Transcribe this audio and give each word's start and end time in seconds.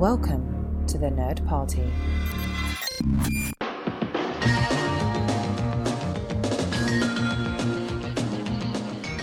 Welcome 0.00 0.86
to 0.86 0.96
the 0.96 1.08
Nerd 1.08 1.46
Party. 1.46 1.92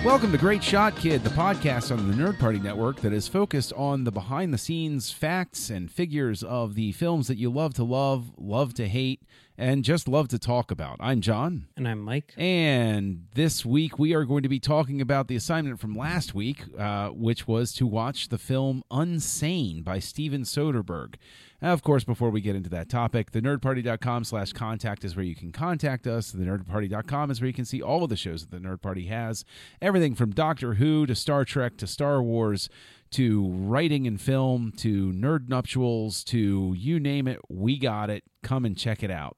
Welcome 0.08 0.32
to 0.32 0.38
Great 0.38 0.64
Shot 0.64 0.96
Kid, 0.96 1.22
the 1.26 1.30
podcast 1.32 1.92
on 1.92 2.10
the 2.10 2.16
Nerd 2.16 2.40
Party 2.40 2.60
Network 2.60 3.02
that 3.02 3.12
is 3.12 3.28
focused 3.28 3.74
on 3.74 4.06
the 4.06 4.12
behind 4.12 4.54
the 4.54 4.58
scenes 4.58 5.12
facts 5.12 5.70
and 5.70 5.92
figures 5.92 6.44
of 6.44 6.76
the 6.76 6.94
films 6.94 7.28
that 7.28 7.38
you 7.38 7.52
love 7.52 7.74
to 7.74 7.84
love, 7.84 8.32
love 8.38 8.74
to 8.76 8.88
hate, 8.88 9.22
and 9.58 9.84
just 9.84 10.08
love 10.08 10.30
to 10.30 10.40
talk 10.40 10.72
about. 10.72 10.96
I'm 11.02 11.20
John. 11.20 11.68
And 11.76 11.86
I'm 11.86 12.00
Mike. 12.00 12.34
And 12.38 13.26
this 13.34 13.66
week 13.66 14.00
we 14.00 14.14
are 14.14 14.24
going 14.24 14.44
to 14.44 14.50
be 14.50 14.62
talking 14.62 15.02
about 15.02 15.28
the 15.28 15.36
assignment 15.36 15.82
from 15.82 15.94
last 15.94 16.34
week, 16.34 16.64
uh, 16.80 17.10
which 17.10 17.46
was 17.46 17.74
to 17.74 17.86
watch 17.86 18.30
the 18.30 18.38
film 18.38 18.86
Unsane 18.90 19.84
by 19.84 20.00
Steven 20.00 20.44
Soderbergh. 20.44 21.16
Now, 21.62 21.74
of 21.74 21.82
course, 21.82 22.04
before 22.04 22.30
we 22.30 22.42
get 22.42 22.56
into 22.56 22.70
that 22.70 22.88
topic, 22.88 23.32
the 23.32 23.42
nerdparty.com 23.42 24.26
slash 24.26 24.54
contact 24.54 25.04
is 25.04 25.16
where 25.16 25.26
you 25.26 25.36
can 25.36 25.52
contact 25.52 26.06
us. 26.06 26.32
The 26.32 26.44
nerdparty.com 26.44 27.32
is 27.32 27.42
where 27.42 27.48
you 27.48 27.54
can 27.54 27.66
see 27.66 27.82
all 27.82 28.04
of 28.04 28.10
the 28.10 28.16
shows 28.16 28.46
that 28.46 28.52
the 28.52 28.68
Nerd 28.68 28.82
Party 28.82 29.08
has. 29.08 29.44
Everything 29.82 30.14
from 30.14 30.32
Doctor 30.32 30.76
Who 30.76 31.08
to 31.08 31.16
Star 31.16 31.46
Trek 31.46 31.78
to 31.78 31.88
Star 31.88 32.22
Wars 32.22 32.70
to 33.12 33.48
writing 33.50 34.06
and 34.06 34.22
film 34.22 34.72
to 34.78 35.12
nerd 35.14 35.48
nuptials 35.48 36.24
to 36.26 36.76
you 36.78 37.00
name 37.00 37.28
it, 37.28 37.40
we 37.50 37.80
got 37.80 38.10
it. 38.10 38.24
Come 38.44 38.66
and 38.66 38.78
check 38.78 39.02
it 39.02 39.10
out. 39.12 39.38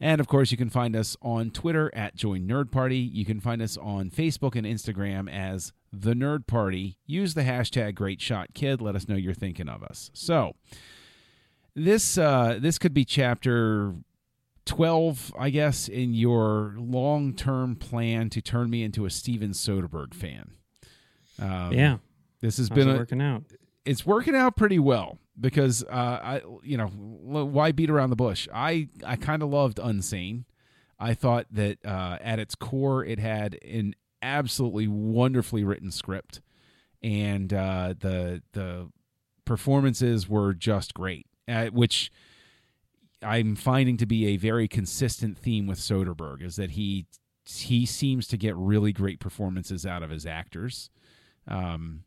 And 0.00 0.18
of 0.18 0.28
course, 0.28 0.50
you 0.50 0.56
can 0.56 0.70
find 0.70 0.96
us 0.96 1.14
on 1.20 1.50
Twitter 1.50 1.90
at 1.94 2.16
Join 2.16 2.48
Nerd 2.48 2.70
Party. 2.70 2.96
You 2.98 3.26
can 3.26 3.38
find 3.38 3.60
us 3.60 3.76
on 3.76 4.10
Facebook 4.10 4.56
and 4.56 4.66
Instagram 4.66 5.30
as 5.30 5.74
The 5.92 6.14
Nerd 6.14 6.46
Party. 6.46 6.96
Use 7.04 7.34
the 7.34 7.42
hashtag 7.42 7.96
Great 7.96 8.22
Shot 8.22 8.54
Kid. 8.54 8.80
Let 8.80 8.96
us 8.96 9.08
know 9.08 9.16
you're 9.16 9.34
thinking 9.34 9.68
of 9.68 9.82
us. 9.82 10.10
So, 10.14 10.54
this 11.74 12.18
uh, 12.18 12.58
this 12.60 12.78
could 12.78 12.94
be 12.94 13.04
chapter 13.04 13.94
12, 14.66 15.34
I 15.38 15.50
guess, 15.50 15.88
in 15.88 16.14
your 16.14 16.74
long 16.78 17.34
term 17.34 17.76
plan 17.76 18.30
to 18.30 18.40
turn 18.40 18.70
me 18.70 18.82
into 18.82 19.04
a 19.04 19.10
Steven 19.10 19.50
Soderbergh 19.50 20.14
fan. 20.14 20.52
Um, 21.40 21.72
yeah. 21.72 21.98
This 22.40 22.58
has 22.58 22.68
How's 22.68 22.76
been 22.76 22.88
a, 22.88 22.96
working 22.96 23.20
out. 23.20 23.44
It's 23.84 24.06
working 24.06 24.36
out 24.36 24.56
pretty 24.56 24.78
well 24.78 25.18
because 25.38 25.82
uh, 25.84 26.20
I, 26.22 26.42
you 26.62 26.76
know, 26.76 26.86
why 26.86 27.72
beat 27.72 27.90
around 27.90 28.10
the 28.10 28.16
bush? 28.16 28.48
I 28.54 28.88
I 29.04 29.16
kind 29.16 29.42
of 29.42 29.50
loved 29.50 29.78
Unsane. 29.78 30.44
I 30.98 31.14
thought 31.14 31.46
that 31.50 31.78
uh, 31.84 32.18
at 32.20 32.38
its 32.38 32.54
core, 32.54 33.04
it 33.04 33.18
had 33.18 33.58
an 33.64 33.94
absolutely 34.22 34.86
wonderfully 34.86 35.64
written 35.64 35.90
script, 35.90 36.40
and 37.02 37.52
uh, 37.52 37.94
the 37.98 38.42
the 38.52 38.90
performances 39.44 40.28
were 40.28 40.54
just 40.54 40.94
great. 40.94 41.26
Uh, 41.50 41.66
which 41.66 42.12
I'm 43.22 43.56
finding 43.56 43.96
to 43.96 44.06
be 44.06 44.28
a 44.28 44.36
very 44.36 44.68
consistent 44.68 45.36
theme 45.36 45.66
with 45.66 45.78
Soderbergh 45.78 46.42
is 46.42 46.56
that 46.56 46.70
he 46.72 47.06
he 47.44 47.84
seems 47.84 48.28
to 48.28 48.36
get 48.36 48.56
really 48.56 48.92
great 48.92 49.18
performances 49.18 49.84
out 49.84 50.02
of 50.02 50.10
his 50.10 50.24
actors. 50.24 50.90
Um, 51.48 52.04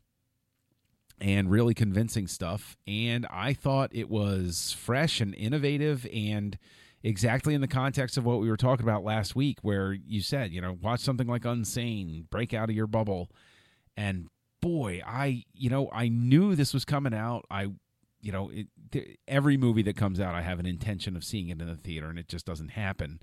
and 1.20 1.50
really 1.50 1.74
convincing 1.74 2.26
stuff. 2.26 2.76
And 2.86 3.26
I 3.30 3.52
thought 3.52 3.90
it 3.92 4.10
was 4.10 4.76
fresh 4.78 5.20
and 5.20 5.34
innovative 5.34 6.06
and 6.12 6.58
exactly 7.02 7.54
in 7.54 7.60
the 7.60 7.68
context 7.68 8.16
of 8.16 8.24
what 8.24 8.40
we 8.40 8.48
were 8.48 8.56
talking 8.56 8.84
about 8.84 9.04
last 9.04 9.36
week, 9.36 9.58
where 9.62 9.92
you 9.92 10.20
said, 10.20 10.52
you 10.52 10.60
know, 10.60 10.76
watch 10.82 11.00
something 11.00 11.26
like 11.26 11.42
Unsane, 11.42 12.28
break 12.30 12.52
out 12.52 12.68
of 12.68 12.76
your 12.76 12.86
bubble. 12.86 13.30
And 13.96 14.28
boy, 14.60 15.02
I, 15.06 15.44
you 15.52 15.70
know, 15.70 15.88
I 15.92 16.08
knew 16.08 16.54
this 16.54 16.74
was 16.74 16.84
coming 16.84 17.14
out. 17.14 17.44
I, 17.50 17.68
you 18.24 18.32
know, 18.32 18.48
it, 18.48 18.68
th- 18.90 19.18
every 19.28 19.58
movie 19.58 19.82
that 19.82 19.96
comes 19.96 20.18
out, 20.18 20.34
I 20.34 20.40
have 20.40 20.58
an 20.58 20.66
intention 20.66 21.14
of 21.14 21.24
seeing 21.24 21.50
it 21.50 21.60
in 21.60 21.68
the 21.68 21.76
theater, 21.76 22.08
and 22.08 22.18
it 22.18 22.26
just 22.26 22.46
doesn't 22.46 22.70
happen. 22.70 23.20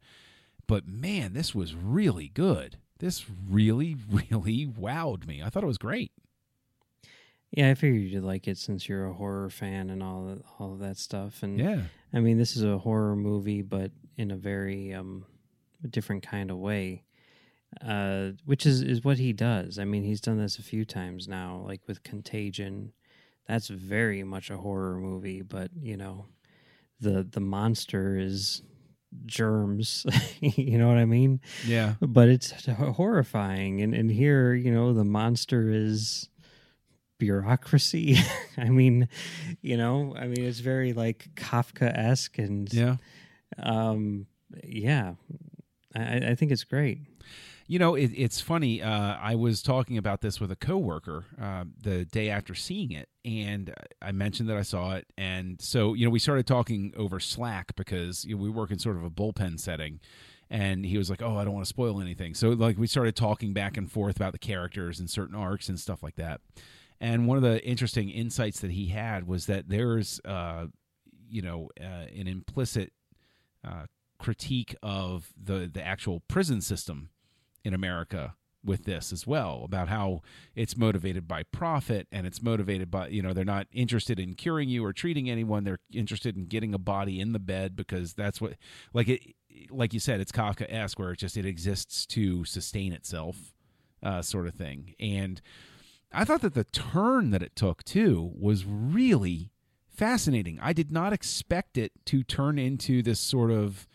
But 0.67 0.87
man, 0.87 1.33
this 1.33 1.55
was 1.55 1.73
really 1.73 2.27
good. 2.27 2.77
This 2.99 3.25
really, 3.49 3.97
really 4.09 4.67
wowed 4.67 5.25
me. 5.25 5.41
I 5.43 5.49
thought 5.49 5.63
it 5.63 5.67
was 5.67 5.79
great. 5.79 6.11
Yeah, 7.49 7.69
I 7.69 7.73
figured 7.73 8.03
you'd 8.03 8.23
like 8.23 8.47
it 8.47 8.57
since 8.57 8.87
you're 8.87 9.07
a 9.07 9.13
horror 9.13 9.49
fan 9.49 9.89
and 9.89 10.01
all 10.01 10.29
of, 10.29 10.43
all 10.59 10.73
of 10.73 10.79
that 10.79 10.97
stuff. 10.97 11.43
And 11.43 11.59
yeah, 11.59 11.81
I 12.13 12.19
mean, 12.19 12.37
this 12.37 12.55
is 12.55 12.63
a 12.63 12.77
horror 12.77 13.15
movie, 13.15 13.61
but 13.61 13.91
in 14.17 14.31
a 14.31 14.37
very 14.37 14.93
um, 14.93 15.25
different 15.89 16.23
kind 16.23 16.51
of 16.51 16.57
way, 16.57 17.03
uh, 17.85 18.29
which 18.45 18.65
is 18.65 18.81
is 18.81 19.03
what 19.03 19.17
he 19.17 19.33
does. 19.33 19.79
I 19.79 19.83
mean, 19.83 20.03
he's 20.03 20.21
done 20.21 20.37
this 20.37 20.59
a 20.59 20.63
few 20.63 20.85
times 20.85 21.27
now, 21.27 21.65
like 21.67 21.81
with 21.87 22.03
Contagion. 22.03 22.93
That's 23.47 23.67
very 23.67 24.23
much 24.23 24.49
a 24.49 24.57
horror 24.57 24.97
movie, 24.97 25.41
but 25.41 25.71
you 25.81 25.97
know, 25.97 26.27
the 26.99 27.23
the 27.23 27.39
monster 27.39 28.17
is 28.17 28.61
germs 29.25 30.05
you 30.39 30.77
know 30.77 30.87
what 30.87 30.95
i 30.95 31.03
mean 31.03 31.41
yeah 31.67 31.95
but 31.99 32.29
it's 32.29 32.65
horrifying 32.65 33.81
and 33.81 33.93
and 33.93 34.09
here 34.09 34.53
you 34.53 34.71
know 34.71 34.93
the 34.93 35.03
monster 35.03 35.69
is 35.69 36.29
bureaucracy. 37.21 38.17
I 38.57 38.69
mean, 38.69 39.07
you 39.61 39.77
know, 39.77 40.15
I 40.17 40.25
mean, 40.25 40.43
it's 40.43 40.59
very 40.59 40.91
like 40.91 41.29
Kafka 41.35 41.95
esque 41.95 42.39
and 42.39 42.73
yeah, 42.73 42.95
um, 43.59 44.25
yeah. 44.63 45.13
I, 45.95 46.15
I 46.29 46.35
think 46.35 46.51
it's 46.51 46.63
great. 46.63 46.97
You 47.71 47.79
know, 47.79 47.95
it, 47.95 48.11
it's 48.13 48.41
funny. 48.41 48.81
Uh, 48.81 49.15
I 49.15 49.35
was 49.35 49.61
talking 49.61 49.97
about 49.97 50.19
this 50.19 50.41
with 50.41 50.51
a 50.51 50.57
coworker 50.57 51.23
uh, 51.41 51.63
the 51.81 52.03
day 52.03 52.29
after 52.29 52.53
seeing 52.53 52.91
it, 52.91 53.07
and 53.23 53.73
I 54.01 54.11
mentioned 54.11 54.49
that 54.49 54.57
I 54.57 54.61
saw 54.61 54.95
it, 54.95 55.07
and 55.17 55.61
so 55.61 55.93
you 55.93 56.03
know, 56.03 56.09
we 56.09 56.19
started 56.19 56.45
talking 56.45 56.93
over 56.97 57.17
Slack 57.21 57.73
because 57.77 58.25
you 58.25 58.35
know, 58.35 58.43
we 58.43 58.49
work 58.49 58.71
in 58.71 58.79
sort 58.79 58.97
of 58.97 59.05
a 59.05 59.09
bullpen 59.09 59.57
setting, 59.57 60.01
and 60.49 60.85
he 60.85 60.97
was 60.97 61.09
like, 61.09 61.21
"Oh, 61.21 61.37
I 61.37 61.45
don't 61.45 61.53
want 61.53 61.65
to 61.65 61.69
spoil 61.69 62.01
anything." 62.01 62.33
So 62.33 62.49
like 62.49 62.77
we 62.77 62.87
started 62.87 63.15
talking 63.15 63.53
back 63.53 63.77
and 63.77 63.89
forth 63.89 64.17
about 64.17 64.33
the 64.33 64.39
characters 64.39 64.99
and 64.99 65.09
certain 65.09 65.35
arcs 65.37 65.69
and 65.69 65.79
stuff 65.79 66.03
like 66.03 66.17
that. 66.17 66.41
And 66.99 67.25
one 67.25 67.37
of 67.37 67.43
the 67.43 67.65
interesting 67.65 68.09
insights 68.09 68.59
that 68.59 68.71
he 68.71 68.87
had 68.87 69.27
was 69.27 69.45
that 69.45 69.69
there's, 69.69 70.19
uh, 70.25 70.65
you 71.29 71.41
know, 71.41 71.69
uh, 71.79 72.07
an 72.13 72.27
implicit 72.27 72.91
uh, 73.65 73.85
critique 74.19 74.75
of 74.83 75.29
the 75.41 75.71
the 75.73 75.81
actual 75.81 76.19
prison 76.27 76.59
system 76.59 77.11
in 77.63 77.73
America 77.73 78.35
with 78.63 78.85
this 78.85 79.11
as 79.11 79.25
well 79.25 79.63
about 79.63 79.87
how 79.87 80.21
it's 80.55 80.77
motivated 80.77 81.27
by 81.27 81.41
profit 81.51 82.07
and 82.11 82.27
it's 82.27 82.43
motivated 82.43 82.91
by 82.91 83.07
you 83.07 83.21
know 83.21 83.33
they're 83.33 83.43
not 83.43 83.65
interested 83.71 84.19
in 84.19 84.35
curing 84.35 84.69
you 84.69 84.85
or 84.85 84.93
treating 84.93 85.29
anyone 85.29 85.63
they're 85.63 85.79
interested 85.91 86.37
in 86.37 86.45
getting 86.45 86.73
a 86.73 86.77
body 86.77 87.19
in 87.19 87.33
the 87.33 87.39
bed 87.39 87.75
because 87.75 88.13
that's 88.13 88.39
what 88.39 88.53
like 88.93 89.09
it 89.09 89.21
like 89.71 89.93
you 89.93 89.99
said 89.99 90.19
it's 90.19 90.31
Kafka-esque 90.31 90.99
where 90.99 91.11
it 91.11 91.17
just 91.17 91.37
it 91.37 91.45
exists 91.45 92.05
to 92.05 92.45
sustain 92.45 92.93
itself 92.93 93.53
uh, 94.03 94.21
sort 94.21 94.45
of 94.45 94.53
thing 94.53 94.93
and 94.99 95.41
I 96.13 96.25
thought 96.25 96.41
that 96.41 96.53
the 96.53 96.65
turn 96.65 97.31
that 97.31 97.41
it 97.41 97.55
took 97.55 97.83
too 97.83 98.31
was 98.37 98.65
really 98.65 99.51
fascinating. 99.87 100.59
I 100.61 100.73
did 100.73 100.91
not 100.91 101.13
expect 101.13 101.77
it 101.77 101.93
to 102.05 102.23
turn 102.23 102.59
into 102.59 103.01
this 103.01 103.19
sort 103.19 103.51
of 103.51 103.87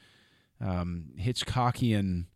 um, 0.60 1.10
Hitchcockian 1.20 2.26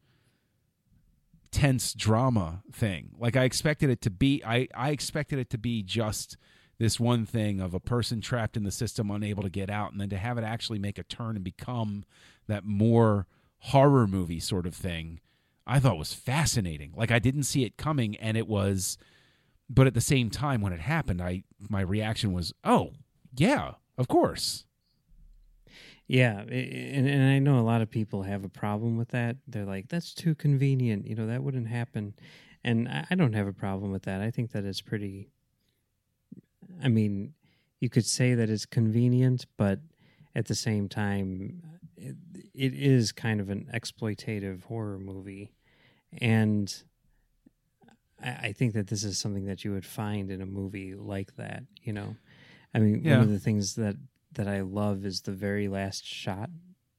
tense 1.51 1.95
drama 1.95 2.63
thing. 2.73 3.11
Like 3.19 3.37
I 3.37 3.45
expected 3.45 3.91
it 3.91 4.01
to 4.03 4.11
be. 4.11 4.43
I 4.45 4.69
I 4.75 4.91
expected 4.91 5.39
it 5.39 5.51
to 5.51 5.59
be 5.59 5.83
just 5.83 6.37
this 6.81 6.99
one 6.99 7.27
thing 7.27 7.61
of 7.61 7.75
a 7.75 7.79
person 7.79 8.23
trapped 8.23 8.57
in 8.57 8.65
the 8.65 8.71
system 8.71 9.11
unable 9.11 9.43
to 9.43 9.51
get 9.51 9.69
out 9.71 9.93
and 9.93 10.01
then 10.01 10.09
to 10.09 10.17
have 10.17 10.39
it 10.39 10.45
actually 10.45 10.79
make 10.79 10.99
a 10.99 11.05
turn 11.05 11.37
and 11.37 11.45
become 11.45 12.05
that 12.49 12.65
more 12.65 13.27
horror 13.59 14.07
movie 14.07 14.41
sort 14.41 14.67
of 14.67 14.75
thing 14.75 15.21
i 15.67 15.79
thought 15.79 15.99
was 15.99 16.15
fascinating 16.15 16.91
like 16.97 17.11
i 17.11 17.19
didn't 17.19 17.43
see 17.43 17.65
it 17.65 17.77
coming 17.77 18.17
and 18.17 18.37
it 18.37 18.49
was 18.49 18.97
but 19.69 19.87
at 19.87 19.93
the 19.93 20.01
same 20.01 20.31
time 20.31 20.63
when 20.63 20.73
it 20.73 20.81
happened 20.81 21.21
i 21.21 21.45
my 21.69 21.83
reaction 21.83 22.33
was 22.33 22.55
oh 22.65 22.93
yeah 23.37 23.73
of 23.99 24.09
course 24.09 24.65
yeah 26.11 26.41
and, 26.41 27.09
and 27.09 27.31
i 27.31 27.39
know 27.39 27.61
a 27.61 27.63
lot 27.63 27.81
of 27.81 27.89
people 27.89 28.25
have 28.25 28.45
a 28.45 28.49
problem 28.49 28.97
with 28.97 29.11
that 29.11 29.37
they're 29.47 29.65
like 29.65 29.89
that's 29.89 30.13
too 30.13 30.35
convenient 30.35 31.07
you 31.07 31.15
know 31.15 31.29
that 31.29 31.41
wouldn't 31.41 31.69
happen 31.69 32.13
and 32.65 32.89
i, 32.89 33.07
I 33.11 33.15
don't 33.15 33.35
have 33.35 33.47
a 33.47 33.53
problem 33.53 33.93
with 33.93 34.03
that 34.03 34.21
i 34.21 34.29
think 34.29 34.51
that 34.51 34.65
it's 34.65 34.81
pretty 34.81 35.31
i 36.83 36.89
mean 36.89 37.35
you 37.79 37.89
could 37.89 38.05
say 38.05 38.35
that 38.35 38.51
it's 38.51 38.67
convenient 38.67 39.47
but 39.57 39.79
at 40.35 40.47
the 40.47 40.57
same 40.57 40.89
time 40.89 41.63
it, 41.97 42.17
it 42.55 42.75
is 42.75 43.13
kind 43.13 43.41
of 43.41 43.49
an 43.49 43.71
exploitative 43.73 44.65
horror 44.65 44.99
movie 44.99 45.53
and 46.21 46.83
I 48.23 48.53
think 48.53 48.75
that 48.75 48.89
this 48.89 49.03
is 49.03 49.19
something 49.19 49.47
that 49.47 49.65
you 49.65 49.73
would 49.73 49.87
find 49.87 50.31
in 50.31 50.43
a 50.43 50.47
movie 50.47 50.95
like 50.95 51.37
that. 51.37 51.63
You 51.83 51.95
know, 51.95 52.17
I 52.75 52.79
mean, 52.79 53.01
yeah. 53.03 53.13
one 53.13 53.23
of 53.23 53.31
the 53.31 53.39
things 53.39 53.77
that 53.77 53.97
that 54.35 54.49
I 54.49 54.61
love 54.61 55.05
is 55.05 55.23
the 55.23 55.33
very 55.33 55.69
last 55.69 56.07
shot 56.07 56.51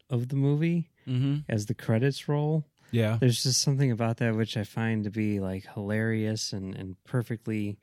of 0.10 0.28
the 0.28 0.36
movie 0.36 0.90
mm-hmm. 1.08 1.38
as 1.50 1.66
the 1.66 1.74
credits 1.74 2.28
roll. 2.28 2.66
Yeah, 2.92 3.18
there's 3.20 3.44
just 3.44 3.62
something 3.62 3.92
about 3.92 4.18
that 4.18 4.36
which 4.36 4.58
I 4.58 4.64
find 4.64 5.06
to 5.06 5.10
be 5.10 5.40
like 5.40 5.66
hilarious 5.74 6.52
and 6.52 6.76
and 6.76 7.02
perfectly 7.06 7.80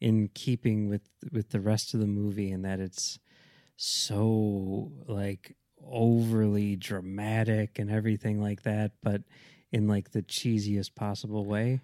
in 0.00 0.28
keeping 0.34 0.88
with 0.88 1.08
with 1.32 1.50
the 1.50 1.60
rest 1.60 1.94
of 1.94 2.00
the 2.00 2.06
movie, 2.06 2.50
and 2.50 2.64
that 2.64 2.80
it's 2.80 3.18
so 3.76 4.92
like 5.06 5.56
overly 5.82 6.76
dramatic 6.76 7.78
and 7.78 7.90
everything 7.90 8.40
like 8.42 8.62
that, 8.62 8.92
but 9.02 9.22
in 9.72 9.88
like 9.88 10.10
the 10.10 10.22
cheesiest 10.22 10.94
possible 10.94 11.44
way. 11.46 11.80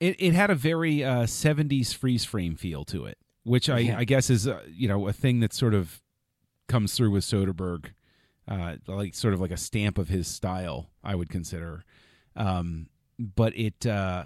It 0.00 0.16
it 0.18 0.34
had 0.34 0.50
a 0.50 0.54
very 0.54 1.04
uh, 1.04 1.24
70s 1.24 1.94
freeze 1.94 2.24
frame 2.24 2.56
feel 2.56 2.84
to 2.86 3.04
it, 3.06 3.18
which 3.44 3.68
I, 3.68 3.78
Yeah. 3.80 3.98
I 3.98 4.04
guess 4.04 4.30
is 4.30 4.48
uh, 4.48 4.62
you 4.68 4.88
know 4.88 5.06
a 5.06 5.12
thing 5.12 5.40
that 5.40 5.52
sort 5.52 5.74
of 5.74 6.00
comes 6.70 6.94
through 6.94 7.10
with 7.10 7.24
Soderbergh, 7.24 7.86
uh, 8.48 8.76
like 8.86 9.14
sort 9.14 9.34
of 9.34 9.40
like 9.40 9.50
a 9.50 9.56
stamp 9.56 9.98
of 9.98 10.08
his 10.08 10.28
style. 10.28 10.90
I 11.02 11.14
would 11.14 11.28
consider, 11.28 11.84
um, 12.36 12.86
but 13.18 13.56
it 13.58 13.84
uh, 13.86 14.24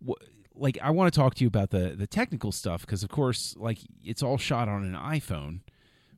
w- 0.00 0.14
like 0.54 0.78
I 0.82 0.90
want 0.90 1.12
to 1.12 1.18
talk 1.18 1.34
to 1.34 1.44
you 1.44 1.48
about 1.48 1.70
the 1.70 1.94
the 1.96 2.06
technical 2.06 2.52
stuff 2.52 2.82
because 2.82 3.02
of 3.02 3.10
course 3.10 3.56
like 3.58 3.78
it's 4.04 4.22
all 4.22 4.38
shot 4.38 4.68
on 4.68 4.84
an 4.84 4.94
iPhone, 4.94 5.60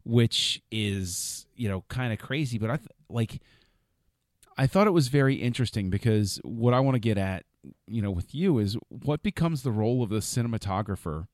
which 0.04 0.62
is 0.70 1.46
you 1.56 1.69
know 1.69 1.84
kind 1.88 2.12
of 2.12 2.19
crazy. 2.19 2.58
But 2.58 2.70
I 2.70 2.76
th- 2.76 2.88
like 3.08 3.40
I 4.56 4.66
thought 4.66 4.86
it 4.86 4.92
was 4.92 5.08
very 5.08 5.36
interesting 5.36 5.90
because 5.90 6.38
what 6.44 6.74
I 6.74 6.80
want 6.80 6.96
to 6.96 7.00
get 7.00 7.16
at, 7.16 7.44
you 7.86 8.02
know, 8.02 8.10
with 8.10 8.34
you 8.34 8.58
is 8.58 8.76
what 8.88 9.22
becomes 9.22 9.62
the 9.62 9.72
role 9.72 10.02
of 10.02 10.10
the 10.10 10.19
cinematographer 10.19 11.28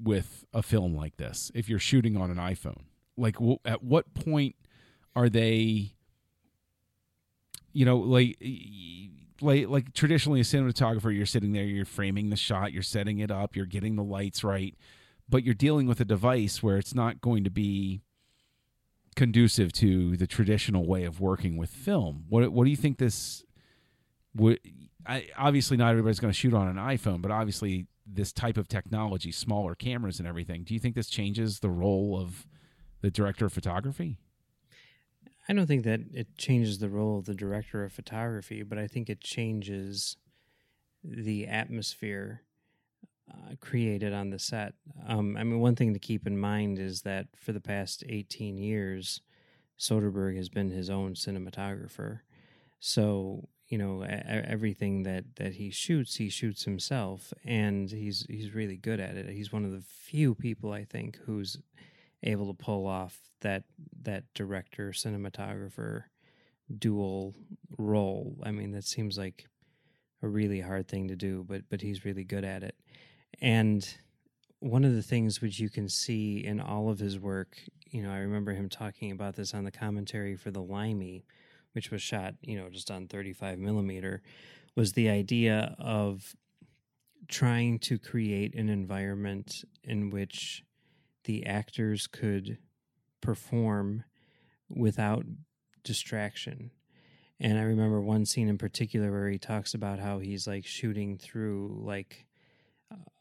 with 0.00 0.44
a 0.52 0.62
film 0.62 0.94
like 0.94 1.16
this 1.16 1.50
if 1.54 1.68
you're 1.68 1.78
shooting 1.78 2.16
on 2.16 2.30
an 2.30 2.36
iPhone. 2.36 2.82
Like, 3.16 3.34
w- 3.34 3.58
at 3.64 3.82
what 3.82 4.12
point 4.14 4.56
are 5.14 5.28
they, 5.28 5.94
you 7.72 7.84
know, 7.84 7.98
like, 7.98 8.36
like, 9.40 9.68
like 9.68 9.92
traditionally 9.94 10.40
a 10.40 10.44
cinematographer, 10.44 11.14
you're 11.14 11.26
sitting 11.26 11.52
there, 11.52 11.64
you're 11.64 11.84
framing 11.84 12.30
the 12.30 12.36
shot, 12.36 12.72
you're 12.72 12.82
setting 12.82 13.18
it 13.18 13.30
up, 13.30 13.56
you're 13.56 13.66
getting 13.66 13.96
the 13.96 14.02
lights 14.02 14.42
right, 14.42 14.74
but 15.28 15.44
you're 15.44 15.54
dealing 15.54 15.86
with 15.86 16.00
a 16.00 16.04
device 16.04 16.62
where 16.62 16.76
it's 16.76 16.94
not 16.94 17.20
going 17.20 17.44
to 17.44 17.50
be 17.50 18.02
conducive 19.14 19.72
to 19.72 20.16
the 20.16 20.26
traditional 20.26 20.86
way 20.86 21.04
of 21.04 21.20
working 21.20 21.56
with 21.56 21.70
film. 21.70 22.24
What 22.28 22.50
what 22.52 22.64
do 22.64 22.70
you 22.70 22.76
think 22.76 22.98
this 22.98 23.44
would 24.34 24.58
I 25.06 25.28
obviously 25.36 25.76
not 25.76 25.90
everybody's 25.90 26.20
going 26.20 26.32
to 26.32 26.38
shoot 26.38 26.54
on 26.54 26.68
an 26.68 26.76
iPhone, 26.76 27.22
but 27.22 27.30
obviously 27.30 27.86
this 28.06 28.32
type 28.32 28.56
of 28.56 28.68
technology, 28.68 29.32
smaller 29.32 29.74
cameras 29.74 30.18
and 30.18 30.28
everything. 30.28 30.64
Do 30.64 30.74
you 30.74 30.80
think 30.80 30.94
this 30.94 31.08
changes 31.08 31.60
the 31.60 31.70
role 31.70 32.18
of 32.20 32.46
the 33.04 33.10
director 33.10 33.44
of 33.44 33.52
photography? 33.52 34.16
I 35.46 35.52
don't 35.52 35.66
think 35.66 35.84
that 35.84 36.00
it 36.14 36.38
changes 36.38 36.78
the 36.78 36.88
role 36.88 37.18
of 37.18 37.26
the 37.26 37.34
director 37.34 37.84
of 37.84 37.92
photography, 37.92 38.62
but 38.62 38.78
I 38.78 38.86
think 38.86 39.10
it 39.10 39.20
changes 39.20 40.16
the 41.04 41.46
atmosphere 41.46 42.40
uh, 43.30 43.56
created 43.60 44.14
on 44.14 44.30
the 44.30 44.38
set. 44.38 44.72
Um, 45.06 45.36
I 45.36 45.44
mean, 45.44 45.60
one 45.60 45.76
thing 45.76 45.92
to 45.92 45.98
keep 45.98 46.26
in 46.26 46.38
mind 46.38 46.78
is 46.78 47.02
that 47.02 47.26
for 47.36 47.52
the 47.52 47.60
past 47.60 48.04
18 48.08 48.56
years, 48.56 49.20
Soderbergh 49.78 50.36
has 50.36 50.48
been 50.48 50.70
his 50.70 50.88
own 50.88 51.12
cinematographer. 51.12 52.20
So, 52.80 53.48
you 53.68 53.76
know, 53.76 54.02
everything 54.02 55.02
that, 55.02 55.36
that 55.36 55.56
he 55.56 55.68
shoots, 55.68 56.16
he 56.16 56.30
shoots 56.30 56.64
himself, 56.64 57.34
and 57.44 57.90
he's 57.90 58.24
he's 58.30 58.54
really 58.54 58.76
good 58.76 59.00
at 59.00 59.16
it. 59.16 59.28
He's 59.28 59.52
one 59.52 59.66
of 59.66 59.72
the 59.72 59.82
few 59.82 60.34
people 60.34 60.72
I 60.72 60.84
think 60.84 61.18
who's 61.26 61.58
able 62.24 62.52
to 62.52 62.64
pull 62.64 62.86
off 62.86 63.18
that 63.40 63.64
that 64.02 64.24
director 64.34 64.90
cinematographer 64.90 66.04
dual 66.78 67.34
role. 67.78 68.36
I 68.42 68.50
mean, 68.50 68.72
that 68.72 68.84
seems 68.84 69.16
like 69.18 69.46
a 70.22 70.28
really 70.28 70.60
hard 70.60 70.88
thing 70.88 71.08
to 71.08 71.16
do, 71.16 71.44
but 71.46 71.62
but 71.68 71.80
he's 71.80 72.04
really 72.04 72.24
good 72.24 72.44
at 72.44 72.62
it. 72.62 72.74
And 73.40 73.86
one 74.60 74.84
of 74.84 74.94
the 74.94 75.02
things 75.02 75.40
which 75.40 75.60
you 75.60 75.68
can 75.68 75.88
see 75.88 76.44
in 76.44 76.60
all 76.60 76.88
of 76.88 76.98
his 76.98 77.18
work, 77.18 77.58
you 77.90 78.02
know, 78.02 78.10
I 78.10 78.18
remember 78.18 78.52
him 78.52 78.68
talking 78.68 79.10
about 79.10 79.36
this 79.36 79.52
on 79.52 79.64
the 79.64 79.70
commentary 79.70 80.36
for 80.36 80.50
the 80.50 80.62
Limey, 80.62 81.26
which 81.72 81.90
was 81.90 82.00
shot, 82.00 82.34
you 82.40 82.56
know, 82.56 82.70
just 82.70 82.90
on 82.90 83.06
35 83.06 83.58
millimeter, 83.58 84.22
was 84.74 84.92
the 84.92 85.10
idea 85.10 85.76
of 85.78 86.34
trying 87.28 87.78
to 87.80 87.98
create 87.98 88.54
an 88.54 88.68
environment 88.68 89.64
in 89.82 90.10
which 90.10 90.62
the 91.24 91.46
actors 91.46 92.06
could 92.06 92.58
perform 93.20 94.04
without 94.68 95.24
distraction. 95.82 96.70
And 97.40 97.58
I 97.58 97.62
remember 97.62 98.00
one 98.00 98.26
scene 98.26 98.48
in 98.48 98.58
particular 98.58 99.10
where 99.10 99.28
he 99.28 99.38
talks 99.38 99.74
about 99.74 99.98
how 99.98 100.18
he's 100.18 100.46
like 100.46 100.64
shooting 100.64 101.18
through 101.18 101.80
like 101.84 102.26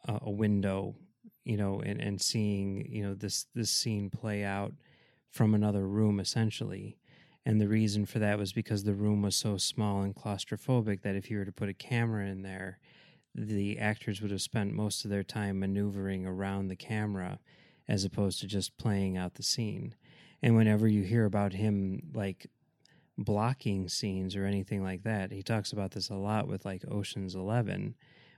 a, 0.08 0.20
a 0.24 0.32
window, 0.32 0.96
you 1.44 1.58
know, 1.58 1.82
and, 1.82 2.00
and 2.00 2.22
seeing, 2.22 2.86
you 2.90 3.04
know, 3.04 3.16
this 3.16 3.48
this 3.56 3.72
scene 3.72 4.10
play 4.10 4.44
out 4.44 4.74
from 5.30 5.54
another 5.54 5.88
room 5.88 6.20
essentially. 6.20 6.98
And 7.46 7.60
the 7.60 7.68
reason 7.68 8.06
for 8.06 8.20
that 8.20 8.38
was 8.38 8.54
because 8.54 8.84
the 8.84 8.94
room 8.94 9.22
was 9.22 9.36
so 9.36 9.58
small 9.58 10.02
and 10.02 10.16
claustrophobic 10.16 11.02
that 11.02 11.16
if 11.16 11.30
you 11.30 11.38
were 11.38 11.46
to 11.46 11.52
put 11.52 11.68
a 11.68 11.74
camera 11.74 12.28
in 12.28 12.42
there, 12.44 12.80
the 13.36 13.80
actors 13.80 14.22
would 14.22 14.32
have 14.32 14.42
spent 14.42 14.74
most 14.74 15.04
of 15.04 15.12
their 15.12 15.24
time 15.24 15.60
maneuvering 15.60 16.26
around 16.26 16.68
the 16.68 16.76
camera 16.76 17.40
as 17.88 18.06
opposed 18.06 18.40
to 18.40 18.48
just 18.48 18.78
playing 18.78 19.18
out 19.18 19.36
the 19.36 19.44
scene. 19.44 19.96
And 20.42 20.56
whenever 20.56 20.88
you 20.88 21.04
hear 21.04 21.26
about 21.26 21.54
him 21.54 22.12
like 22.14 22.48
blocking 23.18 23.88
scenes 23.88 24.36
or 24.36 24.46
anything 24.46 24.84
like 24.84 25.04
that, 25.04 25.32
he 25.32 25.44
talks 25.44 25.72
about 25.72 25.92
this 25.92 26.10
a 26.10 26.16
lot 26.16 26.48
with 26.48 26.66
like 26.66 26.84
Ocean's 26.90 27.36
11 27.36 27.96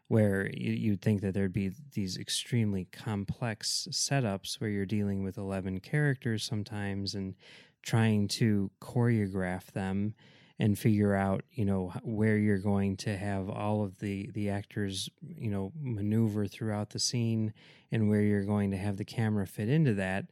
where 0.07 0.50
you, 0.53 0.74
you'd 0.74 1.01
think 1.01 1.21
that 1.21 1.33
there'd 1.33 1.53
be 1.53 1.71
these 1.94 2.18
extremely 2.18 2.86
complex 2.92 3.88
setups 3.92 4.59
where 4.59 4.69
you're 4.69 4.86
dealing 4.86 5.24
with 5.24 5.38
11 5.38 5.80
characters 5.80 6.44
sometimes 6.44 7.15
and 7.15 7.36
trying 7.81 8.27
to 8.27 8.69
choreograph 8.81 9.65
them 9.71 10.13
and 10.57 10.80
figure 10.80 11.13
out 11.13 11.44
you 11.52 11.66
know 11.66 11.92
where 12.04 12.38
you're 12.38 12.57
going 12.57 12.96
to 12.96 13.18
have 13.18 13.50
all 13.50 13.84
of 13.84 14.00
the 14.00 14.30
the 14.34 14.50
actors 14.50 15.10
you 15.22 15.50
know 15.50 15.72
maneuver 15.80 16.48
throughout 16.48 16.92
the 16.92 17.00
scene 17.00 17.54
and 17.92 18.10
where 18.10 18.22
you're 18.22 18.44
going 18.44 18.72
to 18.72 18.78
have 18.78 18.98
the 18.98 19.06
camera 19.06 19.48
fit 19.48 19.69
into 19.69 19.94
that. 19.94 20.25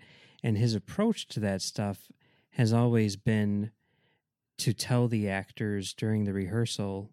And 0.43 0.57
his 0.57 0.75
approach 0.75 1.27
to 1.29 1.39
that 1.41 1.61
stuff 1.61 2.11
has 2.51 2.73
always 2.73 3.15
been 3.15 3.71
to 4.57 4.73
tell 4.73 5.07
the 5.07 5.29
actors 5.29 5.93
during 5.93 6.25
the 6.25 6.33
rehearsal 6.33 7.11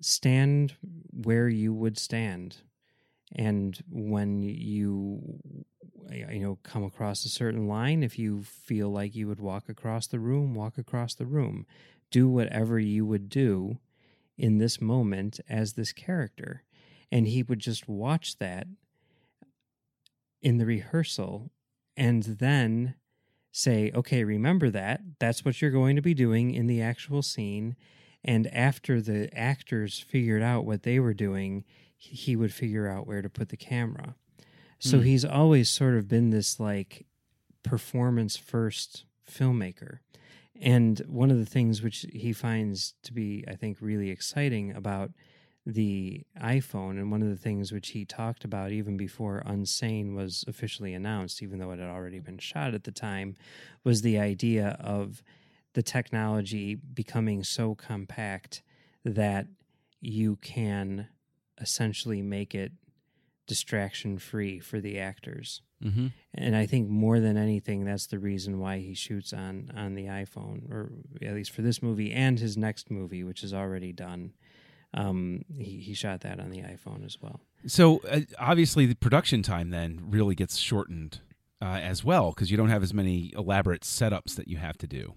stand 0.00 0.74
where 1.10 1.48
you 1.48 1.72
would 1.72 1.98
stand. 1.98 2.58
And 3.34 3.80
when 3.88 4.42
you 4.42 5.40
you 6.10 6.40
know 6.40 6.58
come 6.64 6.82
across 6.82 7.24
a 7.24 7.28
certain 7.28 7.68
line 7.68 8.02
if 8.02 8.18
you 8.18 8.42
feel 8.42 8.90
like 8.90 9.14
you 9.14 9.28
would 9.28 9.38
walk 9.38 9.68
across 9.68 10.08
the 10.08 10.18
room 10.18 10.54
walk 10.54 10.76
across 10.76 11.14
the 11.14 11.24
room 11.24 11.64
do 12.10 12.28
whatever 12.28 12.78
you 12.78 13.04
would 13.06 13.28
do 13.28 13.78
in 14.36 14.58
this 14.58 14.80
moment 14.80 15.40
as 15.48 15.74
this 15.74 15.92
character. 15.92 16.62
And 17.12 17.26
he 17.28 17.42
would 17.42 17.58
just 17.58 17.88
watch 17.88 18.38
that 18.38 18.66
in 20.42 20.58
the 20.58 20.66
rehearsal 20.66 21.50
and 21.96 22.22
then 22.22 22.94
say 23.52 23.90
okay 23.94 24.24
remember 24.24 24.70
that. 24.70 25.00
That's 25.18 25.44
what 25.44 25.60
you're 25.60 25.70
going 25.70 25.96
to 25.96 26.02
be 26.02 26.14
doing 26.14 26.54
in 26.54 26.66
the 26.66 26.80
actual 26.80 27.22
scene. 27.22 27.76
And 28.24 28.46
after 28.48 29.00
the 29.00 29.28
actors 29.36 29.98
figured 29.98 30.42
out 30.42 30.64
what 30.64 30.82
they 30.82 30.98
were 31.00 31.14
doing 31.14 31.64
he 32.02 32.34
would 32.34 32.54
figure 32.54 32.88
out 32.88 33.06
where 33.06 33.20
to 33.20 33.28
put 33.28 33.50
the 33.50 33.58
camera. 33.58 34.14
So 34.78 34.98
Hmm. 34.98 35.04
he's 35.04 35.24
always 35.24 35.68
sort 35.68 35.96
of 35.96 36.08
been 36.08 36.30
this 36.30 36.58
like 36.58 37.04
performance 37.62 38.36
first 38.38 39.04
filmmaker 39.30 39.98
and 40.60 41.00
one 41.08 41.30
of 41.30 41.38
the 41.38 41.46
things 41.46 41.82
which 41.82 42.06
he 42.12 42.32
finds 42.32 42.94
to 43.02 43.12
be 43.12 43.44
i 43.48 43.54
think 43.54 43.78
really 43.80 44.10
exciting 44.10 44.74
about 44.74 45.10
the 45.66 46.24
iphone 46.42 46.92
and 46.92 47.10
one 47.10 47.22
of 47.22 47.28
the 47.28 47.36
things 47.36 47.72
which 47.72 47.90
he 47.90 48.04
talked 48.04 48.44
about 48.44 48.72
even 48.72 48.96
before 48.96 49.42
unsane 49.46 50.14
was 50.14 50.44
officially 50.48 50.94
announced 50.94 51.42
even 51.42 51.58
though 51.58 51.70
it 51.70 51.78
had 51.78 51.88
already 51.88 52.18
been 52.18 52.38
shot 52.38 52.74
at 52.74 52.84
the 52.84 52.92
time 52.92 53.36
was 53.84 54.02
the 54.02 54.18
idea 54.18 54.76
of 54.80 55.22
the 55.74 55.82
technology 55.82 56.74
becoming 56.74 57.44
so 57.44 57.74
compact 57.74 58.62
that 59.04 59.46
you 60.00 60.36
can 60.36 61.06
essentially 61.60 62.22
make 62.22 62.54
it 62.54 62.72
distraction 63.50 64.16
free 64.16 64.60
for 64.60 64.80
the 64.80 64.96
actors 64.98 65.60
Mm-hmm. 65.84 66.08
and 66.34 66.54
I 66.54 66.66
think 66.66 66.90
more 66.90 67.20
than 67.20 67.38
anything, 67.38 67.86
that's 67.86 68.06
the 68.06 68.18
reason 68.18 68.60
why 68.60 68.80
he 68.80 68.92
shoots 68.92 69.32
on 69.32 69.72
on 69.74 69.94
the 69.94 70.04
iPhone, 70.04 70.70
or 70.70 70.92
at 71.22 71.32
least 71.32 71.52
for 71.52 71.62
this 71.62 71.82
movie 71.82 72.12
and 72.12 72.38
his 72.38 72.58
next 72.58 72.90
movie, 72.90 73.24
which 73.24 73.42
is 73.42 73.54
already 73.54 73.90
done. 73.90 74.34
Um, 74.92 75.46
he 75.56 75.78
he 75.78 75.94
shot 75.94 76.20
that 76.20 76.38
on 76.38 76.50
the 76.50 76.60
iPhone 76.60 77.02
as 77.06 77.16
well. 77.22 77.40
So 77.66 78.02
uh, 78.10 78.20
obviously, 78.38 78.84
the 78.84 78.94
production 78.94 79.42
time 79.42 79.70
then 79.70 80.00
really 80.10 80.34
gets 80.34 80.58
shortened 80.58 81.20
uh, 81.62 81.80
as 81.82 82.04
well 82.04 82.32
because 82.32 82.50
you 82.50 82.58
don't 82.58 82.68
have 82.68 82.82
as 82.82 82.92
many 82.92 83.32
elaborate 83.34 83.80
setups 83.80 84.36
that 84.36 84.48
you 84.48 84.58
have 84.58 84.76
to 84.78 84.86
do. 84.86 85.14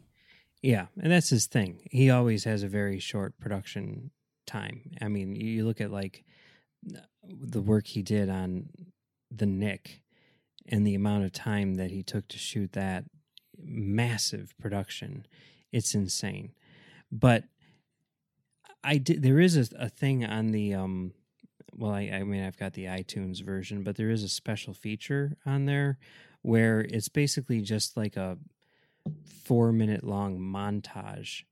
Yeah, 0.62 0.86
and 0.98 1.12
that's 1.12 1.30
his 1.30 1.46
thing. 1.46 1.82
He 1.92 2.10
always 2.10 2.46
has 2.46 2.63
a 2.63 2.70
very 2.70 3.00
short 3.00 3.38
production 3.38 4.12
time. 4.48 4.92
I 5.02 5.10
mean, 5.10 5.36
you 5.36 5.46
you 5.56 5.66
look 5.66 5.82
at 5.82 5.92
like 5.92 6.24
the 7.24 7.62
work 7.62 7.88
he 7.88 8.01
did 8.01 8.30
on 8.30 8.70
the 9.32 9.46
Knick, 9.46 10.01
and 10.68 10.86
the 10.86 10.96
amount 10.96 11.25
of 11.25 11.32
time 11.32 11.75
that 11.75 11.92
he 11.92 12.03
took 12.03 12.27
to 12.30 12.38
shoot 12.38 12.72
that 12.74 13.06
massive 13.58 14.53
production, 14.60 15.25
it's 15.72 15.94
insane. 15.94 16.53
But 17.12 17.44
I 18.84 18.98
did. 18.98 19.22
There 19.22 19.39
is 19.39 19.58
a, 19.58 19.68
a 19.77 19.89
thing 19.89 20.25
on 20.25 20.48
the 20.48 20.74
um. 20.74 21.13
Well, 21.75 21.92
I, 21.92 22.01
I 22.13 22.24
mean, 22.24 22.44
I've 22.44 22.60
got 22.60 22.74
the 22.74 22.86
iTunes 22.86 23.44
version, 23.44 23.82
but 23.84 23.96
there 23.96 24.12
is 24.12 24.22
a 24.22 24.30
special 24.30 24.75
feature 24.75 25.38
on 25.44 25.65
there 25.65 25.98
where 26.44 26.82
it's 26.82 27.10
basically 27.10 27.62
just 27.62 27.98
like 27.98 28.15
a 28.15 28.38
four 29.44 29.72
minute 29.72 30.03
long 30.03 30.38
montage 30.38 31.44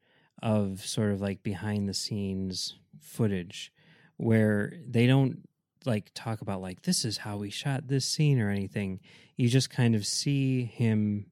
of 0.41 0.85
sort 0.85 1.11
of 1.11 1.21
like 1.21 1.41
behind 1.43 1.89
the 1.89 1.93
scenes 1.93 2.77
footage 2.99 3.71
where 4.17 4.73
they 4.87 5.07
don't 5.07 5.39
like 5.85 6.11
talk 6.13 6.41
about 6.41 6.61
like 6.61 6.83
this 6.83 7.05
is 7.05 7.19
how 7.19 7.37
we 7.37 7.49
shot 7.49 7.87
this 7.87 8.05
scene 8.05 8.39
or 8.39 8.49
anything. 8.49 8.99
You 9.35 9.49
just 9.49 9.69
kind 9.69 9.95
of 9.95 10.05
see 10.05 10.63
him 10.63 11.27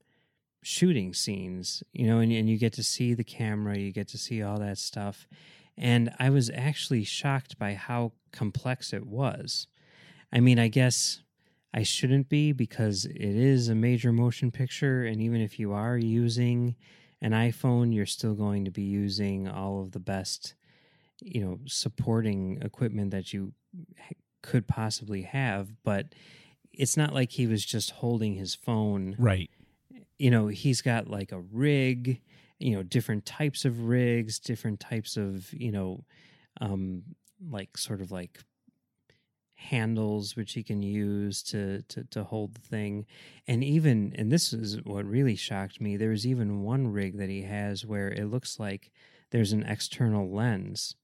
shooting 0.62 1.14
scenes, 1.14 1.84
you 1.94 2.08
know, 2.08 2.20
and, 2.20 2.32
and 2.32 2.50
you 2.50 2.58
get 2.58 2.74
to 2.74 2.84
see 2.84 3.14
the 3.14 3.24
camera, 3.24 3.78
you 3.78 3.92
get 3.92 4.08
to 4.10 4.18
see 4.18 4.42
all 4.42 4.60
that 4.60 4.78
stuff. 4.78 5.28
And 5.78 6.12
I 6.20 6.30
was 6.30 6.50
actually 6.54 7.06
shocked 7.06 7.58
by 7.58 7.74
how 7.74 8.12
complex 8.32 8.92
it 8.92 9.06
was. 9.06 9.68
I 10.32 10.42
mean, 10.42 10.60
I 10.60 10.68
guess 10.68 11.22
I 11.74 11.84
shouldn't 11.84 12.30
be 12.30 12.52
because 12.52 13.06
it 13.06 13.16
is 13.16 13.70
a 13.70 13.76
major 13.76 14.12
motion 14.12 14.52
picture. 14.52 15.06
And 15.06 15.22
even 15.22 15.42
if 15.42 15.60
you 15.60 15.72
are 15.72 15.98
using 15.98 16.76
an 17.22 17.32
iPhone, 17.32 17.94
you're 17.94 18.06
still 18.06 18.34
going 18.34 18.66
to 18.66 18.72
be 18.72 18.84
using 18.84 19.48
all 19.48 19.82
of 19.82 19.92
the 19.92 20.00
best, 20.00 20.56
you 21.22 21.42
know, 21.42 21.60
supporting 21.66 22.60
equipment 22.62 23.12
that 23.12 23.34
you 23.34 23.54
could 24.42 24.68
possibly 24.68 25.24
have. 25.24 25.70
But 25.84 26.14
it's 26.74 26.98
not 26.98 27.14
like 27.14 27.32
he 27.32 27.48
was 27.48 27.66
just 27.66 27.92
holding 27.92 28.36
his 28.36 28.56
phone. 28.56 29.16
Right. 29.18 29.50
You 30.18 30.32
know, 30.32 30.48
he's 30.48 30.82
got 30.82 31.10
like 31.10 31.32
a 31.32 31.40
rig, 31.40 32.22
you 32.60 32.76
know, 32.76 32.84
different 32.84 33.26
types 33.26 33.66
of 33.66 33.82
rigs, 33.82 34.40
different 34.40 34.80
types 34.80 35.18
of, 35.18 35.52
you 35.54 35.72
know, 35.72 36.04
um, 36.62 37.04
like 37.50 37.78
sort 37.78 38.02
of 38.02 38.12
like 38.12 38.40
handles 39.60 40.38
which 40.38 40.54
he 40.54 40.64
can 40.64 40.82
use 40.82 41.44
to, 41.44 41.82
to 41.84 42.02
to 42.06 42.24
hold 42.24 42.56
the 42.56 42.62
thing 42.62 43.06
and 43.46 43.62
even 43.62 44.14
and 44.16 44.32
this 44.32 44.54
is 44.54 44.82
what 44.86 45.06
really 45.06 45.36
shocked 45.36 45.82
me 45.82 45.98
there's 45.98 46.26
even 46.26 46.64
one 46.64 46.88
rig 46.88 47.18
that 47.18 47.28
he 47.28 47.42
has 47.42 47.86
where 47.86 48.08
it 48.08 48.32
looks 48.32 48.58
like 48.58 48.90
there's 49.32 49.52
an 49.52 49.64
external 49.64 50.32
lens 50.32 50.96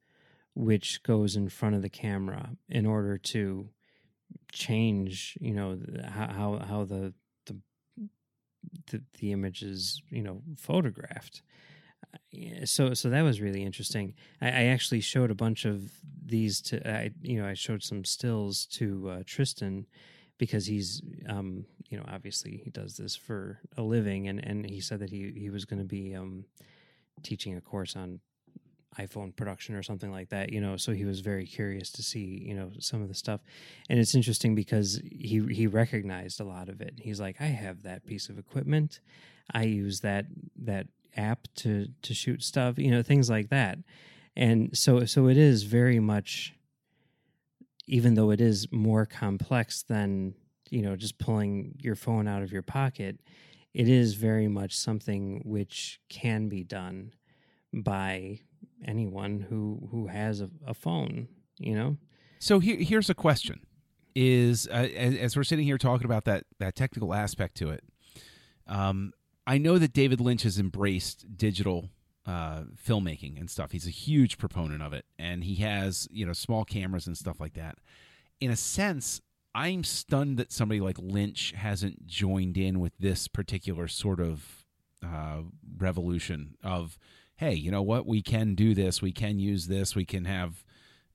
which 0.55 1.03
goes 1.03 1.35
in 1.35 1.49
front 1.49 1.75
of 1.75 1.81
the 1.81 1.89
camera 1.89 2.51
in 2.69 2.85
order 2.85 3.17
to 3.17 3.69
change 4.51 5.37
you 5.39 5.53
know 5.53 5.77
how 6.07 6.59
how 6.67 6.83
the 6.85 7.13
the 7.45 7.57
the, 8.87 9.03
the 9.19 9.31
image 9.31 9.61
is 9.61 10.01
you 10.09 10.23
know 10.23 10.41
photographed 10.57 11.41
so 12.65 12.93
so 12.93 13.09
that 13.09 13.21
was 13.21 13.41
really 13.41 13.63
interesting. 13.63 14.13
I, 14.41 14.47
I, 14.47 14.63
actually 14.65 15.01
showed 15.01 15.31
a 15.31 15.35
bunch 15.35 15.65
of 15.65 15.91
these 16.25 16.61
to 16.63 16.87
I 16.87 17.11
you 17.21 17.41
know 17.41 17.47
I 17.47 17.53
showed 17.53 17.83
some 17.83 18.03
stills 18.03 18.65
to 18.73 19.09
uh, 19.09 19.23
Tristan 19.25 19.85
because 20.37 20.65
he's 20.65 21.01
um 21.27 21.65
you 21.89 21.97
know 21.97 22.05
obviously 22.07 22.61
he 22.63 22.69
does 22.69 22.97
this 22.97 23.15
for 23.15 23.61
a 23.77 23.81
living 23.81 24.27
and 24.27 24.43
and 24.45 24.69
he 24.69 24.81
said 24.81 24.99
that 24.99 25.09
he 25.09 25.31
he 25.35 25.49
was 25.49 25.65
going 25.65 25.79
to 25.79 25.85
be 25.85 26.15
um 26.15 26.45
teaching 27.23 27.55
a 27.55 27.61
course 27.61 27.95
on 27.95 28.19
iPhone 28.99 29.35
production 29.35 29.75
or 29.75 29.83
something 29.83 30.11
like 30.11 30.29
that, 30.29 30.51
you 30.51 30.61
know. 30.61 30.77
So 30.77 30.91
he 30.93 31.05
was 31.05 31.19
very 31.19 31.45
curious 31.45 31.91
to 31.91 32.03
see, 32.03 32.43
you 32.45 32.53
know, 32.53 32.71
some 32.79 33.01
of 33.01 33.07
the 33.07 33.13
stuff, 33.13 33.41
and 33.89 33.99
it's 33.99 34.15
interesting 34.15 34.55
because 34.55 35.01
he 35.03 35.45
he 35.51 35.67
recognized 35.67 36.39
a 36.39 36.45
lot 36.45 36.69
of 36.69 36.81
it. 36.81 36.95
He's 36.99 37.19
like, 37.19 37.37
I 37.39 37.47
have 37.47 37.83
that 37.83 38.05
piece 38.05 38.29
of 38.29 38.37
equipment, 38.37 38.99
I 39.53 39.63
use 39.63 40.01
that 40.01 40.25
that 40.63 40.87
app 41.17 41.47
to 41.55 41.87
to 42.01 42.13
shoot 42.13 42.43
stuff, 42.43 42.77
you 42.77 42.91
know, 42.91 43.03
things 43.03 43.29
like 43.29 43.49
that. 43.49 43.79
And 44.35 44.75
so 44.77 45.05
so 45.05 45.27
it 45.27 45.37
is 45.37 45.63
very 45.63 45.99
much 45.99 46.53
even 47.87 48.15
though 48.15 48.31
it 48.31 48.41
is 48.41 48.67
more 48.71 49.05
complex 49.05 49.83
than, 49.83 50.33
you 50.69 50.81
know, 50.81 50.95
just 50.95 51.19
pulling 51.19 51.75
your 51.79 51.95
phone 51.95 52.27
out 52.27 52.41
of 52.41 52.51
your 52.51 52.63
pocket, 52.63 53.19
it 53.73 53.87
is 53.87 54.15
very 54.15 54.47
much 54.47 54.75
something 54.75 55.41
which 55.45 55.99
can 56.09 56.49
be 56.49 56.63
done 56.63 57.11
by 57.73 58.39
anyone 58.85 59.45
who 59.49 59.87
who 59.91 60.07
has 60.07 60.41
a, 60.41 60.49
a 60.65 60.73
phone, 60.73 61.27
you 61.57 61.75
know. 61.75 61.97
So 62.39 62.59
here, 62.59 62.77
here's 62.77 63.09
a 63.09 63.15
question: 63.15 63.61
Is 64.15 64.67
uh, 64.67 64.87
as, 64.95 65.15
as, 65.15 65.37
we're 65.37 65.43
sitting 65.43 65.65
here 65.65 65.77
talking 65.77 66.05
about 66.05 66.25
that 66.25 66.45
that 66.59 66.75
technical 66.75 67.13
aspect 67.13 67.55
to 67.57 67.69
it, 67.69 67.83
um, 68.67 69.13
I 69.47 69.57
know 69.57 69.77
that 69.77 69.93
David 69.93 70.21
Lynch 70.21 70.43
has 70.43 70.59
embraced 70.59 71.37
digital 71.37 71.89
uh, 72.25 72.63
filmmaking 72.83 73.39
and 73.39 73.49
stuff. 73.49 73.71
He's 73.71 73.87
a 73.87 73.91
huge 73.91 74.37
proponent 74.37 74.81
of 74.81 74.93
it, 74.93 75.05
and 75.17 75.43
he 75.43 75.55
has 75.55 76.07
you 76.11 76.25
know 76.25 76.33
small 76.33 76.65
cameras 76.65 77.07
and 77.07 77.17
stuff 77.17 77.39
like 77.39 77.53
that. 77.53 77.77
In 78.39 78.51
a 78.51 78.55
sense, 78.55 79.21
I'm 79.55 79.85
stunned 79.85 80.37
that 80.37 80.51
somebody 80.51 80.81
like 80.81 80.97
Lynch 80.99 81.53
hasn't 81.55 82.05
joined 82.07 82.57
in 82.57 82.81
with 82.81 82.91
this 82.99 83.29
particular 83.29 83.87
sort 83.87 84.19
of 84.19 84.65
uh, 85.01 85.43
revolution 85.77 86.55
of, 86.61 86.97
hey, 87.37 87.53
you 87.53 87.71
know 87.71 87.81
what, 87.81 88.05
we 88.05 88.21
can 88.21 88.55
do 88.55 88.73
this, 88.73 89.01
we 89.01 89.11
can 89.11 89.39
use 89.39 89.67
this, 89.67 89.95
we 89.95 90.05
can 90.05 90.25
have 90.25 90.63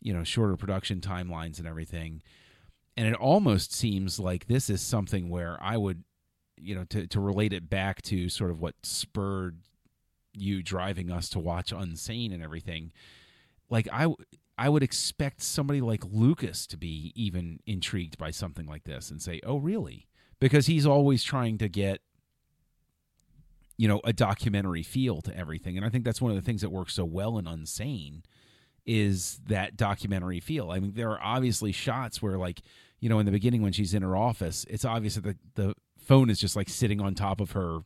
you 0.01 0.13
know 0.15 0.25
shorter 0.25 0.57
production 0.57 1.01
timelines 1.01 1.59
and 1.59 1.67
everything. 1.67 2.23
And 2.97 3.07
it 3.07 3.15
almost 3.15 3.73
seems 3.73 4.19
like 4.19 4.47
this 4.47 4.69
is 4.69 4.81
something 4.81 5.29
where 5.29 5.59
I 5.61 5.77
would 5.77 6.05
you 6.57 6.75
know 6.75 6.85
to 6.85 7.07
to 7.07 7.21
relate 7.21 7.53
it 7.53 7.69
back 7.69 8.03
to 8.03 8.29
sort 8.29 8.51
of 8.51 8.61
what 8.61 8.75
spurred 8.83 9.59
you 10.33 10.63
driving 10.63 11.11
us 11.11 11.29
to 11.31 11.39
watch 11.39 11.73
Unsane 11.73 12.33
and 12.33 12.43
everything. 12.43 12.93
Like 13.69 13.89
I 13.93 14.09
I 14.59 14.69
would 14.69 14.83
expect 14.83 15.43
somebody 15.43 15.81
like 15.81 16.05
Lucas 16.05 16.67
to 16.69 16.77
be 16.77 17.13
even 17.15 17.61
intrigued 17.67 18.19
by 18.19 18.31
something 18.31 18.67
like 18.67 18.85
this 18.85 19.11
and 19.11 19.21
say, 19.23 19.41
"Oh, 19.45 19.57
really?" 19.57 20.07
Because 20.39 20.67
he's 20.67 20.87
always 20.87 21.23
trying 21.23 21.59
to 21.59 21.69
get 21.69 22.03
you 23.81 23.89
know 23.89 23.99
a 24.05 24.13
documentary 24.13 24.83
feel 24.83 25.23
to 25.23 25.35
everything, 25.35 25.79
and 25.79 25.87
I 25.87 25.89
think 25.89 26.05
that's 26.05 26.21
one 26.21 26.31
of 26.31 26.37
the 26.37 26.43
things 26.43 26.61
that 26.61 26.69
works 26.69 26.93
so 26.93 27.07
well 27.07 27.39
in 27.39 27.47
Unsane 27.47 28.25
is 28.85 29.41
that 29.47 29.75
documentary 29.75 30.39
feel. 30.39 30.71
I 30.71 30.81
mean, 30.81 30.93
there 30.95 31.09
are 31.11 31.23
obviously 31.23 31.73
shots 31.73 32.21
where 32.21 32.37
like 32.37 32.61
you 32.99 33.09
know 33.09 33.19
in 33.21 33.25
the 33.25 33.33
beginning 33.33 33.63
when 33.63 33.73
she's 33.73 33.95
in 33.95 34.03
her 34.03 34.15
office, 34.15 34.67
it's 34.69 34.85
obvious 34.85 35.15
that 35.15 35.25
the 35.25 35.37
the 35.55 35.75
phone 35.99 36.29
is 36.29 36.39
just 36.39 36.57
like 36.57 36.69
sitting 36.69 37.01
on 37.01 37.15
top 37.15 37.41
of 37.41 37.53
her 37.53 37.79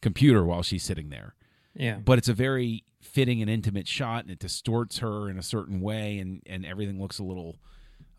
computer 0.00 0.44
while 0.44 0.62
she's 0.62 0.84
sitting 0.84 1.08
there. 1.08 1.34
Yeah. 1.74 1.96
But 1.96 2.18
it's 2.18 2.28
a 2.28 2.34
very 2.34 2.84
fitting 3.00 3.42
and 3.42 3.50
intimate 3.50 3.88
shot, 3.88 4.22
and 4.22 4.30
it 4.30 4.38
distorts 4.38 4.98
her 4.98 5.28
in 5.28 5.40
a 5.40 5.42
certain 5.42 5.80
way, 5.80 6.18
and 6.18 6.40
and 6.46 6.64
everything 6.64 7.00
looks 7.00 7.18
a 7.18 7.24
little 7.24 7.56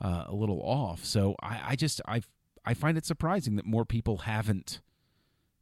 uh, 0.01 0.25
a 0.27 0.35
little 0.35 0.59
off. 0.61 1.05
So 1.05 1.37
I, 1.41 1.61
I 1.69 1.75
just 1.77 2.01
I 2.05 2.21
I 2.65 2.73
find 2.73 2.97
it 2.97 3.05
surprising 3.05 3.55
that 3.55 3.65
more 3.65 3.85
people 3.85 4.17
haven't 4.17 4.81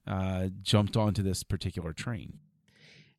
uh, 0.08 0.48
jumped 0.62 0.98
onto 0.98 1.22
this 1.22 1.44
particular 1.44 1.94
train. 1.94 2.40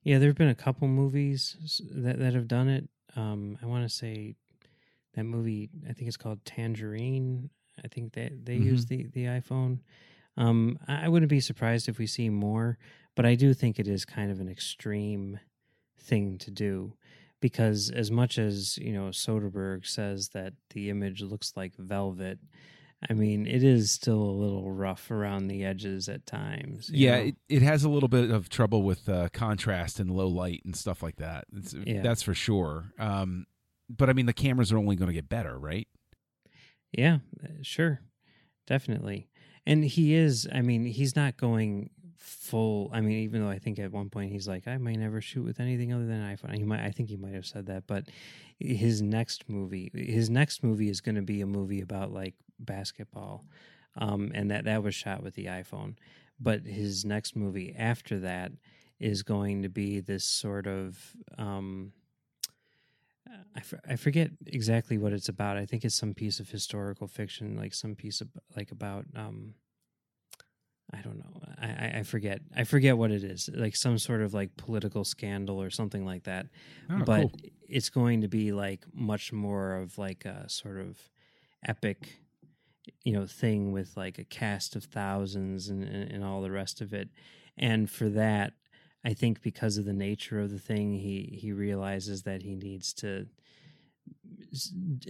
Yeah, 0.03 0.19
there 0.19 0.29
have 0.29 0.37
been 0.37 0.49
a 0.49 0.55
couple 0.55 0.89
movies 0.89 1.81
that 1.91 2.19
that 2.19 2.35
have 2.35 2.49
done 2.49 2.69
it. 2.69 2.89
Um, 3.15 3.59
I 3.63 3.67
want 3.67 3.89
to 3.89 3.95
say 3.95 4.35
that 5.15 5.25
movie. 5.25 5.71
I 5.89 5.93
think 5.93 6.09
it's 6.09 6.17
called 6.17 6.45
Tangerine. 6.45 7.51
I 7.85 7.89
think 7.89 8.13
that 8.15 8.45
they, 8.45 8.55
they 8.55 8.59
mm-hmm. 8.59 8.69
use 8.69 8.87
the 8.87 9.07
the 9.13 9.27
iPhone. 9.27 9.81
Um, 10.37 10.79
I 10.89 11.09
wouldn't 11.09 11.31
be 11.31 11.41
surprised 11.41 11.89
if 11.89 11.99
we 11.99 12.07
see 12.07 12.31
more, 12.31 12.79
but 13.15 13.27
I 13.27 13.35
do 13.35 13.53
think 13.53 13.79
it 13.79 13.87
is 13.87 14.05
kind 14.05 14.31
of 14.31 14.41
an 14.41 14.49
extreme 14.49 15.39
thing 15.99 16.39
to 16.39 16.51
do 16.51 16.95
because 17.41 17.91
as 17.91 18.11
much 18.11 18.39
as 18.39 18.79
you 18.79 18.93
know 18.93 19.09
Soderbergh 19.09 19.87
says 19.87 20.31
that 20.31 20.55
the 20.71 20.89
image 20.89 21.21
looks 21.21 21.53
like 21.55 21.77
velvet, 21.77 22.39
I 23.09 23.15
mean 23.15 23.47
it 23.47 23.63
is 23.63 23.91
still 23.91 24.21
a 24.21 24.39
little 24.39 24.71
rough 24.71 25.11
around 25.11 25.49
the 25.49 25.65
edges 25.65 26.09
at 26.09 26.27
times. 26.27 26.91
Yeah, 26.93 27.17
it, 27.17 27.37
it, 27.49 27.63
has 27.63 27.85
a 27.85 27.89
little 27.89 28.09
bit 28.09 28.31
of 28.31 28.49
trouble 28.49 28.83
with 28.83 29.09
uh, 29.09 29.29
contrast 29.33 29.99
and 30.01 30.11
low 30.11 30.29
light 30.29 30.63
and 30.65 30.77
stuff 30.77 31.03
like 31.03 31.17
that. 31.17 31.45
Yeah. 31.85 32.03
That's 32.03 32.23
for 32.23 32.35
sure. 32.35 32.93
Um, 32.99 33.47
but 33.89 34.09
I 34.09 34.13
mean 34.13 34.27
the 34.27 34.33
cameras 34.33 34.73
are 34.73 34.79
only 34.79 34.97
going 34.97 35.09
to 35.09 35.15
get 35.15 35.29
better, 35.29 35.59
right? 35.59 35.89
Yeah, 36.93 37.19
uh, 37.43 37.49
sure, 37.63 38.03
definitely 38.67 39.29
and 39.67 39.85
he 39.85 40.15
is 40.15 40.49
i 40.53 40.61
mean 40.61 40.85
he's 40.85 41.17
not 41.17 41.37
going 41.37 41.91
full 42.19 42.89
i 42.93 43.01
mean 43.01 43.19
even 43.19 43.43
though 43.43 43.51
i 43.51 43.59
think 43.59 43.79
at 43.79 43.91
one 43.91 44.09
point 44.09 44.31
he's 44.31 44.47
like 44.47 44.69
i 44.69 44.77
might 44.77 44.99
never 44.99 45.21
shoot 45.21 45.45
with 45.45 45.59
anything 45.59 45.93
other 45.93 46.07
than 46.07 46.21
iphone 46.37 46.57
he 46.57 46.63
might 46.63 46.81
i 46.81 46.91
think 46.91 47.09
he 47.09 47.17
might 47.17 47.35
have 47.35 47.47
said 47.47 47.67
that 47.67 47.85
but 47.87 48.05
his 48.59 49.03
next 49.03 49.49
movie 49.49 49.91
his 49.95 50.31
next 50.31 50.63
movie 50.63 50.89
is 50.89 51.01
going 51.01 51.17
to 51.17 51.23
be 51.23 51.41
a 51.41 51.47
movie 51.47 51.81
about 51.81 52.13
like 52.13 52.35
basketball 52.65 53.45
um, 53.97 54.33
and 54.35 54.51
that 54.51 54.65
that 54.65 54.83
was 54.83 54.95
shot 54.95 55.23
with 55.23 55.35
the 55.35 55.47
iphone 55.47 55.95
but 56.41 56.63
his 56.63 57.05
next 57.05 57.37
movie 57.37 57.75
after 57.77 58.19
that 58.19 58.53
is 58.99 59.23
going 59.23 59.63
to 59.63 59.69
be 59.69 60.01
this 60.01 60.25
sort 60.25 60.67
of 60.67 60.99
um, 61.39 61.93
I, 63.55 63.59
f- 63.59 63.75
I 63.89 63.97
forget 63.97 64.31
exactly 64.47 64.99
what 64.99 65.13
it's 65.13 65.29
about. 65.29 65.57
I 65.57 65.67
think 65.67 65.85
it's 65.85 65.95
some 65.95 66.15
piece 66.15 66.41
of 66.41 66.51
historical 66.51 67.07
fiction, 67.07 67.57
like 67.57 67.75
some 67.75 67.95
piece 67.95 68.21
of 68.21 68.29
like 68.57 68.71
about 68.71 69.07
um, 69.17 69.55
I 70.93 71.01
don't 71.01 71.19
know. 71.19 71.41
I, 71.59 71.67
I, 71.67 71.93
I 71.99 72.03
forget. 72.03 72.41
I 72.55 72.65
forget 72.65 72.99
what 72.99 73.11
it 73.11 73.25
is. 73.25 73.49
Like 73.53 73.77
some 73.77 73.99
sort 73.99 74.23
of 74.23 74.35
like 74.35 74.57
political 74.57 75.05
scandal 75.05 75.61
or 75.63 75.71
something 75.71 76.05
like 76.05 76.25
that. 76.25 76.47
Oh, 76.91 77.03
but 77.05 77.21
cool. 77.23 77.33
it's 77.69 77.89
going 77.89 78.21
to 78.23 78.29
be 78.29 78.53
like 78.53 78.85
much 78.93 79.33
more 79.33 79.77
of 79.77 79.97
like 79.97 80.25
a 80.25 80.49
sort 80.49 80.79
of 80.79 80.99
epic, 81.67 82.19
you 83.05 83.13
know, 83.13 83.27
thing 83.27 83.73
with 83.73 83.97
like 83.97 84.19
a 84.19 84.25
cast 84.25 84.77
of 84.77 84.85
thousands 84.85 85.69
and, 85.69 85.85
and, 85.85 86.11
and 86.11 86.25
all 86.25 86.43
the 86.43 86.51
rest 86.51 86.81
of 86.81 86.93
it. 86.93 87.09
And 87.57 87.91
for 87.91 88.09
that, 88.11 88.55
I 89.05 89.15
think 89.15 89.43
because 89.43 89.79
of 89.79 89.85
the 89.85 89.93
nature 89.93 90.41
of 90.41 90.51
the 90.51 90.59
thing, 90.59 90.95
he 90.95 91.39
he 91.41 91.53
realizes 91.53 92.23
that 92.23 92.43
he 92.43 92.55
needs 92.55 92.93
to 92.95 93.27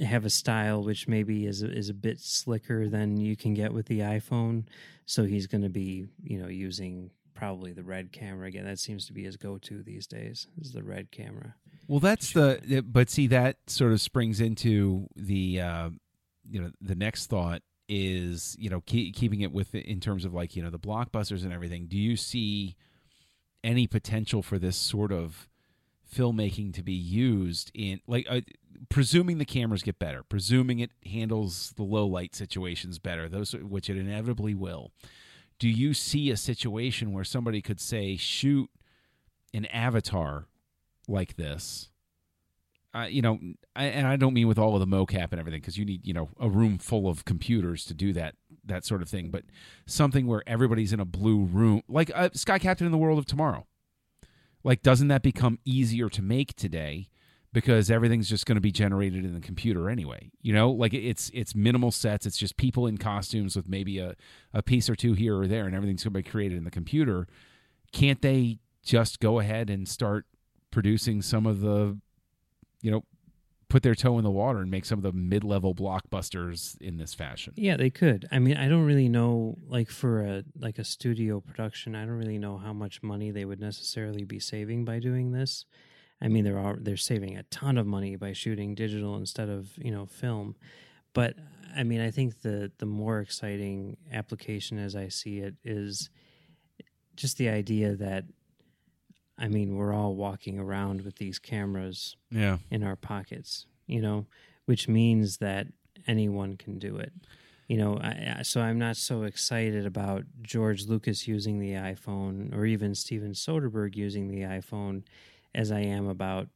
have 0.05 0.25
a 0.25 0.31
style 0.31 0.83
which 0.83 1.09
maybe 1.09 1.47
is 1.47 1.63
a, 1.63 1.71
is 1.71 1.89
a 1.89 1.95
bit 1.95 2.21
slicker 2.21 2.89
than 2.89 3.17
you 3.17 3.37
can 3.37 3.55
get 3.55 3.73
with 3.73 3.87
the 3.87 4.01
iPhone. 4.01 4.65
So 5.05 5.25
he's 5.25 5.47
going 5.47 5.63
to 5.63 5.69
be, 5.69 6.07
you 6.23 6.39
know, 6.41 6.49
using 6.49 7.11
probably 7.35 7.73
the 7.73 7.83
red 7.83 8.13
camera 8.13 8.47
again. 8.49 8.65
That 8.65 8.79
seems 8.79 9.07
to 9.07 9.13
be 9.13 9.25
his 9.25 9.37
go-to 9.37 9.83
these 9.83 10.07
days. 10.07 10.47
Is 10.61 10.73
the 10.73 10.83
red 10.83 11.11
camera. 11.11 11.55
Well, 11.89 12.01
that's 12.01 12.33
the. 12.33 12.85
But 12.87 13.11
see, 13.11 13.27
that 13.29 13.57
sort 13.67 13.93
of 13.93 14.01
springs 14.01 14.41
into 14.41 15.09
the, 15.17 15.61
uh, 15.61 15.91
you 16.49 16.61
know, 16.61 16.71
the 16.81 16.95
next 16.95 17.27
thought 17.27 17.63
is 17.89 18.57
you 18.59 18.71
know 18.71 18.81
keep, 18.81 19.15
keeping 19.15 19.41
it 19.43 19.53
with 19.53 19.75
in 19.75 20.01
terms 20.01 20.25
of 20.25 20.33
like 20.33 20.57
you 20.57 20.63
know 20.63 20.71
the 20.71 20.79
blockbusters 20.79 21.43
and 21.43 21.53
everything. 21.53 21.87
Do 21.87 21.97
you 21.97 22.17
see 22.17 22.77
any 23.65 23.87
potential 23.87 24.43
for 24.43 24.59
this 24.59 24.77
sort 24.77 25.13
of 25.13 25.49
filmmaking 26.15 26.75
to 26.75 26.83
be 26.83 26.93
used 26.93 27.71
in 27.75 28.01
like 28.07 28.27
uh, 28.29 28.41
presuming 28.89 29.39
the 29.39 29.45
cameras 29.45 29.83
get 29.83 29.99
better, 29.99 30.23
presuming 30.23 30.79
it 30.79 30.91
handles 31.07 31.73
the 31.77 31.83
low 31.83 32.07
light 32.07 32.35
situations 32.35 32.99
better, 32.99 33.29
those 33.29 33.53
which 33.53 33.89
it 33.89 33.97
inevitably 33.97 34.55
will. 34.55 34.93
Do 35.59 35.69
you 35.69 35.95
see 35.95 36.31
a 36.31 36.37
situation 36.37 37.13
where 37.13 37.25
somebody 37.25 37.63
could 37.63 37.81
say 37.81 38.17
shoot 38.17 38.69
an 39.55 39.67
avatar 39.67 40.47
like 41.07 41.37
this? 41.37 41.91
Uh, 42.95 43.07
you 43.09 43.23
know, 43.23 43.39
I, 43.75 43.87
and 43.87 44.07
I 44.07 44.17
don't 44.17 44.35
mean 44.35 44.49
with 44.49 44.59
all 44.59 44.75
of 44.75 44.81
the 44.81 44.87
mocap 44.87 45.29
and 45.31 45.41
everything, 45.41 45.61
because 45.61 45.79
you 45.79 45.85
need 45.85 46.07
you 46.07 46.13
know 46.13 46.29
a 46.39 46.49
room 46.49 46.79
full 46.79 47.09
of 47.09 47.25
computers 47.25 47.85
to 47.87 47.95
do 47.95 48.13
that 48.13 48.35
that 48.65 48.85
sort 48.85 49.03
of 49.03 49.09
thing. 49.09 49.31
But 49.31 49.45
something 49.87 50.27
where 50.27 50.43
everybody's 50.47 50.93
in 50.93 51.01
a 51.01 51.05
blue 51.05 51.45
room, 51.45 51.83
like 51.89 52.11
uh, 52.15 52.31
Sky 52.35 52.59
Captain 52.59 52.87
in 52.87 52.93
the 52.93 52.99
World 52.99 53.19
of 53.19 53.27
Tomorrow. 53.27 53.67
Like, 54.65 54.83
doesn't 54.83 55.09
that 55.09 55.23
become 55.23 55.59
easier 55.65 56.09
to 56.11 56.23
make 56.23 56.55
today 56.55 57.09
because 57.53 57.91
everything's 57.91 58.29
just 58.29 58.47
going 58.47 58.55
to 58.55 58.61
be 58.61 58.71
generated 58.71 59.25
in 59.25 59.35
the 59.35 59.41
computer 59.41 59.91
anyway? 59.91 60.31
You 60.41 60.53
know, 60.53 60.71
like 60.71 60.95
it's 60.95 61.31
it's 61.35 61.55
minimal 61.55 61.91
sets. 61.91 62.27
It's 62.27 62.39
just 62.39 62.57
people 62.57 62.87
in 62.87 62.99
costumes 62.99 63.57
with 63.57 63.69
maybe 63.69 63.99
a 63.99 64.15
a 64.53 64.63
piece 64.63 64.89
or 64.89 64.95
two 64.95 65.15
here 65.15 65.39
or 65.39 65.47
there, 65.47 65.67
and 65.67 65.75
everything's 65.75 66.05
going 66.05 66.13
to 66.13 66.19
be 66.19 66.31
created 66.31 66.59
in 66.59 66.65
the 66.65 66.71
computer. 66.71 67.27
Can't 67.91 68.23
they 68.23 68.59
just 68.85 69.19
go 69.21 69.39
ahead 69.39 69.71
and 69.71 69.89
start 69.89 70.27
producing 70.71 71.23
some 71.23 71.47
of 71.47 71.61
the 71.61 71.99
you 72.83 72.91
know, 72.91 73.05
put 73.73 73.83
their 73.83 73.95
toe 73.95 74.19
in 74.19 74.25
the 74.25 74.31
water 74.31 74.59
and 74.59 74.71
make 74.71 74.85
some 74.85 74.99
of 74.99 75.03
the 75.03 75.13
mid-level 75.13 75.75
blockbusters 75.75 76.79
in 76.83 76.99
this 76.99 77.15
fashion. 77.15 77.55
Yeah, 77.57 77.79
they 77.79 77.89
could. 77.89 78.29
I 78.31 78.39
mean, 78.39 78.59
I 78.59 78.69
don't 78.69 78.85
really 78.85 79.09
know 79.09 79.57
like 79.67 79.89
for 79.89 80.21
a 80.21 80.45
like 80.59 80.79
a 80.79 80.85
studio 80.85 81.41
production, 81.41 81.95
I 81.95 82.05
don't 82.05 82.19
really 82.19 82.39
know 82.39 82.59
how 82.59 82.75
much 82.75 83.03
money 83.03 83.31
they 83.31 83.47
would 83.47 83.61
necessarily 83.61 84.25
be 84.25 84.39
saving 84.39 84.85
by 84.85 84.99
doing 84.99 85.33
this. 85.33 85.65
I 86.21 86.29
mean, 86.29 86.45
they're 86.45 86.59
all, 86.59 86.77
they're 86.79 86.99
saving 86.99 87.39
a 87.39 87.45
ton 87.45 87.79
of 87.79 87.87
money 87.87 88.15
by 88.15 88.35
shooting 88.35 88.75
digital 88.75 89.17
instead 89.17 89.49
of, 89.49 89.71
you 89.79 89.91
know, 89.91 90.05
film. 90.05 90.55
But 91.15 91.37
I 91.75 91.83
mean, 91.83 92.03
I 92.03 92.11
think 92.11 92.43
the 92.43 92.71
the 92.77 92.87
more 92.87 93.21
exciting 93.21 93.97
application 94.13 94.79
as 94.79 94.95
I 94.95 95.09
see 95.09 95.39
it 95.39 95.55
is 95.65 96.11
just 97.17 97.39
the 97.39 97.49
idea 97.49 97.97
that 97.97 98.25
I 99.43 99.49
mean, 99.49 99.77
we're 99.77 99.93
all 99.93 100.15
walking 100.15 100.59
around 100.59 101.03
with 101.03 101.17
these 101.17 101.39
cameras 101.39 102.17
Yeah. 102.31 102.59
in 102.71 102.83
our 102.85 102.97
pockets, 102.97 103.67
you 103.87 104.01
know, 104.01 104.27
which 104.67 104.89
means 104.89 105.39
that 105.39 105.67
anyone 106.07 106.57
can 106.57 106.79
do 106.79 106.97
it. 106.97 107.13
You 107.69 107.77
know, 107.79 107.99
I, 107.99 108.43
so 108.43 108.61
I'm 108.61 108.79
not 108.79 108.97
so 108.97 109.25
excited 109.25 109.85
about 109.85 110.25
George 110.43 110.87
Lucas 110.87 111.27
using 111.27 111.59
the 111.59 111.73
iPhone 111.73 112.55
or 112.55 112.65
even 112.67 112.95
Steven 112.95 113.33
Soderbergh 113.33 113.97
using 113.97 114.29
the 114.29 114.43
iPhone 114.43 115.03
as 115.55 115.73
I 115.73 115.81
am 115.81 116.07
about 116.07 116.49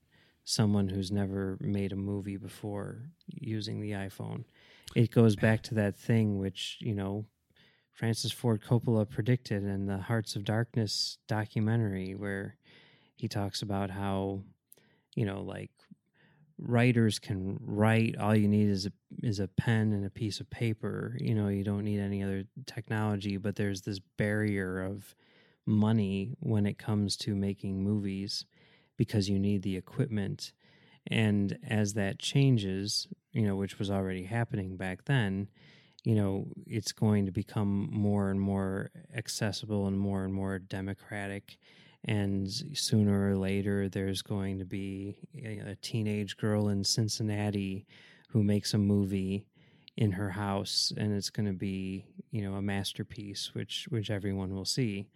someone 0.45 0.89
who's 0.89 1.11
never 1.11 1.57
made 1.61 1.93
a 1.93 1.97
movie 1.97 2.37
before 2.37 3.11
using 3.27 3.81
the 3.81 3.91
iPhone. 3.93 4.45
It 4.95 5.11
goes 5.11 5.35
back 5.37 5.63
to 5.65 5.75
that 5.75 5.97
thing 5.97 6.39
which, 6.39 6.79
you 6.81 6.95
know, 6.95 7.25
Francis 7.93 8.31
Ford 8.31 8.63
Coppola 8.63 9.09
predicted 9.09 9.65
in 9.65 9.87
the 9.87 9.99
Hearts 9.99 10.37
of 10.37 10.45
Darkness 10.45 11.19
documentary 11.27 12.15
where 12.15 12.57
he 13.17 13.29
talks 13.29 13.63
about 13.63 13.91
how 13.91 14.41
you 15.15 15.25
know 15.25 15.43
like 15.43 15.71
writers 16.59 17.19
can 17.19 17.59
write 17.61 18.17
all 18.17 18.35
you 18.35 18.49
need 18.49 18.69
is 18.69 18.87
a 18.87 18.93
is 19.23 19.41
a 19.41 19.49
pen 19.49 19.93
and 19.93 20.07
a 20.07 20.11
piece 20.11 20.41
of 20.41 20.49
paper 20.49 21.17
you 21.21 21.35
know 21.35 21.49
you 21.49 21.63
don't 21.65 21.85
need 21.85 22.01
any 22.01 22.23
other 22.23 22.45
technology 22.67 23.37
but 23.37 23.57
there's 23.57 23.83
this 23.83 23.99
barrier 24.17 24.83
of 24.83 25.15
money 25.67 26.37
when 26.41 26.65
it 26.65 26.79
comes 26.79 27.17
to 27.17 27.35
making 27.35 27.83
movies 27.83 28.47
because 28.97 29.29
you 29.29 29.39
need 29.39 29.63
the 29.63 29.77
equipment. 29.77 30.53
And 31.09 31.59
as 31.69 31.95
that 31.95 32.19
changes 32.19 33.09
you 33.33 33.43
know 33.43 33.57
which 33.57 33.79
was 33.79 33.91
already 33.91 34.25
happening 34.25 34.77
back 34.77 35.05
then 35.05 35.49
you 36.05 36.15
know 36.15 36.47
it's 36.67 36.91
going 36.91 37.27
to 37.27 37.31
become 37.31 37.89
more 37.93 38.31
and 38.31 38.41
more 38.41 38.91
accessible 39.15 39.87
and 39.87 39.99
more 39.99 40.25
and 40.25 40.33
more 40.33 40.59
democratic 40.59 41.59
and 42.07 42.49
sooner 42.75 43.31
or 43.31 43.37
later 43.37 43.89
there's 43.89 44.23
going 44.23 44.59
to 44.59 44.65
be 44.65 45.17
a, 45.37 45.77
teenage 45.83 46.37
girl 46.37 46.69
in 46.69 46.85
Cincinnati 46.85 47.85
who 48.29 48.43
makes 48.43 48.75
a 48.75 48.79
movie 48.79 49.47
in 49.97 50.13
her 50.13 50.31
house 50.31 50.93
and 50.97 51.13
it's 51.13 51.31
going 51.31 51.47
to 51.47 51.53
be 51.53 52.05
you 52.31 52.43
know 52.43 52.55
a 52.55 52.63
masterpiece 52.63 53.51
which 53.55 53.87
which 53.91 54.11
everyone 54.11 54.55
will 54.55 54.65
see. 54.65 55.09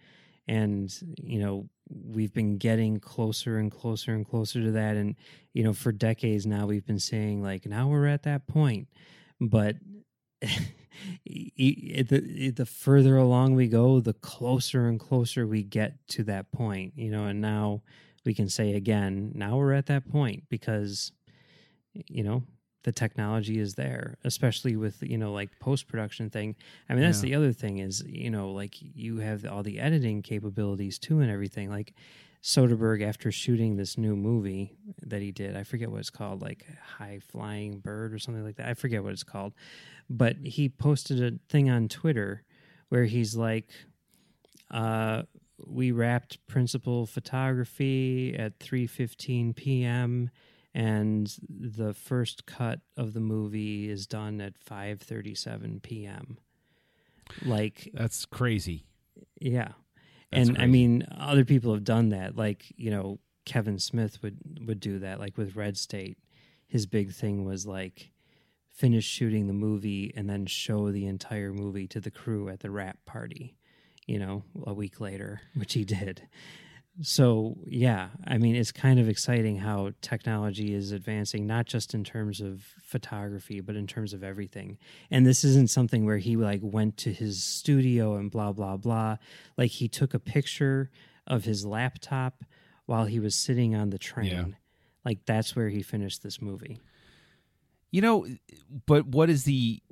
And 0.49 0.93
you 1.23 1.39
know 1.39 1.69
we've 1.89 2.33
been 2.33 2.59
getting 2.59 2.99
closer 2.99 3.59
and 3.59 3.71
closer 3.71 4.13
and 4.13 4.27
closer 4.27 4.61
to 4.63 4.73
that 4.73 4.97
and 4.97 5.15
you 5.53 5.63
know 5.63 5.73
for 5.73 5.93
decades 5.93 6.47
now 6.47 6.67
we've 6.67 6.87
been 6.87 7.01
saying 7.01 7.43
like 7.43 7.67
now 7.67 7.89
we're 7.89 8.07
at 8.07 8.25
that 8.25 8.47
point. 8.47 8.89
But 9.41 9.77
the 11.25 12.53
the 12.55 12.67
further 12.67 13.17
along 13.17 13.55
we 13.55 13.69
go, 13.69 14.01
the 14.01 14.13
closer 14.15 14.89
and 14.89 14.99
closer 14.99 15.47
we 15.47 15.63
get 15.63 15.95
to 16.09 16.25
that 16.25 16.51
point. 16.53 16.95
You 16.97 17.11
know, 17.11 17.27
and 17.27 17.41
now 17.41 17.83
we 18.25 18.35
can 18.35 18.49
say 18.49 18.75
again, 18.75 19.33
now 19.35 19.57
we're 19.57 19.73
at 19.73 19.87
that 19.87 20.09
point 20.11 20.45
because 20.49 21.13
you 21.93 22.23
know 22.23 22.43
the 22.83 22.93
technology 22.93 23.59
is 23.59 23.75
there, 23.75 24.17
especially 24.25 24.77
with 24.77 25.03
you 25.03 25.19
know 25.19 25.33
like 25.33 25.59
post 25.61 25.89
production 25.89 26.31
thing. 26.31 26.57
I 26.89 26.95
mean, 26.95 27.03
that's 27.03 27.19
Yeah. 27.23 27.31
the 27.31 27.35
other 27.37 27.53
thing 27.53 27.79
is 27.79 28.03
you 28.07 28.31
know 28.31 28.51
like 28.53 28.77
you 28.81 29.19
have 29.19 29.45
all 29.47 29.63
the 29.63 29.79
editing 29.81 30.23
capabilities 30.23 30.99
too 30.99 31.21
and 31.21 31.31
everything. 31.31 31.71
Like 31.71 31.95
Soderbergh, 32.43 33.03
after 33.03 33.31
shooting 33.31 33.77
this 33.77 33.99
new 33.99 34.17
movie 34.17 34.73
that 35.03 35.21
he 35.21 35.31
did, 35.31 35.57
I 35.57 35.63
forget 35.63 35.91
what 35.91 36.01
it's 36.01 36.09
called, 36.09 36.41
like 36.41 36.65
High 36.97 37.19
Flying 37.29 37.81
Bird 37.81 38.15
or 38.15 38.19
something 38.19 38.43
like 38.43 38.57
that. 38.57 38.67
I 38.67 38.73
forget 38.73 39.03
what 39.05 39.13
it's 39.13 39.23
called, 39.25 39.53
but 40.11 40.37
he 40.43 40.69
posted 40.69 41.23
a 41.23 41.39
thing 41.49 41.71
on 41.71 41.89
Twitter 41.89 42.43
where 42.91 43.05
he's 43.05 43.37
like, 43.37 43.71
uh, 44.71 45.23
"We 45.65 45.93
wrapped 45.93 46.45
principal 46.47 47.07
photography 47.07 48.35
at 48.37 48.59
3:15 48.59 49.55
p.m." 49.55 50.31
and 50.75 51.37
the 51.49 51.93
first 51.93 52.47
cut 52.47 52.81
of 52.97 53.13
the 53.13 53.21
movie 53.21 53.89
is 53.89 54.07
done 54.07 54.41
at 54.41 54.55
5:37 54.59 55.83
p.m. 55.83 56.39
Like 57.45 57.91
That's 57.93 58.25
crazy. 58.27 58.87
yeah. 59.41 59.73
That's 60.31 60.49
and 60.49 60.59
I 60.59 60.67
mean 60.67 61.07
other 61.19 61.45
people 61.45 61.75
have 61.75 61.85
done 61.85 62.11
that 62.11 62.37
like, 62.37 62.73
you 62.77 62.91
know, 62.91 63.19
Kevin 63.45 63.79
Smith 63.79 64.23
would 64.23 64.39
would 64.67 64.81
do 64.81 65.01
that 65.01 65.19
like 65.19 65.37
with 65.37 65.57
Red 65.57 65.77
State. 65.77 66.19
His 66.69 66.87
big 66.87 67.13
thing 67.13 67.45
was 67.45 67.67
like 67.67 68.13
finish 68.73 69.05
shooting 69.05 69.47
the 69.47 69.53
movie 69.53 70.13
and 70.17 70.29
then 70.29 70.47
show 70.47 70.91
the 70.91 71.07
entire 71.07 71.53
movie 71.53 71.87
to 71.89 72.01
the 72.01 72.11
crew 72.11 72.49
at 72.49 72.61
the 72.61 72.71
wrap 72.71 72.99
party, 73.05 73.57
you 74.07 74.19
know, 74.19 74.45
a 74.67 74.73
week 74.73 75.01
later, 75.01 75.41
which 75.55 75.75
he 75.75 75.85
did. 75.85 76.29
So, 77.03 77.57
yeah, 77.67 78.09
I 78.27 78.37
mean, 78.37 78.57
it's 78.57 78.73
kind 78.73 78.99
of 78.99 79.09
exciting 79.09 79.57
how 79.57 79.93
technology 80.03 80.75
is 80.75 80.93
advancing, 80.93 81.47
not 81.47 81.67
just 81.67 81.95
in 81.95 82.05
terms 82.05 82.41
of 82.41 82.63
photography, 82.83 83.61
but 83.61 83.77
in 83.77 83.87
terms 83.87 84.13
of 84.13 84.23
everything. 84.23 84.77
And 85.11 85.25
this 85.25 85.45
isn't 85.45 85.71
something 85.71 86.05
where 86.05 86.19
he 86.19 86.37
like 86.37 86.61
went 86.63 86.97
to 86.99 87.13
his 87.13 87.43
studio 87.43 88.17
and 88.17 88.31
blah, 88.31 88.53
blah, 88.53 88.77
blah. 88.77 89.17
Like 89.57 89.71
he 89.71 89.89
took 89.89 90.13
a 90.13 90.19
picture 90.19 90.91
of 91.27 91.45
his 91.45 91.65
laptop 91.65 92.45
while 92.87 93.07
he 93.07 93.21
was 93.21 93.35
sitting 93.35 93.75
on 93.75 93.91
the 93.91 93.99
train. 93.99 94.27
Yeah. 94.27 94.45
Like 95.05 95.25
that's 95.25 95.57
where 95.57 95.69
he 95.69 95.83
finished 95.83 96.23
this 96.23 96.43
movie. 96.43 96.81
You 97.91 98.01
know, 98.03 98.27
but 98.87 99.07
what 99.07 99.31
is 99.31 99.45
the, 99.45 99.83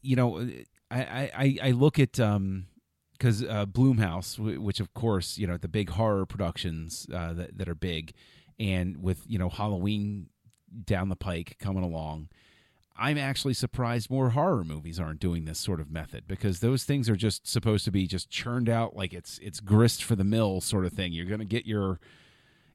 you 0.00 0.16
know, 0.16 0.48
I 0.90 1.30
I 1.34 1.58
I- 1.62 1.70
look 1.72 1.98
at 1.98 2.20
um, 2.20 2.66
because 3.12 3.42
uh, 3.42 3.66
Blumhouse, 3.66 4.38
which 4.38 4.80
of 4.80 4.94
course 4.94 5.38
you 5.38 5.46
know 5.46 5.56
the 5.56 5.68
big 5.68 5.90
horror 5.90 6.26
productions 6.26 7.06
uh, 7.12 7.32
that 7.32 7.58
that 7.58 7.68
are 7.68 7.74
big, 7.74 8.12
and 8.60 9.02
with 9.02 9.22
you 9.26 9.38
know 9.38 9.48
Halloween 9.48 10.28
down 10.84 11.08
the 11.08 11.16
pike 11.16 11.56
coming 11.58 11.82
along, 11.82 12.28
I'm 12.96 13.18
actually 13.18 13.54
surprised 13.54 14.10
more 14.10 14.30
horror 14.30 14.64
movies 14.64 15.00
aren't 15.00 15.20
doing 15.20 15.44
this 15.44 15.58
sort 15.58 15.80
of 15.80 15.90
method 15.90 16.24
because 16.28 16.60
those 16.60 16.84
things 16.84 17.08
are 17.08 17.16
just 17.16 17.46
supposed 17.46 17.84
to 17.86 17.90
be 17.90 18.06
just 18.06 18.30
churned 18.30 18.68
out 18.68 18.94
like 18.94 19.12
it's 19.12 19.38
it's 19.42 19.60
grist 19.60 20.04
for 20.04 20.14
the 20.14 20.24
mill 20.24 20.60
sort 20.60 20.84
of 20.84 20.92
thing. 20.92 21.12
You're 21.12 21.26
to 21.38 21.44
get 21.44 21.66
your 21.66 21.98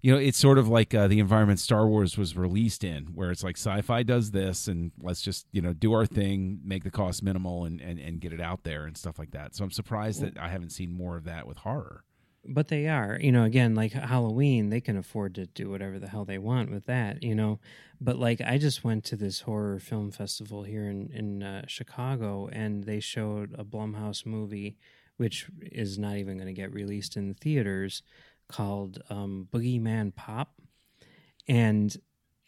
you 0.01 0.11
know, 0.11 0.19
it's 0.19 0.37
sort 0.37 0.57
of 0.57 0.67
like 0.67 0.93
uh, 0.93 1.07
the 1.07 1.19
environment 1.19 1.59
Star 1.59 1.87
Wars 1.87 2.17
was 2.17 2.37
released 2.37 2.83
in, 2.83 3.05
where 3.07 3.31
it's 3.31 3.43
like 3.43 3.57
sci-fi 3.57 4.03
does 4.03 4.31
this, 4.31 4.67
and 4.67 4.91
let's 5.01 5.21
just 5.21 5.47
you 5.51 5.61
know 5.61 5.73
do 5.73 5.93
our 5.93 6.05
thing, 6.05 6.59
make 6.63 6.83
the 6.83 6.91
cost 6.91 7.23
minimal, 7.23 7.65
and 7.65 7.81
and, 7.81 7.99
and 7.99 8.19
get 8.19 8.33
it 8.33 8.41
out 8.41 8.63
there 8.63 8.85
and 8.85 8.95
stuff 8.95 9.17
like 9.17 9.31
that. 9.31 9.55
So 9.55 9.63
I'm 9.63 9.71
surprised 9.71 10.21
that 10.21 10.37
I 10.37 10.49
haven't 10.49 10.71
seen 10.71 10.91
more 10.91 11.17
of 11.17 11.23
that 11.25 11.47
with 11.47 11.57
horror. 11.59 12.03
But 12.49 12.69
they 12.69 12.87
are, 12.87 13.17
you 13.19 13.33
know, 13.33 13.43
again, 13.43 13.75
like 13.75 13.91
Halloween, 13.91 14.69
they 14.69 14.79
can 14.79 14.95
afford 14.95 15.35
to 15.35 15.47
do 15.47 15.69
whatever 15.69 15.99
the 15.99 16.07
hell 16.07 16.23
they 16.23 16.37
want 16.37 16.71
with 16.71 16.85
that, 16.85 17.21
you 17.21 17.35
know. 17.35 17.59
But 17.99 18.17
like, 18.17 18.39
I 18.39 18.57
just 18.57 18.85
went 18.85 19.03
to 19.05 19.17
this 19.17 19.41
horror 19.41 19.79
film 19.79 20.11
festival 20.11 20.63
here 20.63 20.89
in 20.89 21.09
in 21.11 21.43
uh, 21.43 21.63
Chicago, 21.67 22.47
and 22.51 22.85
they 22.85 22.99
showed 22.99 23.53
a 23.57 23.65
Blumhouse 23.65 24.25
movie, 24.25 24.77
which 25.17 25.47
is 25.61 25.97
not 25.97 26.17
even 26.17 26.37
going 26.37 26.47
to 26.47 26.53
get 26.53 26.71
released 26.71 27.17
in 27.17 27.27
the 27.27 27.33
theaters, 27.33 28.03
called 28.47 29.01
um, 29.09 29.47
Boogeyman 29.51 30.15
Pop, 30.15 30.53
and 31.47 31.95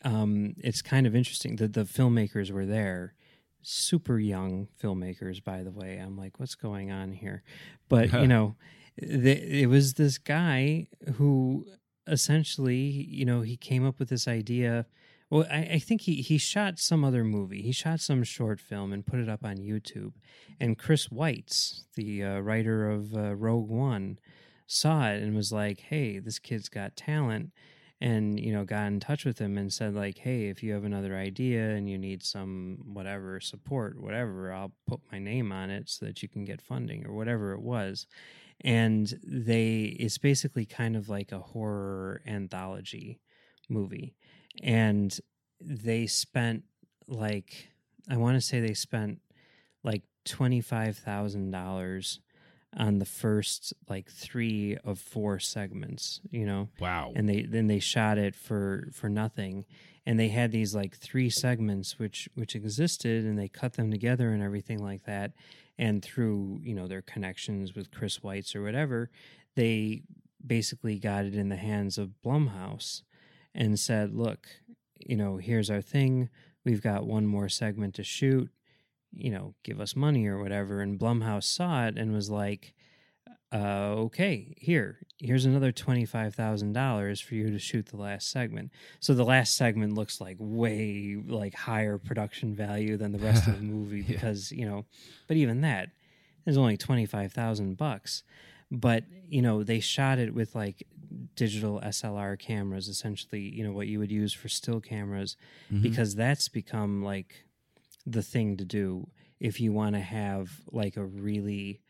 um, 0.03 0.55
it's 0.57 0.81
kind 0.81 1.05
of 1.05 1.15
interesting 1.15 1.57
that 1.57 1.73
the 1.73 1.83
filmmakers 1.83 2.51
were 2.51 2.65
there, 2.65 3.13
super 3.61 4.19
young 4.19 4.67
filmmakers, 4.81 5.43
by 5.43 5.63
the 5.63 5.71
way. 5.71 5.97
I'm 5.97 6.17
like, 6.17 6.39
what's 6.39 6.55
going 6.55 6.91
on 6.91 7.11
here? 7.11 7.43
But 7.87 8.13
you 8.21 8.27
know 8.27 8.55
the, 9.01 9.61
it 9.61 9.67
was 9.67 9.93
this 9.93 10.17
guy 10.17 10.87
who 11.15 11.65
essentially, 12.07 13.07
you 13.09 13.25
know, 13.25 13.41
he 13.41 13.57
came 13.57 13.85
up 13.85 13.99
with 13.99 14.09
this 14.09 14.27
idea. 14.27 14.85
Well, 15.29 15.45
I, 15.49 15.69
I, 15.73 15.79
think 15.79 16.01
he, 16.01 16.15
he 16.21 16.37
shot 16.37 16.79
some 16.79 17.03
other 17.03 17.23
movie. 17.23 17.61
He 17.61 17.71
shot 17.71 17.99
some 17.99 18.23
short 18.23 18.59
film 18.59 18.91
and 18.91 19.05
put 19.05 19.19
it 19.19 19.29
up 19.29 19.45
on 19.45 19.57
YouTube. 19.57 20.13
And 20.59 20.77
Chris 20.77 21.07
Weitz, 21.09 21.83
the 21.95 22.23
uh, 22.23 22.39
writer 22.39 22.89
of 22.89 23.15
uh, 23.15 23.35
Rogue 23.35 23.69
One, 23.69 24.17
saw 24.69 25.09
it 25.09 25.21
and 25.23 25.35
was 25.35 25.51
like, 25.51 25.81
"Hey, 25.81 26.19
this 26.19 26.39
kid's 26.39 26.69
got 26.69 26.95
talent." 26.95 27.51
And 28.01 28.39
you 28.39 28.53
know, 28.53 28.63
got 28.65 28.87
in 28.87 28.99
touch 29.01 29.25
with 29.25 29.39
him 29.39 29.57
and 29.57 29.73
said 29.73 29.93
like, 29.95 30.19
"Hey, 30.19 30.47
if 30.49 30.63
you 30.63 30.73
have 30.73 30.85
another 30.85 31.17
idea 31.17 31.71
and 31.75 31.89
you 31.89 31.97
need 31.97 32.23
some 32.23 32.79
whatever 32.85 33.39
support, 33.41 33.99
whatever, 34.01 34.53
I'll 34.53 34.73
put 34.87 35.01
my 35.11 35.19
name 35.19 35.51
on 35.51 35.69
it 35.69 35.89
so 35.89 36.05
that 36.05 36.23
you 36.23 36.29
can 36.29 36.45
get 36.45 36.61
funding 36.61 37.05
or 37.05 37.13
whatever 37.13 37.53
it 37.53 37.61
was." 37.61 38.07
and 38.61 39.19
they 39.23 39.95
it's 39.99 40.17
basically 40.17 40.65
kind 40.65 40.95
of 40.95 41.09
like 41.09 41.31
a 41.31 41.39
horror 41.39 42.21
anthology 42.27 43.19
movie 43.69 44.15
and 44.63 45.19
they 45.61 46.05
spent 46.07 46.63
like 47.07 47.69
i 48.09 48.17
want 48.17 48.35
to 48.35 48.41
say 48.41 48.59
they 48.59 48.73
spent 48.73 49.19
like 49.83 50.03
$25,000 50.25 52.19
on 52.77 52.99
the 52.99 53.05
first 53.05 53.73
like 53.87 54.09
3 54.09 54.77
of 54.83 54.99
4 54.99 55.39
segments, 55.39 56.21
you 56.29 56.45
know. 56.45 56.69
Wow. 56.79 57.13
And 57.15 57.27
they 57.27 57.43
then 57.43 57.67
they 57.67 57.79
shot 57.79 58.17
it 58.17 58.35
for 58.35 58.89
for 58.93 59.09
nothing 59.09 59.65
and 60.05 60.19
they 60.19 60.29
had 60.29 60.51
these 60.51 60.73
like 60.73 60.97
3 60.97 61.29
segments 61.29 61.99
which 61.99 62.29
which 62.35 62.55
existed 62.55 63.25
and 63.25 63.37
they 63.37 63.47
cut 63.47 63.73
them 63.73 63.91
together 63.91 64.29
and 64.29 64.41
everything 64.41 64.83
like 64.83 65.03
that 65.03 65.33
and 65.79 66.03
through 66.03 66.59
you 66.63 66.75
know 66.75 66.87
their 66.87 67.01
connections 67.01 67.73
with 67.73 67.89
Chris 67.89 68.19
Weitz 68.19 68.55
or 68.55 68.61
whatever, 68.61 69.09
they 69.55 70.03
basically 70.45 70.99
got 70.99 71.25
it 71.25 71.33
in 71.33 71.49
the 71.49 71.55
hands 71.55 71.97
of 71.97 72.13
Blumhouse 72.23 73.01
and 73.55 73.79
said, 73.79 74.13
"Look, 74.13 74.47
you 74.99 75.15
know, 75.15 75.37
here's 75.37 75.69
our 75.69 75.81
thing. 75.81 76.29
We've 76.65 76.83
got 76.83 77.07
one 77.07 77.25
more 77.25 77.49
segment 77.49 77.95
to 77.95 78.03
shoot. 78.03 78.51
You 79.11 79.31
know, 79.31 79.55
give 79.63 79.79
us 79.79 79.95
money 79.95 80.27
or 80.27 80.41
whatever." 80.41 80.81
And 80.81 80.99
Blumhouse 80.99 81.43
saw 81.43 81.87
it 81.87 81.97
and 81.97 82.13
was 82.13 82.29
like, 82.29 82.73
uh, 83.51 83.95
okay, 83.95 84.53
here, 84.57 84.99
here's 85.17 85.45
another 85.45 85.71
$25,000 85.71 87.23
for 87.23 87.35
you 87.35 87.49
to 87.49 87.57
shoot 87.57 87.87
the 87.87 87.97
last 87.97 88.29
segment. 88.29 88.71
So 88.99 89.13
the 89.13 89.25
last 89.25 89.55
segment 89.55 89.93
looks 89.93 90.21
like 90.21 90.37
way 90.39 91.17
like 91.25 91.55
higher 91.55 91.97
production 91.97 92.53
value 92.53 92.95
than 92.95 93.11
the 93.11 93.17
rest 93.17 93.47
of 93.47 93.57
the 93.57 93.63
movie 93.65 94.03
because, 94.03 94.51
yeah. 94.51 94.59
you 94.59 94.69
know, 94.69 94.85
but 95.27 95.37
even 95.37 95.61
that 95.61 95.89
is 96.45 96.57
only 96.57 96.77
25,000 96.77 97.75
bucks. 97.75 98.23
But, 98.71 99.05
you 99.27 99.41
know, 99.41 99.63
they 99.63 99.79
shot 99.79 100.19
it 100.19 100.35
with 100.35 100.53
like 100.53 100.85
digital 101.35 101.81
SLR 101.83 102.37
cameras, 102.37 102.87
essentially, 102.87 103.41
you 103.41 103.63
know, 103.63 103.71
what 103.71 103.87
you 103.87 103.97
would 103.97 104.11
use 104.11 104.31
for 104.31 104.47
still 104.47 104.79
cameras, 104.79 105.35
mm-hmm. 105.73 105.81
because 105.81 106.13
that's 106.13 106.49
become 106.49 107.03
like 107.03 107.45
the 108.11 108.21
thing 108.21 108.57
to 108.57 108.65
do 108.65 109.07
if 109.39 109.59
you 109.59 109.71
want 109.71 109.95
to 109.95 110.01
have 110.01 110.61
like 110.71 110.97
a 110.97 111.05
really 111.05 111.81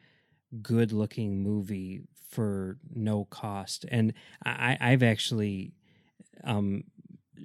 good 0.62 0.92
looking 0.92 1.42
movie 1.42 2.02
for 2.30 2.78
no 2.94 3.26
cost. 3.26 3.86
And 3.90 4.14
I, 4.46 4.78
I've 4.80 5.04
actually, 5.04 5.74
um, 6.44 6.84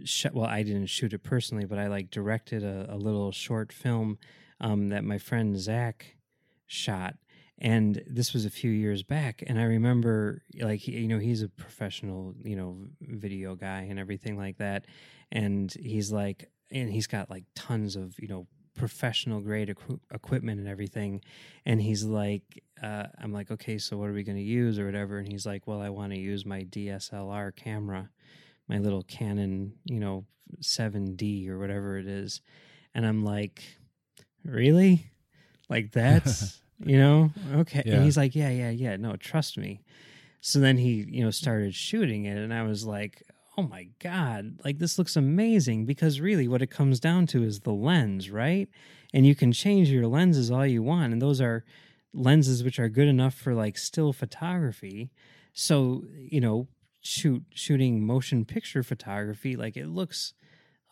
sh- 0.05 0.27
well, 0.33 0.47
I 0.47 0.63
didn't 0.63 0.87
shoot 0.87 1.13
it 1.13 1.23
personally, 1.23 1.65
but 1.65 1.79
I 1.79 1.87
like 1.87 2.11
directed 2.11 2.63
a, 2.63 2.87
a 2.93 2.97
little 2.97 3.33
short 3.33 3.73
film 3.73 4.19
um, 4.61 4.91
that 4.91 5.05
my 5.05 5.19
friend 5.19 5.59
Zach 5.59 6.17
shot. 6.67 7.15
And 7.59 8.03
this 8.07 8.33
was 8.33 8.45
a 8.45 8.51
few 8.51 8.71
years 8.73 9.05
back, 9.05 9.45
and 9.47 9.61
I 9.61 9.63
remember, 9.63 10.43
like, 10.61 10.89
you 10.89 11.07
know, 11.07 11.21
he's 11.21 11.41
a 11.41 11.49
professional, 11.49 12.35
you 12.43 12.57
know, 12.57 12.89
video 13.01 13.55
guy 13.55 13.83
and 13.89 13.97
everything 13.99 14.37
like 14.37 14.59
that. 14.59 14.87
And 15.31 15.73
he's 15.73 16.11
like, 16.11 16.51
and 16.73 16.91
he's 16.91 17.07
got 17.07 17.31
like 17.31 17.45
tons 17.55 17.95
of, 17.95 18.17
you 18.19 18.27
know, 18.27 18.49
professional 18.75 19.41
grade 19.41 19.69
equ- 19.69 20.01
equipment 20.13 20.59
and 20.59 20.69
everything. 20.69 21.21
And 21.65 21.81
he's 21.81 22.05
like 22.05 22.63
uh, 22.83 23.07
i'm 23.21 23.33
like 23.33 23.51
okay 23.51 23.79
so 23.79 23.97
what 23.97 24.11
are 24.11 24.13
we 24.13 24.25
going 24.25 24.37
to 24.37 24.43
use 24.43 24.79
or 24.79 24.85
whatever? 24.87 25.19
And 25.19 25.31
he's 25.31 25.47
like 25.47 25.67
well 25.67 25.81
i 25.81 25.89
want 25.89 26.13
to 26.13 26.19
use 26.19 26.45
my 26.45 26.65
dslr 26.65 27.55
camera 27.57 28.11
my 28.69 28.79
little 28.79 29.03
canon 29.05 29.75
you 29.85 30.01
know 30.01 30.25
7d 30.61 31.49
or 31.49 31.59
whatever 31.59 31.99
it 31.99 32.07
is. 32.07 32.41
And 32.95 33.07
i'm 33.07 33.25
like 33.25 33.63
really? 34.45 35.07
Like 35.69 35.93
that's 35.93 36.61
you 36.85 36.99
know 36.99 37.31
okay. 37.55 37.83
Yeah. 37.87 37.95
and 37.95 38.05
he's 38.05 38.17
like 38.17 38.35
yeah 38.35 38.51
yeah 38.51 38.71
yeah 38.71 38.97
no 38.97 39.17
trust 39.17 39.57
me. 39.57 39.83
So 40.41 40.59
then 40.59 40.77
he 40.77 41.07
you 41.09 41.25
know 41.25 41.31
started 41.31 41.75
shooting 41.75 42.27
it 42.27 42.37
and 42.37 42.53
i 42.53 42.63
was 42.63 42.85
like 42.85 43.23
oh 43.57 43.62
my 43.62 43.88
god 44.01 44.59
like 44.64 44.79
this 44.79 44.99
looks 44.99 45.17
amazing 45.17 45.85
because 45.87 46.21
really 46.21 46.49
what 46.49 46.62
it 46.62 46.71
comes 46.71 46.99
down 46.99 47.27
to 47.27 47.43
is 47.43 47.61
the 47.61 47.73
lens 47.73 48.31
right? 48.31 48.69
And 49.12 49.27
you 49.27 49.35
can 49.35 49.53
change 49.53 49.90
your 49.90 50.07
lenses 50.07 50.51
all 50.51 50.67
you 50.67 50.83
want 50.83 51.12
and 51.12 51.23
those 51.23 51.40
are 51.40 51.64
lenses 52.12 52.64
which 52.64 52.79
are 52.79 52.88
good 52.88 53.09
enough 53.09 53.35
for 53.35 53.55
like 53.55 53.79
still 53.79 54.12
photography. 54.12 55.11
So 55.53 56.05
you 56.17 56.40
know 56.40 56.69
shoot 57.01 57.43
shooting 57.53 58.05
motion 58.05 58.45
picture 58.45 58.83
photography 58.83 59.57
like 59.57 59.77
it 59.77 59.88
looks 59.88 60.33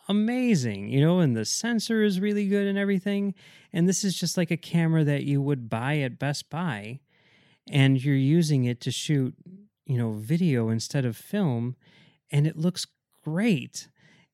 amazing 0.07 0.87
you 0.87 1.01
know 1.01 1.19
and 1.19 1.35
the 1.35 1.43
sensor 1.43 2.03
is 2.03 2.19
really 2.19 2.47
good 2.47 2.67
and 2.67 2.77
everything 2.77 3.33
and 3.71 3.89
this 3.89 4.03
is 4.03 4.13
just 4.13 4.37
like 4.37 4.51
a 4.51 4.57
camera 4.57 5.03
that 5.03 5.23
you 5.23 5.41
would 5.41 5.69
buy 5.69 5.97
at 5.97 6.19
Best 6.19 6.49
Buy 6.51 6.99
and 7.71 8.03
you're 8.03 8.15
using 8.15 8.65
it 8.65 8.79
to 8.81 8.91
shoot 8.91 9.33
you 9.85 9.97
know 9.97 10.11
video 10.11 10.69
instead 10.69 11.03
of 11.03 11.17
film 11.17 11.75
and 12.33 12.45
it 12.45 12.57
looks 12.57 12.87
great. 13.23 13.87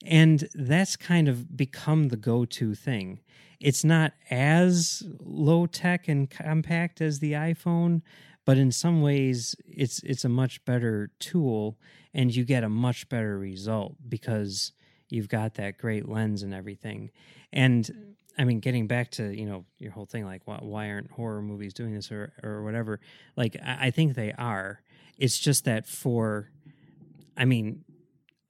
And 0.05 0.47
that's 0.55 0.95
kind 0.95 1.27
of 1.27 1.55
become 1.55 2.07
the 2.07 2.17
go 2.17 2.45
to 2.45 2.73
thing. 2.73 3.19
It's 3.59 3.83
not 3.83 4.13
as 4.31 5.03
low 5.19 5.65
tech 5.65 6.07
and 6.07 6.29
compact 6.29 7.01
as 7.01 7.19
the 7.19 7.33
iPhone, 7.33 8.01
but 8.45 8.57
in 8.57 8.71
some 8.71 9.01
ways 9.01 9.55
it's 9.67 10.01
it's 10.03 10.23
a 10.23 10.29
much 10.29 10.63
better 10.63 11.11
tool 11.19 11.77
and 12.13 12.33
you 12.33 12.45
get 12.45 12.63
a 12.63 12.69
much 12.69 13.09
better 13.09 13.37
result 13.37 13.95
because 14.07 14.71
you've 15.09 15.27
got 15.27 15.55
that 15.55 15.77
great 15.77 16.07
lens 16.07 16.41
and 16.41 16.53
everything. 16.53 17.11
And 17.51 18.15
I 18.37 18.45
mean, 18.45 18.61
getting 18.61 18.87
back 18.87 19.11
to 19.11 19.37
you 19.37 19.45
know 19.45 19.65
your 19.77 19.91
whole 19.91 20.05
thing, 20.05 20.23
like 20.23 20.43
why, 20.45 20.59
why 20.61 20.89
aren't 20.89 21.11
horror 21.11 21.41
movies 21.41 21.73
doing 21.73 21.93
this 21.93 22.09
or 22.09 22.31
or 22.41 22.63
whatever? 22.63 23.01
Like 23.35 23.57
I, 23.61 23.87
I 23.87 23.91
think 23.91 24.15
they 24.15 24.31
are. 24.31 24.81
It's 25.17 25.37
just 25.37 25.65
that 25.65 25.85
for, 25.85 26.49
I 27.35 27.43
mean, 27.43 27.83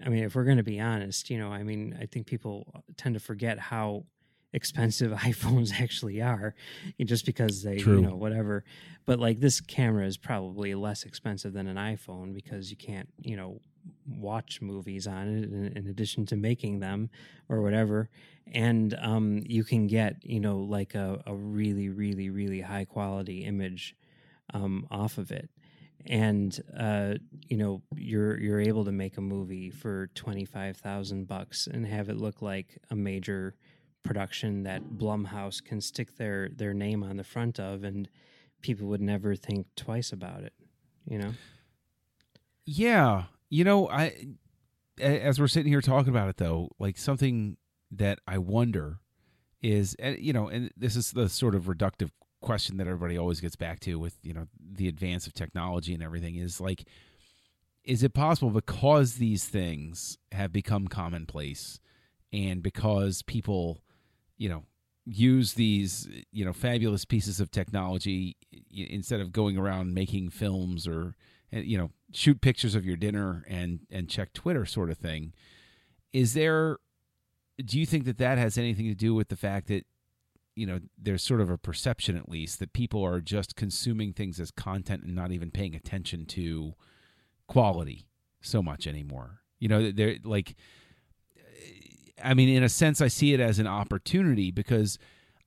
I 0.03 0.09
mean, 0.09 0.23
if 0.23 0.35
we're 0.35 0.45
going 0.45 0.57
to 0.57 0.63
be 0.63 0.79
honest, 0.79 1.29
you 1.29 1.37
know, 1.37 1.49
I 1.49 1.63
mean, 1.63 1.97
I 1.99 2.05
think 2.05 2.25
people 2.25 2.83
tend 2.97 3.15
to 3.15 3.19
forget 3.19 3.59
how 3.59 4.05
expensive 4.53 5.11
iPhones 5.17 5.79
actually 5.79 6.21
are 6.21 6.55
just 7.03 7.25
because 7.25 7.63
they, 7.63 7.77
True. 7.77 7.95
you 7.95 8.01
know, 8.01 8.15
whatever. 8.15 8.63
But 9.05 9.19
like 9.19 9.39
this 9.39 9.61
camera 9.61 10.05
is 10.05 10.17
probably 10.17 10.73
less 10.75 11.03
expensive 11.03 11.53
than 11.53 11.67
an 11.67 11.77
iPhone 11.77 12.33
because 12.33 12.71
you 12.71 12.77
can't, 12.77 13.09
you 13.21 13.35
know, 13.35 13.61
watch 14.07 14.61
movies 14.61 15.07
on 15.07 15.27
it 15.27 15.43
in, 15.45 15.73
in 15.75 15.87
addition 15.87 16.25
to 16.27 16.35
making 16.35 16.79
them 16.79 17.09
or 17.47 17.61
whatever. 17.61 18.09
And 18.51 18.95
um, 19.01 19.43
you 19.45 19.63
can 19.63 19.87
get, 19.87 20.17
you 20.23 20.39
know, 20.39 20.59
like 20.59 20.95
a, 20.95 21.21
a 21.25 21.35
really, 21.35 21.89
really, 21.89 22.29
really 22.29 22.61
high 22.61 22.85
quality 22.85 23.45
image 23.45 23.95
um, 24.53 24.87
off 24.89 25.17
of 25.17 25.31
it. 25.31 25.49
And 26.05 26.59
uh, 26.77 27.15
you 27.47 27.57
know 27.57 27.81
you're 27.95 28.39
you're 28.39 28.61
able 28.61 28.85
to 28.85 28.91
make 28.91 29.17
a 29.17 29.21
movie 29.21 29.69
for 29.69 30.07
twenty 30.15 30.45
five 30.45 30.77
thousand 30.77 31.27
bucks 31.27 31.67
and 31.67 31.85
have 31.85 32.09
it 32.09 32.17
look 32.17 32.41
like 32.41 32.77
a 32.89 32.95
major 32.95 33.55
production 34.03 34.63
that 34.63 34.81
Blumhouse 34.97 35.63
can 35.63 35.81
stick 35.81 36.15
their 36.17 36.49
their 36.49 36.73
name 36.73 37.03
on 37.03 37.17
the 37.17 37.23
front 37.23 37.59
of, 37.59 37.83
and 37.83 38.09
people 38.61 38.87
would 38.87 39.01
never 39.01 39.35
think 39.35 39.67
twice 39.75 40.11
about 40.11 40.43
it. 40.43 40.53
You 41.05 41.17
know? 41.19 41.31
Yeah, 42.65 43.23
you 43.49 43.63
know, 43.63 43.89
I 43.89 44.13
as 44.99 45.39
we're 45.39 45.47
sitting 45.47 45.71
here 45.71 45.81
talking 45.81 46.09
about 46.09 46.29
it 46.29 46.37
though, 46.37 46.69
like 46.79 46.97
something 46.97 47.57
that 47.91 48.19
I 48.27 48.37
wonder 48.37 48.99
is, 49.61 49.95
you 49.99 50.33
know, 50.33 50.47
and 50.47 50.71
this 50.77 50.95
is 50.95 51.11
the 51.11 51.29
sort 51.29 51.55
of 51.55 51.63
reductive 51.65 52.11
question 52.41 52.77
that 52.77 52.87
everybody 52.87 53.17
always 53.17 53.41
gets 53.41 53.55
back 53.55 53.79
to 53.81 53.99
with 53.99 54.17
you 54.21 54.33
know 54.33 54.47
the 54.59 54.87
advance 54.87 55.27
of 55.27 55.33
technology 55.33 55.93
and 55.93 56.03
everything 56.03 56.35
is 56.35 56.61
like 56.61 56.85
is 57.83 58.03
it 58.03 58.13
possible 58.13 58.49
because 58.49 59.15
these 59.15 59.45
things 59.45 60.17
have 60.31 60.51
become 60.51 60.87
commonplace 60.87 61.79
and 62.31 62.61
because 62.61 63.21
people 63.23 63.83
you 64.37 64.47
know 64.47 64.63
use 65.05 65.53
these 65.53 66.07
you 66.31 66.45
know 66.45 66.53
fabulous 66.53 67.03
pieces 67.03 67.39
of 67.39 67.51
technology 67.51 68.37
instead 68.71 69.19
of 69.19 69.31
going 69.31 69.57
around 69.57 69.93
making 69.93 70.29
films 70.29 70.87
or 70.87 71.15
eh, 71.51 71.61
you 71.61 71.77
know 71.77 71.89
shoot 72.13 72.41
pictures 72.41 72.75
of 72.75 72.85
your 72.85 72.95
dinner 72.95 73.43
and 73.49 73.79
and 73.89 74.09
check 74.09 74.33
twitter 74.33 74.65
sort 74.65 74.89
of 74.89 74.97
thing 74.97 75.33
is 76.13 76.33
there 76.33 76.77
do 77.65 77.79
you 77.79 77.85
think 77.85 78.05
that 78.05 78.17
that 78.17 78.37
has 78.37 78.57
anything 78.57 78.87
to 78.87 78.95
do 78.95 79.13
with 79.13 79.29
the 79.29 79.35
fact 79.35 79.67
that 79.67 79.85
you 80.59 80.65
know 80.65 80.79
there's 80.97 81.23
sort 81.23 81.41
of 81.41 81.49
a 81.49 81.57
perception 81.57 82.17
at 82.17 82.29
least 82.29 82.59
that 82.59 82.73
people 82.73 83.03
are 83.03 83.21
just 83.21 83.55
consuming 83.55 84.13
things 84.13 84.39
as 84.39 84.51
content 84.51 85.03
and 85.03 85.15
not 85.15 85.31
even 85.31 85.51
paying 85.51 85.73
attention 85.73 86.25
to 86.25 86.73
quality 87.47 88.05
so 88.41 88.61
much 88.61 88.85
anymore. 88.85 89.41
You 89.59 89.69
know 89.69 89.91
they're 89.91 90.17
like 90.23 90.55
i 92.23 92.33
mean 92.33 92.49
in 92.49 92.63
a 92.63 92.69
sense 92.69 93.01
i 93.01 93.07
see 93.07 93.33
it 93.33 93.39
as 93.39 93.59
an 93.59 93.67
opportunity 93.67 94.51
because 94.51 94.97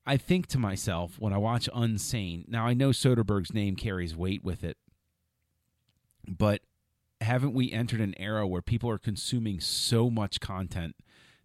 i 0.07 0.17
think 0.17 0.47
to 0.47 0.59
myself 0.59 1.17
when 1.19 1.33
i 1.33 1.39
watch 1.39 1.69
unsane 1.75 2.49
now 2.49 2.67
i 2.67 2.75
know 2.75 2.91
soderbergh's 2.91 3.53
name 3.53 3.77
carries 3.77 4.17
weight 4.17 4.43
with 4.43 4.65
it 4.65 4.77
but 6.27 6.63
haven't 7.21 7.55
we 7.55 7.71
entered 7.71 8.01
an 8.01 8.15
era 8.19 8.47
where 8.47 8.63
people 8.63 8.91
are 8.91 8.99
consuming 8.99 9.61
so 9.61 10.11
much 10.11 10.41
content 10.41 10.97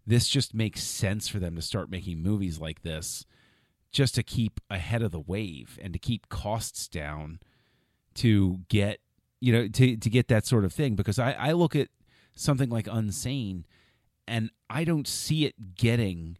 this 0.06 0.28
just 0.28 0.54
makes 0.54 0.82
sense 0.82 1.28
for 1.28 1.38
them 1.38 1.54
to 1.54 1.62
start 1.62 1.90
making 1.90 2.22
movies 2.22 2.58
like 2.58 2.82
this 2.82 3.24
just 3.90 4.14
to 4.16 4.22
keep 4.22 4.60
ahead 4.70 5.02
of 5.02 5.10
the 5.12 5.20
wave 5.20 5.78
and 5.82 5.92
to 5.92 5.98
keep 5.98 6.28
costs 6.28 6.88
down 6.88 7.40
to 8.14 8.60
get 8.68 9.00
you 9.40 9.52
know 9.52 9.68
to 9.68 9.96
to 9.96 10.10
get 10.10 10.28
that 10.28 10.44
sort 10.46 10.64
of 10.64 10.72
thing. 10.72 10.94
Because 10.94 11.18
I, 11.18 11.32
I 11.32 11.52
look 11.52 11.74
at 11.76 11.88
something 12.34 12.68
like 12.68 12.86
Unsane 12.86 13.64
and 14.26 14.50
I 14.68 14.84
don't 14.84 15.08
see 15.08 15.44
it 15.46 15.74
getting 15.76 16.36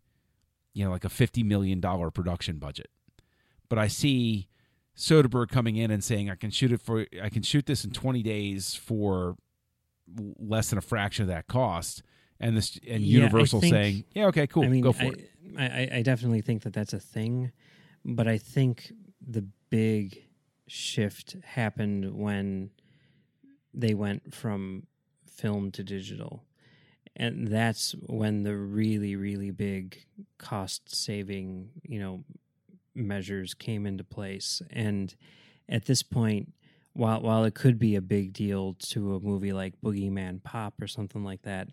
you 0.74 0.84
know 0.84 0.90
like 0.90 1.04
a 1.04 1.08
50 1.08 1.42
million 1.42 1.80
dollar 1.80 2.10
production 2.10 2.58
budget. 2.58 2.90
But 3.68 3.78
I 3.78 3.88
see 3.88 4.48
Soderbergh 4.96 5.48
coming 5.48 5.76
in 5.76 5.90
and 5.90 6.02
saying 6.02 6.28
I 6.30 6.34
can 6.34 6.50
shoot 6.50 6.72
it 6.72 6.80
for 6.80 7.06
I 7.22 7.28
can 7.28 7.42
shoot 7.42 7.66
this 7.66 7.84
in 7.84 7.90
20 7.92 8.22
days 8.22 8.74
for 8.74 9.36
less 10.38 10.70
than 10.70 10.78
a 10.78 10.82
fraction 10.82 11.22
of 11.22 11.28
that 11.28 11.46
cost. 11.46 12.02
And 12.40 12.56
this 12.56 12.78
and 12.88 13.02
Yeah, 13.02 13.18
Universal 13.20 13.60
think- 13.60 13.72
saying 13.74 14.04
yeah 14.14 14.26
okay 14.26 14.46
cool 14.46 14.64
I 14.64 14.68
mean, 14.68 14.82
go 14.82 14.92
for 14.92 15.04
I, 15.04 15.08
it 15.08 15.27
I, 15.58 15.88
I- 15.94 16.02
definitely 16.02 16.40
think 16.40 16.62
that 16.62 16.72
that's 16.72 16.92
a 16.92 17.00
thing, 17.00 17.52
but 18.04 18.28
I 18.28 18.38
think 18.38 18.92
the 19.26 19.44
big 19.70 20.24
shift 20.66 21.36
happened 21.44 22.14
when 22.14 22.70
they 23.74 23.94
went 23.94 24.34
from 24.34 24.86
film 25.26 25.70
to 25.72 25.82
digital. 25.84 26.44
And 27.16 27.48
that's 27.48 27.92
when 28.06 28.44
the 28.44 28.56
really, 28.56 29.16
really 29.16 29.50
big 29.50 30.04
cost 30.38 30.94
saving, 30.94 31.70
you 31.82 31.98
know, 31.98 32.24
measures 32.94 33.54
came 33.54 33.86
into 33.86 34.04
place. 34.04 34.62
And 34.70 35.14
at 35.68 35.86
this 35.86 36.02
point, 36.02 36.52
while 36.94 37.20
while 37.22 37.44
it 37.44 37.54
could 37.54 37.78
be 37.78 37.96
a 37.96 38.02
big 38.02 38.32
deal 38.32 38.74
to 38.74 39.16
a 39.16 39.20
movie 39.20 39.52
like 39.52 39.80
Boogeyman 39.82 40.42
Pop 40.42 40.80
or 40.80 40.86
something 40.88 41.24
like 41.24 41.42
that, 41.42 41.68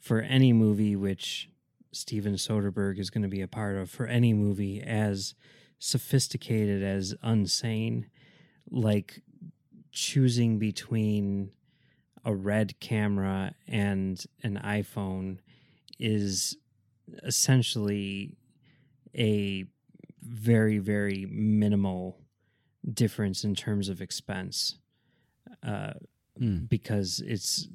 for 0.00 0.20
any 0.20 0.52
movie 0.52 0.96
which 0.96 1.50
Steven 1.92 2.34
Soderbergh 2.34 2.98
is 2.98 3.10
going 3.10 3.22
to 3.22 3.28
be 3.28 3.40
a 3.40 3.48
part 3.48 3.76
of, 3.76 3.90
for 3.90 4.06
any 4.06 4.32
movie 4.32 4.80
as 4.80 5.34
sophisticated 5.78 6.82
as 6.82 7.14
Unsane, 7.24 8.06
like 8.70 9.22
choosing 9.90 10.58
between 10.58 11.50
a 12.24 12.34
red 12.34 12.78
camera 12.80 13.54
and 13.66 14.24
an 14.42 14.60
iPhone 14.62 15.38
is 15.98 16.56
essentially 17.24 18.36
a 19.16 19.64
very, 20.22 20.78
very 20.78 21.26
minimal 21.30 22.18
difference 22.92 23.42
in 23.42 23.54
terms 23.54 23.88
of 23.88 24.00
expense. 24.00 24.76
Uh, 25.62 25.92
Hmm. 26.38 26.64
because 26.70 27.20
it's 27.20 27.68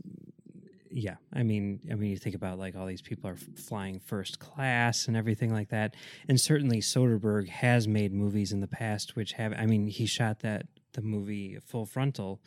yeah 0.95 1.15
i 1.33 1.43
mean 1.43 1.81
i 1.91 1.95
mean 1.95 2.09
you 2.09 2.17
think 2.17 2.35
about 2.35 2.57
like 2.57 2.73
all 2.75 2.85
these 2.85 3.01
people 3.01 3.29
are 3.29 3.35
flying 3.35 3.99
first 3.99 4.39
class 4.39 5.07
and 5.07 5.17
everything 5.17 5.51
like 5.51 5.67
that 5.67 5.93
and 6.29 6.39
certainly 6.39 6.79
soderbergh 6.79 7.49
has 7.49 7.85
made 7.85 8.13
movies 8.13 8.53
in 8.53 8.61
the 8.61 8.67
past 8.67 9.15
which 9.15 9.33
have 9.33 9.53
i 9.59 9.65
mean 9.65 9.87
he 9.87 10.05
shot 10.05 10.39
that 10.39 10.65
the 10.93 11.01
movie 11.01 11.57
full 11.65 11.85
frontal 11.85 12.41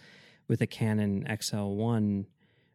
with 0.49 0.63
a 0.63 0.67
canon 0.67 1.25
xl1 1.29 2.25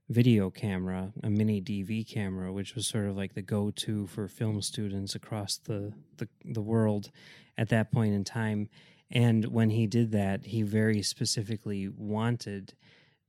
video 0.09 0.51
camera 0.51 1.11
a 1.23 1.29
mini 1.29 1.59
dv 1.59 2.07
camera 2.07 2.53
which 2.53 2.75
was 2.75 2.85
sort 2.85 3.07
of 3.07 3.17
like 3.17 3.33
the 3.33 3.41
go-to 3.41 4.05
for 4.05 4.27
film 4.27 4.61
students 4.61 5.15
across 5.15 5.57
the 5.57 5.91
the, 6.17 6.27
the 6.45 6.61
world 6.61 7.09
at 7.57 7.69
that 7.69 7.91
point 7.91 8.13
in 8.13 8.23
time 8.23 8.69
and 9.09 9.45
when 9.45 9.71
he 9.71 9.87
did 9.87 10.11
that 10.11 10.45
he 10.45 10.61
very 10.61 11.01
specifically 11.01 11.87
wanted 11.87 12.75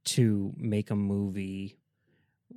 to 0.04 0.52
make 0.58 0.90
a 0.90 0.96
movie 0.96 1.78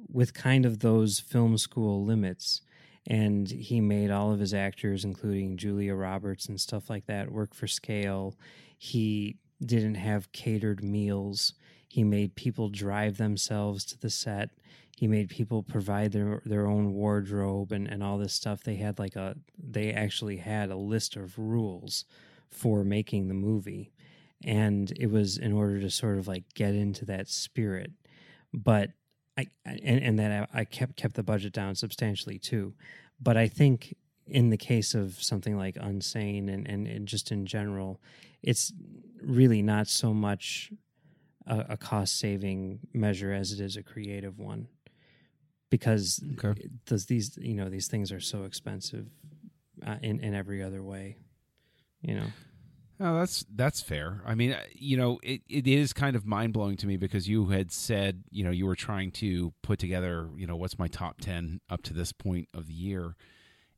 with 0.09 0.33
kind 0.33 0.65
of 0.65 0.79
those 0.79 1.19
film 1.19 1.57
school 1.57 2.03
limits. 2.03 2.61
And 3.05 3.49
he 3.49 3.79
made 3.79 4.11
all 4.11 4.33
of 4.33 4.39
his 4.39 4.53
actors, 4.53 5.05
including 5.05 5.57
Julia 5.57 5.95
Roberts 5.95 6.47
and 6.47 6.59
stuff 6.59 6.89
like 6.89 7.05
that, 7.05 7.31
work 7.31 7.53
for 7.53 7.67
scale. 7.67 8.35
He 8.77 9.37
didn't 9.65 9.95
have 9.95 10.31
catered 10.33 10.83
meals. 10.83 11.53
He 11.87 12.03
made 12.03 12.35
people 12.35 12.69
drive 12.69 13.17
themselves 13.17 13.85
to 13.85 13.99
the 13.99 14.09
set. 14.09 14.49
He 14.97 15.07
made 15.07 15.29
people 15.29 15.63
provide 15.63 16.11
their 16.11 16.41
their 16.43 16.67
own 16.67 16.91
wardrobe 16.91 17.71
and, 17.71 17.87
and 17.87 18.03
all 18.03 18.17
this 18.17 18.33
stuff. 18.33 18.63
They 18.63 18.75
had 18.75 18.99
like 18.99 19.15
a 19.15 19.35
they 19.57 19.93
actually 19.93 20.37
had 20.37 20.69
a 20.69 20.75
list 20.75 21.15
of 21.15 21.37
rules 21.37 22.03
for 22.49 22.83
making 22.83 23.27
the 23.27 23.33
movie 23.33 23.91
and 24.43 24.91
it 24.97 25.07
was 25.07 25.37
in 25.37 25.51
order 25.51 25.79
to 25.79 25.89
sort 25.89 26.17
of 26.17 26.27
like 26.27 26.43
get 26.53 26.75
into 26.75 27.05
that 27.05 27.27
spirit 27.27 27.91
but 28.53 28.91
i 29.37 29.47
and, 29.65 30.01
and 30.01 30.19
that 30.19 30.49
I, 30.53 30.61
I 30.61 30.65
kept 30.65 30.95
kept 30.95 31.15
the 31.15 31.23
budget 31.23 31.53
down 31.53 31.75
substantially 31.75 32.39
too. 32.39 32.73
But 33.21 33.37
i 33.37 33.47
think 33.47 33.95
in 34.25 34.49
the 34.49 34.57
case 34.57 34.93
of 34.93 35.21
something 35.23 35.57
like 35.57 35.75
unsane 35.75 36.53
and, 36.53 36.67
and, 36.67 36.85
and 36.85 37.07
just 37.07 37.31
in 37.31 37.45
general 37.45 38.01
it's 38.43 38.73
really 39.21 39.61
not 39.61 39.87
so 39.87 40.13
much 40.13 40.71
a, 41.45 41.65
a 41.69 41.77
cost 41.77 42.19
saving 42.19 42.79
measure 42.93 43.31
as 43.31 43.51
it 43.51 43.59
is 43.59 43.77
a 43.77 43.83
creative 43.83 44.37
one. 44.37 44.67
Because 45.69 46.23
Okay. 46.33 46.67
does 46.85 47.05
these 47.07 47.37
you 47.41 47.53
know 47.53 47.69
these 47.69 47.87
things 47.87 48.11
are 48.11 48.21
so 48.21 48.43
expensive 48.43 49.07
uh, 49.85 49.97
in 50.01 50.19
in 50.21 50.33
every 50.33 50.63
other 50.63 50.81
way 50.81 51.17
you 52.01 52.15
know 52.15 52.31
Oh, 52.99 53.19
that's 53.19 53.45
that's 53.53 53.81
fair. 53.81 54.23
I 54.25 54.33
mean, 54.33 54.53
uh, 54.53 54.61
you 54.73 54.97
know, 54.97 55.19
it, 55.21 55.41
it 55.47 55.67
is 55.67 55.93
kind 55.93 56.15
of 56.15 56.25
mind 56.25 56.53
blowing 56.53 56.77
to 56.77 56.87
me 56.87 56.97
because 56.97 57.29
you 57.29 57.47
had 57.47 57.71
said, 57.71 58.23
you 58.31 58.43
know, 58.43 58.49
you 58.49 58.65
were 58.65 58.75
trying 58.75 59.11
to 59.11 59.53
put 59.61 59.77
together, 59.77 60.29
you 60.35 60.47
know, 60.47 60.55
what's 60.55 60.79
my 60.79 60.87
top 60.87 61.21
ten 61.21 61.61
up 61.69 61.83
to 61.83 61.93
this 61.93 62.11
point 62.11 62.49
of 62.55 62.67
the 62.67 62.73
year, 62.73 63.15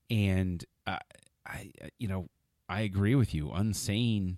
and 0.09 0.63
I, 0.87 1.71
you 1.97 2.07
know, 2.07 2.29
I 2.69 2.81
agree 2.81 3.15
with 3.15 3.33
you. 3.33 3.47
Unsane. 3.47 4.37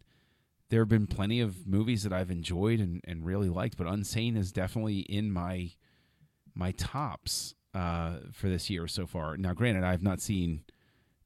There 0.70 0.80
have 0.80 0.90
been 0.90 1.06
plenty 1.06 1.42
of 1.42 1.68
movies 1.68 2.04
that 2.04 2.14
I've 2.14 2.32
enjoyed 2.32 2.80
and, 2.80 3.02
and 3.04 3.26
really 3.26 3.50
liked, 3.50 3.76
but 3.78 3.88
Unsane 3.88 4.38
is 4.38 4.54
definitely 4.54 5.00
in 5.00 5.30
my 5.30 5.72
my 6.56 6.72
tops 6.72 7.56
uh, 7.74 8.20
for 8.32 8.48
this 8.48 8.70
year 8.70 8.88
so 8.88 9.06
far. 9.06 9.36
Now, 9.36 9.54
granted, 9.54 9.84
I've 9.84 10.02
not 10.02 10.22
seen 10.22 10.64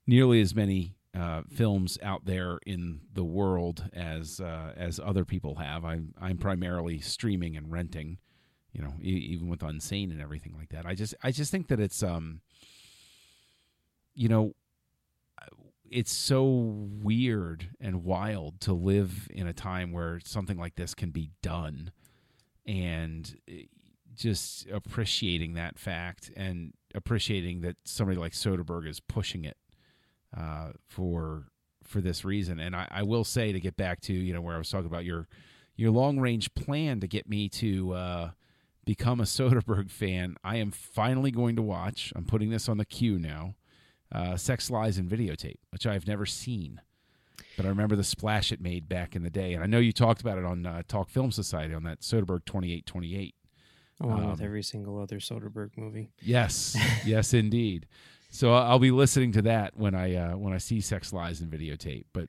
nearly 0.07 0.41
as 0.41 0.55
many 0.55 0.95
uh, 1.15 1.43
films 1.49 1.97
out 2.03 2.25
there 2.25 2.59
in 2.65 3.01
the 3.13 3.23
world 3.23 3.89
as 3.93 4.39
uh, 4.41 4.73
as 4.75 4.99
other 4.99 5.23
people 5.23 5.55
have. 5.55 5.85
I'm 5.85 6.13
I'm 6.19 6.37
primarily 6.37 6.99
streaming 6.99 7.55
and 7.55 7.71
renting, 7.71 8.17
you 8.73 8.81
know, 8.81 8.93
e- 9.01 9.27
even 9.31 9.47
with 9.47 9.61
Unsane 9.61 10.11
and 10.11 10.21
everything 10.21 10.55
like 10.57 10.69
that. 10.69 10.85
I 10.85 10.93
just 10.93 11.15
I 11.23 11.31
just 11.31 11.51
think 11.51 11.67
that 11.67 11.79
it's 11.79 12.03
um, 12.03 12.41
you 14.13 14.27
know, 14.27 14.55
it's 15.89 16.11
so 16.11 16.43
weird 16.45 17.69
and 17.79 18.03
wild 18.03 18.59
to 18.61 18.73
live 18.73 19.29
in 19.31 19.47
a 19.47 19.53
time 19.53 19.91
where 19.91 20.19
something 20.23 20.57
like 20.57 20.75
this 20.75 20.93
can 20.93 21.11
be 21.11 21.31
done 21.41 21.91
and 22.65 23.37
eh, 23.47 23.63
just 24.15 24.67
appreciating 24.69 25.53
that 25.53 25.77
fact 25.77 26.31
and 26.35 26.73
appreciating 26.93 27.61
that 27.61 27.75
somebody 27.85 28.17
like 28.17 28.31
Soderbergh 28.31 28.87
is 28.87 28.99
pushing 28.99 29.43
it 29.43 29.57
uh, 30.37 30.71
for 30.87 31.45
for 31.83 32.01
this 32.01 32.25
reason. 32.25 32.59
And 32.59 32.75
I, 32.75 32.87
I, 32.89 33.03
will 33.03 33.23
say 33.23 33.51
to 33.51 33.59
get 33.59 33.77
back 33.77 34.01
to 34.01 34.13
you 34.13 34.33
know 34.33 34.41
where 34.41 34.55
I 34.55 34.57
was 34.57 34.69
talking 34.69 34.87
about 34.87 35.05
your 35.05 35.27
your 35.75 35.91
long 35.91 36.19
range 36.19 36.53
plan 36.55 36.99
to 36.99 37.07
get 37.07 37.29
me 37.29 37.47
to 37.49 37.93
uh, 37.93 38.29
become 38.85 39.19
a 39.19 39.23
Soderbergh 39.25 39.91
fan. 39.91 40.35
I 40.43 40.57
am 40.57 40.71
finally 40.71 41.31
going 41.31 41.55
to 41.55 41.61
watch. 41.61 42.11
I'm 42.15 42.25
putting 42.25 42.49
this 42.49 42.67
on 42.67 42.77
the 42.77 42.85
queue 42.85 43.19
now. 43.19 43.55
Uh, 44.11 44.37
Sex 44.37 44.69
Lies 44.69 44.97
and 44.97 45.09
Videotape, 45.09 45.59
which 45.71 45.85
I've 45.85 46.07
never 46.07 46.25
seen, 46.25 46.79
but 47.57 47.65
I 47.65 47.69
remember 47.69 47.95
the 47.95 48.03
splash 48.03 48.51
it 48.51 48.61
made 48.61 48.87
back 48.87 49.15
in 49.15 49.23
the 49.23 49.31
day. 49.31 49.53
And 49.53 49.63
I 49.63 49.67
know 49.67 49.79
you 49.79 49.91
talked 49.91 50.21
about 50.21 50.37
it 50.37 50.45
on 50.45 50.65
uh, 50.65 50.83
Talk 50.87 51.09
Film 51.09 51.31
Society 51.31 51.73
on 51.73 51.83
that 51.83 52.01
Soderbergh 52.01 52.45
2828. 52.45 53.35
Along 54.01 54.23
um, 54.23 54.31
with 54.31 54.41
every 54.41 54.61
single 54.61 54.99
other 54.99 55.19
Soderbergh 55.19 55.71
movie. 55.77 56.11
Yes, 56.21 56.77
yes, 57.05 57.33
indeed. 57.33 57.87
So 58.35 58.53
I'll 58.53 58.79
be 58.79 58.91
listening 58.91 59.31
to 59.33 59.41
that 59.43 59.77
when 59.77 59.95
I 59.95 60.15
uh, 60.15 60.35
when 60.35 60.51
I 60.51 60.57
see 60.57 60.81
Sex 60.81 61.13
Lies 61.13 61.39
and 61.39 61.49
Videotape. 61.49 62.03
But 62.11 62.27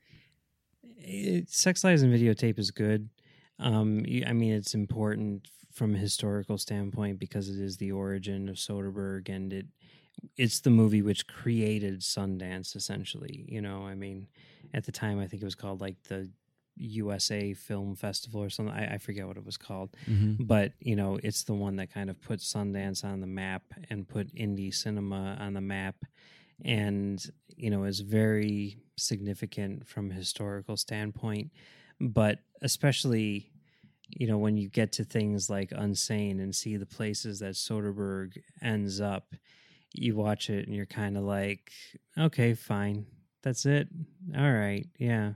it, 0.97 1.49
Sex 1.49 1.83
Lies 1.83 2.01
and 2.01 2.13
Videotape 2.13 2.57
is 2.57 2.71
good. 2.71 3.09
Um, 3.59 4.05
I 4.25 4.31
mean, 4.31 4.53
it's 4.53 4.73
important 4.73 5.49
from 5.73 5.95
a 5.95 5.97
historical 5.97 6.57
standpoint 6.57 7.19
because 7.19 7.49
it 7.49 7.61
is 7.61 7.75
the 7.75 7.91
origin 7.91 8.47
of 8.47 8.55
Soderbergh, 8.55 9.27
and 9.27 9.51
it 9.51 9.65
it's 10.37 10.61
the 10.61 10.69
movie 10.69 11.01
which 11.01 11.27
created 11.27 11.99
Sundance. 11.99 12.77
Essentially, 12.77 13.43
you 13.45 13.61
know, 13.61 13.85
I 13.85 13.93
mean, 13.93 14.27
at 14.73 14.85
the 14.85 14.93
time, 14.93 15.19
I 15.19 15.27
think 15.27 15.41
it 15.41 15.45
was 15.45 15.55
called 15.55 15.81
like 15.81 16.01
the 16.03 16.29
USA 16.77 17.53
Film 17.53 17.95
Festival 17.95 18.43
or 18.43 18.49
something. 18.49 18.73
I, 18.73 18.95
I 18.95 18.97
forget 18.97 19.27
what 19.27 19.37
it 19.37 19.45
was 19.45 19.57
called, 19.57 19.95
mm-hmm. 20.09 20.43
but 20.43 20.73
you 20.79 20.95
know, 20.95 21.19
it's 21.23 21.43
the 21.43 21.53
one 21.53 21.75
that 21.77 21.93
kind 21.93 22.09
of 22.09 22.21
put 22.21 22.39
Sundance 22.39 23.03
on 23.03 23.21
the 23.21 23.27
map 23.27 23.63
and 23.89 24.07
put 24.07 24.33
indie 24.35 24.73
cinema 24.73 25.37
on 25.39 25.53
the 25.53 25.61
map, 25.61 25.95
and 26.63 27.23
you 27.55 27.69
know, 27.69 27.83
is 27.83 27.99
very 28.01 28.77
significant 28.97 29.87
from 29.87 30.11
a 30.11 30.13
historical 30.13 30.77
standpoint, 30.77 31.51
but 31.99 32.39
especially. 32.61 33.51
You 34.09 34.25
know, 34.25 34.37
when 34.37 34.55
you 34.55 34.69
get 34.69 34.93
to 34.93 35.03
things 35.03 35.49
like 35.49 35.71
Unsane 35.71 36.41
and 36.41 36.55
see 36.55 36.77
the 36.77 36.85
places 36.85 37.39
that 37.39 37.55
Soderbergh 37.55 38.37
ends 38.61 39.01
up, 39.01 39.35
you 39.93 40.15
watch 40.15 40.49
it 40.49 40.65
and 40.65 40.73
you're 40.73 40.85
kind 40.85 41.17
of 41.17 41.23
like, 41.23 41.71
okay, 42.17 42.53
fine. 42.53 43.05
That's 43.43 43.65
it. 43.65 43.87
All 44.37 44.51
right. 44.51 44.85
Yeah. 44.97 45.33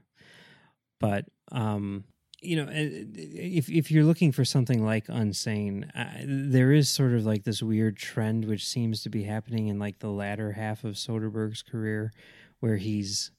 But 1.01 1.25
um, 1.51 2.05
you 2.41 2.55
know, 2.55 2.67
if 2.71 3.69
if 3.69 3.91
you're 3.91 4.03
looking 4.03 4.31
for 4.31 4.43
something 4.43 4.83
like 4.83 5.07
Unsane, 5.07 5.89
uh, 5.95 6.23
there 6.25 6.71
is 6.71 6.89
sort 6.89 7.13
of 7.13 7.23
like 7.23 7.43
this 7.43 7.61
weird 7.61 7.97
trend 7.97 8.45
which 8.45 8.67
seems 8.67 9.03
to 9.03 9.09
be 9.09 9.23
happening 9.23 9.67
in 9.67 9.77
like 9.77 9.99
the 9.99 10.09
latter 10.09 10.53
half 10.53 10.83
of 10.83 10.95
Soderbergh's 10.95 11.61
career, 11.61 12.11
where 12.59 12.77
he's 12.77 13.31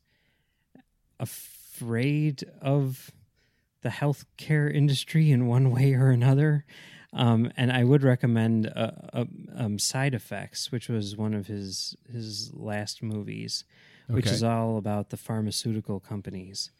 afraid 1.18 2.44
of 2.60 3.10
the 3.82 3.88
healthcare 3.88 4.72
industry 4.72 5.32
in 5.32 5.46
one 5.48 5.70
way 5.72 5.94
or 5.94 6.10
another. 6.10 6.64
Um, 7.12 7.50
and 7.56 7.72
I 7.72 7.84
would 7.84 8.04
recommend 8.04 8.68
uh, 8.68 8.92
uh, 9.12 9.24
um, 9.54 9.78
Side 9.78 10.14
Effects, 10.14 10.70
which 10.70 10.88
was 10.88 11.16
one 11.16 11.34
of 11.34 11.48
his 11.48 11.96
his 12.10 12.54
last 12.54 13.02
movies, 13.02 13.64
which 14.06 14.26
okay. 14.26 14.34
is 14.34 14.44
all 14.44 14.78
about 14.78 15.10
the 15.10 15.16
pharmaceutical 15.16 15.98
companies 15.98 16.70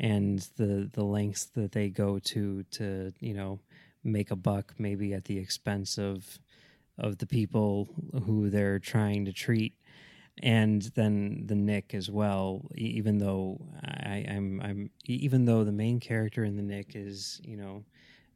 and 0.00 0.48
the 0.56 0.88
the 0.94 1.04
lengths 1.04 1.44
that 1.44 1.72
they 1.72 1.90
go 1.90 2.18
to 2.18 2.64
to 2.64 3.12
you 3.20 3.34
know 3.34 3.60
make 4.02 4.30
a 4.30 4.36
buck 4.36 4.74
maybe 4.78 5.12
at 5.12 5.26
the 5.26 5.38
expense 5.38 5.98
of 5.98 6.38
of 6.98 7.18
the 7.18 7.26
people 7.26 7.88
who 8.26 8.50
they're 8.50 8.78
trying 8.78 9.24
to 9.24 9.32
treat. 9.32 9.74
And 10.42 10.82
then 10.94 11.44
the 11.46 11.54
Knick 11.54 11.92
as 11.92 12.10
well 12.10 12.66
even 12.74 13.18
though 13.18 13.60
I, 13.84 14.24
I'm 14.28 14.60
I'm 14.62 14.90
even 15.04 15.44
though 15.44 15.64
the 15.64 15.72
main 15.72 16.00
character 16.00 16.44
in 16.44 16.56
the 16.56 16.62
Knick 16.62 16.92
is 16.94 17.40
you 17.44 17.58
know 17.58 17.84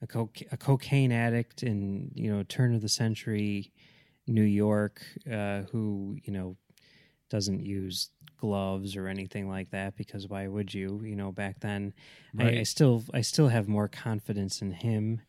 a, 0.02 0.28
a 0.52 0.56
cocaine 0.58 1.12
addict 1.12 1.62
in 1.62 2.10
you 2.14 2.30
know 2.30 2.42
turn 2.42 2.74
of 2.74 2.82
the 2.82 2.90
century 2.90 3.72
New 4.26 4.42
York 4.42 5.02
uh, 5.30 5.62
who 5.72 6.18
you 6.24 6.32
know 6.32 6.56
doesn't 7.30 7.64
use 7.64 8.10
gloves 8.44 8.94
or 8.94 9.08
anything 9.08 9.48
like 9.48 9.70
that 9.70 9.96
because 9.96 10.28
why 10.28 10.46
would 10.46 10.74
you? 10.74 11.00
You 11.02 11.16
know, 11.16 11.32
back 11.32 11.60
then, 11.60 11.94
right. 12.34 12.54
I, 12.54 12.60
I, 12.60 12.62
still 12.64 13.02
I 13.14 13.22
still 13.22 13.48
have 13.48 13.68
more 13.68 13.88
confidence 13.88 14.60
in 14.60 14.72
him 14.72 15.22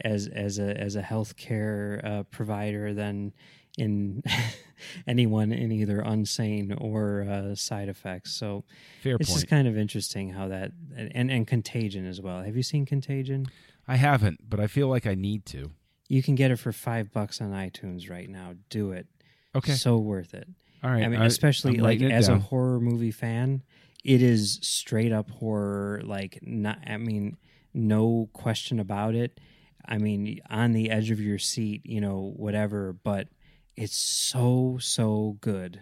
as 0.00 0.26
as 0.26 0.58
a 0.58 0.76
as 0.76 0.96
a 0.96 1.02
healthcare 1.02 2.04
uh, 2.04 2.22
provider 2.24 2.92
than 2.92 3.32
in 3.78 4.24
anyone 5.06 5.52
in 5.52 5.70
either 5.70 6.02
unsane 6.02 6.76
or 6.80 7.22
uh, 7.22 7.54
side 7.54 7.88
effects. 7.88 8.32
So 8.32 8.64
Fair 9.00 9.16
it's 9.20 9.30
point. 9.30 9.36
just 9.36 9.48
kind 9.48 9.68
of 9.68 9.78
interesting 9.78 10.30
how 10.30 10.48
that 10.48 10.72
and 10.96 11.30
and 11.30 11.46
Contagion 11.46 12.04
as 12.04 12.20
well. 12.20 12.42
Have 12.42 12.56
you 12.56 12.64
seen 12.64 12.84
Contagion? 12.84 13.46
I 13.86 13.94
haven't, 13.94 14.50
but 14.50 14.58
I 14.58 14.66
feel 14.66 14.88
like 14.88 15.06
I 15.06 15.14
need 15.14 15.46
to. 15.46 15.70
You 16.08 16.20
can 16.20 16.34
get 16.34 16.50
it 16.50 16.56
for 16.56 16.72
five 16.72 17.12
bucks 17.12 17.40
on 17.40 17.52
iTunes 17.52 18.10
right 18.10 18.28
now. 18.28 18.54
Do 18.70 18.90
it. 18.90 19.06
Okay. 19.54 19.72
So 19.72 19.98
worth 19.98 20.34
it. 20.34 20.48
All 20.82 20.90
right. 20.90 21.04
I 21.04 21.08
mean, 21.08 21.22
especially 21.22 21.76
like 21.78 22.00
as 22.00 22.28
down. 22.28 22.38
a 22.38 22.40
horror 22.40 22.80
movie 22.80 23.10
fan, 23.10 23.62
it 24.04 24.22
is 24.22 24.58
straight 24.62 25.12
up 25.12 25.30
horror. 25.30 26.02
Like, 26.04 26.38
not. 26.42 26.78
I 26.86 26.96
mean, 26.96 27.36
no 27.74 28.28
question 28.32 28.80
about 28.80 29.14
it. 29.14 29.40
I 29.88 29.98
mean, 29.98 30.40
on 30.50 30.72
the 30.72 30.90
edge 30.90 31.10
of 31.10 31.20
your 31.20 31.38
seat, 31.38 31.82
you 31.84 32.00
know, 32.00 32.32
whatever. 32.36 32.92
But 32.92 33.28
it's 33.76 33.96
so 33.96 34.78
so 34.80 35.38
good. 35.40 35.80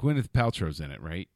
Gwyneth 0.00 0.28
Paltrow's 0.28 0.80
in 0.80 0.90
it, 0.90 1.02
right? 1.02 1.28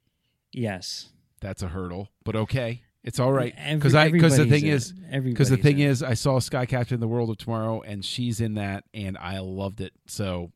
Yes. 0.53 1.11
That's 1.41 1.63
a 1.63 1.69
hurdle, 1.69 2.09
but 2.25 2.37
okay. 2.37 2.83
It's 3.05 3.19
all 3.19 3.33
right 3.33 3.53
because 3.73 3.97
I 3.97 4.13
because 4.13 4.37
the 4.37 4.47
thing 4.47 4.67
is 4.67 4.93
because 4.93 5.51
the 5.51 5.57
thing 5.57 5.81
is 5.81 6.05
I 6.05 6.15
saw 6.15 6.39
Sky 6.39 6.67
Captain: 6.67 6.95
in 6.95 7.01
The 7.01 7.09
World 7.09 7.31
of 7.31 7.39
Tomorrow 7.39 7.81
and 7.81 8.05
she's 8.05 8.41
in 8.41 8.55
that 8.55 8.85
and 8.95 9.19
I 9.19 9.41
loved 9.41 9.81
it. 9.81 9.93
So 10.07 10.53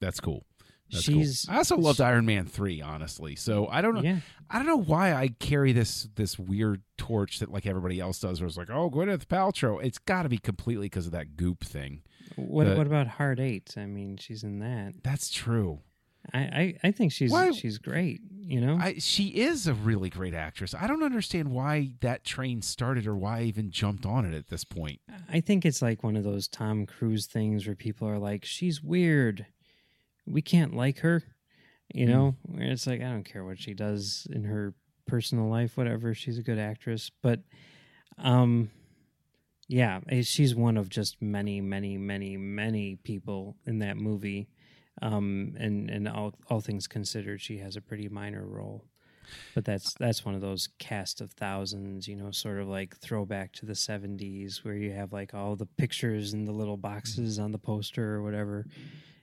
that's 0.00 0.20
cool. 0.20 0.44
That's 0.90 1.04
she's. 1.04 1.44
Cool. 1.46 1.54
I 1.54 1.58
also 1.58 1.76
loved 1.76 2.00
Iron 2.00 2.26
Man 2.26 2.46
three, 2.46 2.80
honestly. 2.80 3.36
So 3.36 3.66
I 3.68 3.80
don't 3.80 3.94
know. 3.94 4.02
Yeah. 4.02 4.18
I 4.50 4.58
don't 4.58 4.66
know 4.66 4.76
why 4.76 5.14
I 5.14 5.28
carry 5.38 5.72
this 5.72 6.08
this 6.14 6.38
weird 6.38 6.82
torch 6.98 7.38
that 7.38 7.50
like 7.50 7.66
everybody 7.66 8.00
else 8.00 8.20
does. 8.20 8.40
Where 8.40 8.48
it's 8.48 8.56
like, 8.56 8.70
oh, 8.70 8.90
Gwyneth 8.90 9.26
Paltrow. 9.26 9.82
It's 9.82 9.98
got 9.98 10.24
to 10.24 10.28
be 10.28 10.38
completely 10.38 10.86
because 10.86 11.06
of 11.06 11.12
that 11.12 11.36
goop 11.36 11.64
thing. 11.64 12.02
What 12.36 12.64
the, 12.64 12.76
What 12.76 12.86
about 12.86 13.06
Hard 13.06 13.40
Eight? 13.40 13.74
I 13.76 13.86
mean, 13.86 14.16
she's 14.16 14.44
in 14.44 14.60
that. 14.60 14.94
That's 15.02 15.30
true. 15.30 15.80
I, 16.34 16.38
I, 16.38 16.74
I 16.84 16.90
think 16.90 17.12
she's 17.12 17.32
why, 17.32 17.50
she's 17.52 17.78
great. 17.78 18.20
You 18.30 18.60
know, 18.60 18.76
I, 18.78 18.96
she 18.98 19.28
is 19.28 19.66
a 19.66 19.72
really 19.72 20.10
great 20.10 20.34
actress. 20.34 20.74
I 20.74 20.86
don't 20.86 21.02
understand 21.02 21.50
why 21.50 21.92
that 22.02 22.24
train 22.24 22.60
started 22.60 23.06
or 23.06 23.16
why 23.16 23.38
I 23.38 23.42
even 23.44 23.70
jumped 23.70 24.04
on 24.04 24.26
it 24.26 24.34
at 24.36 24.48
this 24.48 24.62
point. 24.62 25.00
I 25.32 25.40
think 25.40 25.64
it's 25.64 25.80
like 25.80 26.04
one 26.04 26.16
of 26.16 26.24
those 26.24 26.46
Tom 26.46 26.84
Cruise 26.84 27.26
things 27.26 27.66
where 27.66 27.74
people 27.74 28.06
are 28.06 28.18
like, 28.18 28.44
she's 28.44 28.82
weird 28.82 29.46
we 30.30 30.42
can't 30.42 30.74
like 30.74 30.98
her, 31.00 31.22
you 31.92 32.06
mm. 32.06 32.10
know. 32.10 32.36
It's 32.54 32.86
like 32.86 33.00
I 33.00 33.10
don't 33.10 33.24
care 33.24 33.44
what 33.44 33.58
she 33.58 33.74
does 33.74 34.26
in 34.30 34.44
her 34.44 34.74
personal 35.06 35.48
life, 35.48 35.76
whatever. 35.76 36.14
She's 36.14 36.38
a 36.38 36.42
good 36.42 36.58
actress, 36.58 37.10
but 37.22 37.40
um, 38.18 38.70
yeah, 39.68 40.00
eh, 40.08 40.22
she's 40.22 40.54
one 40.54 40.76
of 40.76 40.88
just 40.88 41.20
many, 41.20 41.60
many, 41.60 41.96
many, 41.96 42.36
many 42.36 42.96
people 42.96 43.56
in 43.66 43.78
that 43.80 43.96
movie. 43.96 44.48
Um, 45.02 45.54
and 45.58 45.88
and 45.88 46.08
all 46.08 46.34
all 46.48 46.60
things 46.60 46.86
considered, 46.86 47.40
she 47.40 47.58
has 47.58 47.76
a 47.76 47.80
pretty 47.80 48.08
minor 48.08 48.46
role. 48.46 48.84
But 49.54 49.64
that's 49.64 49.94
that's 49.94 50.24
one 50.24 50.34
of 50.34 50.40
those 50.40 50.68
cast 50.78 51.20
of 51.20 51.30
thousands, 51.32 52.08
you 52.08 52.16
know, 52.16 52.30
sort 52.32 52.58
of 52.58 52.68
like 52.68 52.96
throwback 52.96 53.52
to 53.54 53.66
the 53.66 53.72
'70s, 53.72 54.64
where 54.64 54.74
you 54.74 54.92
have 54.92 55.12
like 55.12 55.34
all 55.34 55.56
the 55.56 55.66
pictures 55.66 56.32
and 56.32 56.46
the 56.46 56.52
little 56.52 56.76
boxes 56.76 57.38
on 57.38 57.52
the 57.52 57.58
poster 57.58 58.14
or 58.14 58.22
whatever. 58.22 58.66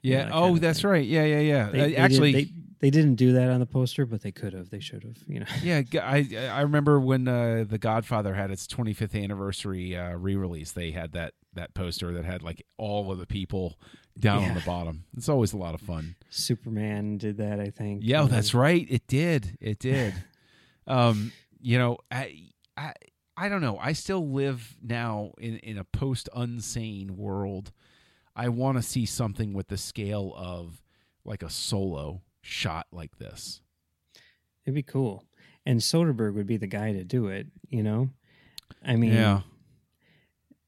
Yeah. 0.02 0.30
Oh, 0.32 0.58
that's 0.58 0.82
thing. 0.82 0.90
right. 0.90 1.04
Yeah, 1.04 1.24
yeah, 1.24 1.40
yeah. 1.40 1.70
They, 1.70 1.78
they 1.78 1.96
Actually, 1.96 2.32
did, 2.32 2.46
they, 2.46 2.52
they 2.80 2.90
didn't 2.90 3.16
do 3.16 3.32
that 3.32 3.50
on 3.50 3.60
the 3.60 3.66
poster, 3.66 4.06
but 4.06 4.22
they 4.22 4.30
could 4.30 4.52
have. 4.52 4.70
They 4.70 4.80
should 4.80 5.02
have. 5.02 5.16
You 5.26 5.40
know. 5.40 5.46
Yeah, 5.62 5.82
I 5.94 6.28
I 6.52 6.60
remember 6.60 7.00
when 7.00 7.26
uh, 7.26 7.64
the 7.68 7.78
Godfather 7.78 8.34
had 8.34 8.50
its 8.50 8.66
25th 8.66 9.20
anniversary 9.20 9.96
uh, 9.96 10.12
re-release. 10.12 10.72
They 10.72 10.92
had 10.92 11.12
that 11.12 11.34
that 11.54 11.74
poster 11.74 12.12
that 12.12 12.24
had 12.24 12.42
like 12.42 12.64
all 12.76 13.10
of 13.10 13.18
the 13.18 13.26
people 13.26 13.78
down 14.18 14.42
yeah. 14.42 14.48
on 14.50 14.54
the 14.54 14.60
bottom. 14.60 15.04
It's 15.16 15.28
always 15.28 15.52
a 15.52 15.56
lot 15.56 15.74
of 15.74 15.80
fun. 15.80 16.16
Superman 16.30 17.18
did 17.18 17.38
that, 17.38 17.60
I 17.60 17.70
think. 17.70 18.02
Yeah, 18.04 18.22
that's 18.24 18.54
right. 18.54 18.86
It 18.88 19.06
did. 19.06 19.56
It 19.60 19.78
did. 19.78 20.14
um, 20.86 21.32
you 21.60 21.78
know, 21.78 21.98
I 22.10 22.50
I 22.76 22.92
I 23.36 23.48
don't 23.48 23.60
know. 23.60 23.78
I 23.78 23.92
still 23.92 24.30
live 24.30 24.76
now 24.82 25.32
in 25.38 25.58
in 25.58 25.78
a 25.78 25.84
post 25.84 26.28
unsane 26.36 27.10
world 27.10 27.72
I 28.38 28.48
want 28.48 28.78
to 28.78 28.82
see 28.82 29.04
something 29.04 29.52
with 29.52 29.68
the 29.68 29.76
scale 29.76 30.32
of 30.36 30.80
like 31.24 31.42
a 31.42 31.50
solo 31.50 32.22
shot 32.40 32.86
like 32.92 33.18
this. 33.18 33.60
It'd 34.64 34.74
be 34.74 34.82
cool. 34.82 35.24
And 35.66 35.80
Soderbergh 35.80 36.34
would 36.34 36.46
be 36.46 36.56
the 36.56 36.66
guy 36.66 36.92
to 36.92 37.04
do 37.04 37.26
it, 37.26 37.48
you 37.68 37.82
know? 37.82 38.10
I 38.84 38.96
mean, 38.96 39.12
yeah. 39.12 39.40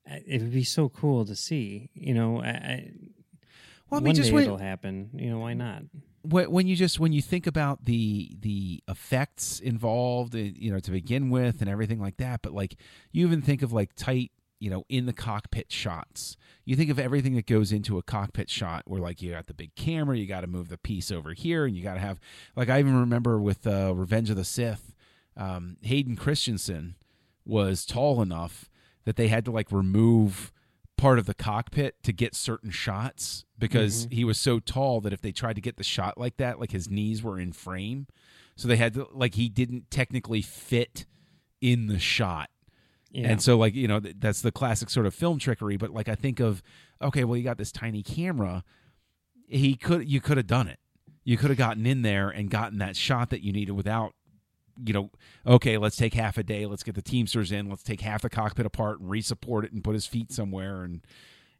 It 0.05 0.43
would 0.43 0.53
be 0.53 0.65
so 0.65 0.89
cool 0.89 1.25
to 1.25 1.37
see, 1.37 1.91
you 1.95 2.13
know. 2.13 2.43
I, 2.43 2.49
I, 2.49 2.91
Well, 3.89 4.01
I 4.01 4.03
mean, 4.03 4.09
one 4.09 4.15
just 4.17 4.31
day 4.31 4.35
when, 4.35 4.45
it'll 4.45 4.57
happen, 4.57 5.11
you 5.15 5.31
know, 5.31 5.39
why 5.39 5.55
not? 5.55 5.85
when 6.23 6.51
when 6.51 6.67
you 6.67 6.77
just 6.77 6.99
when 6.99 7.13
you 7.13 7.23
think 7.23 7.47
about 7.47 7.85
the 7.85 8.37
the 8.41 8.83
effects 8.89 9.61
involved, 9.61 10.35
uh, 10.35 10.39
you 10.39 10.73
know, 10.73 10.81
to 10.81 10.91
begin 10.91 11.31
with, 11.31 11.61
and 11.61 11.71
everything 11.71 12.01
like 12.01 12.17
that, 12.17 12.43
but 12.43 12.53
like 12.53 12.77
you 13.13 13.27
even 13.27 13.41
think 13.41 13.63
of 13.63 13.73
like 13.73 13.95
tight, 13.95 14.33
you 14.61 14.71
know, 14.71 14.85
in 14.89 15.07
the 15.07 15.13
cockpit 15.13 15.73
shots. 15.73 16.37
You 16.65 16.77
think 16.77 16.91
of 16.91 16.99
everything 16.99 17.35
that 17.35 17.47
goes 17.47 17.73
into 17.73 17.99
a 17.99 18.03
cockpit 18.03 18.49
shot, 18.49 18.83
where 18.87 19.01
like 19.01 19.21
you 19.21 19.33
got 19.33 19.47
the 19.47 19.55
big 19.55 19.75
camera, 19.75 20.17
you 20.17 20.27
got 20.27 20.43
to 20.43 20.47
move 20.47 20.69
the 20.69 20.79
piece 20.79 21.11
over 21.11 21.33
here, 21.33 21.65
and 21.65 21.77
you 21.77 21.83
got 21.83 21.95
to 21.95 22.01
have 22.01 22.21
like 22.55 22.69
I 22.69 22.79
even 22.79 22.99
remember 22.99 23.41
with 23.41 23.67
uh, 23.67 23.93
Revenge 23.95 24.31
of 24.31 24.37
the 24.37 24.45
Sith, 24.45 24.95
um, 25.37 25.79
Hayden 25.83 26.15
Christensen 26.15 26.95
was 27.45 27.85
tall 27.85 28.23
enough 28.23 28.71
that 29.05 29.17
they 29.17 29.29
had 29.29 29.45
to 29.47 29.51
like 29.51 29.73
remove 29.73 30.53
part 30.97 31.19
of 31.19 31.25
the 31.25 31.35
cockpit 31.35 32.01
to 32.03 32.13
get 32.13 32.35
certain 32.35 32.71
shots 32.71 33.47
because 33.59 34.07
he 34.11 34.23
was 34.23 34.39
so 34.39 34.59
tall 34.59 35.01
that 35.01 35.15
if 35.15 35.23
they 35.23 35.33
tried 35.33 35.57
to 35.57 35.63
get 35.63 35.79
the 35.79 35.83
shot 35.83 36.19
like 36.19 36.37
that, 36.37 36.61
like 36.61 36.73
his 36.73 36.91
knees 36.91 37.23
were 37.23 37.41
in 37.41 37.53
frame. 37.53 38.07
So 38.55 38.69
they 38.69 38.77
had 38.77 38.93
to 38.95 39.09
like 39.13 39.35
he 39.35 39.49
didn't 39.49 39.91
technically 39.91 40.43
fit 40.43 41.07
in 41.63 41.87
the 41.87 41.99
shot. 41.99 42.51
Yeah. 43.11 43.29
And 43.29 43.43
so 43.43 43.59
like, 43.59 43.75
you 43.75 43.89
know, 43.89 44.01
th- 44.01 44.17
that's 44.19 44.41
the 44.41 44.53
classic 44.53 44.91
sort 44.91 45.07
of 45.07 45.15
film 45.15 45.39
trickery, 45.39 45.77
but 45.77 45.91
like 45.91 46.09
I 46.09 46.15
think 46.15 46.41
of 46.41 46.63
okay, 47.03 47.25
well 47.25 47.37
you 47.37 47.45
got 47.45 47.59
this 47.59 47.73
tiny 47.73 48.03
camera. 48.03 48.65
He 49.49 49.75
could 49.75 50.09
you 50.09 50.21
could 50.21 50.37
have 50.37 50.47
done 50.47 50.69
it. 50.69 50.79
You 51.25 51.37
could 51.37 51.51
have 51.51 51.59
gotten 51.59 51.87
in 51.87 52.03
there 52.03 52.31
and 52.31 52.51
gotten 52.51 52.79
that 52.79 52.97
shot 52.97 53.31
that 53.31 53.43
you 53.43 53.53
needed 53.53 53.73
without 53.73 54.15
you 54.83 54.95
know, 54.95 55.11
okay, 55.47 55.77
let's 55.77 55.97
take 55.97 56.15
half 56.15 56.39
a 56.39 56.43
day, 56.43 56.65
let's 56.65 56.83
get 56.83 56.95
the 56.95 57.03
Teamsters 57.03 57.53
in, 57.53 57.69
let's 57.69 57.83
take 57.83 58.01
half 58.01 58.23
the 58.23 58.31
cockpit 58.31 58.65
apart 58.65 59.01
and 59.01 59.11
resupport 59.11 59.65
it 59.65 59.73
and 59.73 59.85
put 59.85 59.93
his 59.93 60.07
feet 60.07 60.33
somewhere 60.33 60.85
and 60.85 61.03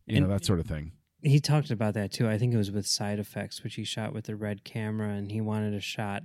you 0.07 0.21
know, 0.21 0.29
that 0.29 0.45
sort 0.45 0.59
of 0.59 0.67
thing. 0.67 0.93
he 1.23 1.39
talked 1.39 1.71
about 1.71 1.95
that 1.95 2.13
too. 2.13 2.29
I 2.29 2.39
think 2.39 2.55
it 2.55 2.57
was 2.57 2.71
with 2.71 2.87
side 2.87 3.19
effects, 3.19 3.63
which 3.63 3.75
he 3.75 3.85
shot 3.85 4.13
with 4.15 4.25
the 4.25 4.37
red 4.37 4.65
camera, 4.65 5.11
and 5.11 5.31
he 5.31 5.41
wanted 5.41 5.75
a 5.75 5.81
shot 5.81 6.23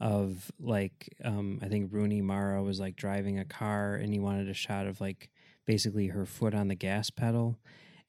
of 0.00 0.50
like 0.60 1.14
um, 1.24 1.60
I 1.62 1.68
think 1.68 1.92
Rooney 1.92 2.20
Mara 2.20 2.62
was 2.62 2.80
like 2.80 2.96
driving 2.96 3.38
a 3.38 3.44
car, 3.44 3.94
and 3.94 4.12
he 4.12 4.20
wanted 4.20 4.48
a 4.48 4.54
shot 4.54 4.86
of 4.86 5.00
like 5.00 5.30
basically 5.66 6.08
her 6.08 6.26
foot 6.26 6.54
on 6.54 6.68
the 6.68 6.74
gas 6.74 7.10
pedal, 7.10 7.58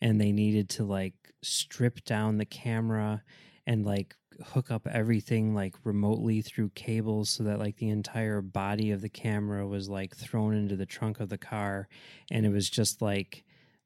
and 0.01 0.19
they 0.19 0.31
needed 0.31 0.69
to 0.69 0.83
like 0.83 1.13
strip 1.41 2.03
down 2.05 2.37
the 2.37 2.45
camera 2.45 3.23
and 3.67 3.85
like 3.85 4.15
hook 4.43 4.69
up 4.69 4.87
everything 4.87 5.55
like 5.55 5.75
remotely 5.83 6.41
through 6.41 6.69
cables 6.69 7.29
so 7.29 7.43
that 7.43 7.59
like 7.59 7.77
the 7.77 7.89
entire 7.89 8.41
body 8.41 8.91
of 8.91 9.01
the 9.01 9.09
camera 9.09 9.65
was 9.65 9.87
like 9.87 10.15
thrown 10.15 10.53
into 10.53 10.75
the 10.75 10.85
trunk 10.85 11.19
of 11.19 11.29
the 11.29 11.37
car 11.37 11.87
and 12.29 12.45
it 12.45 12.49
was 12.49 12.69
just 12.69 13.01
like 13.01 13.43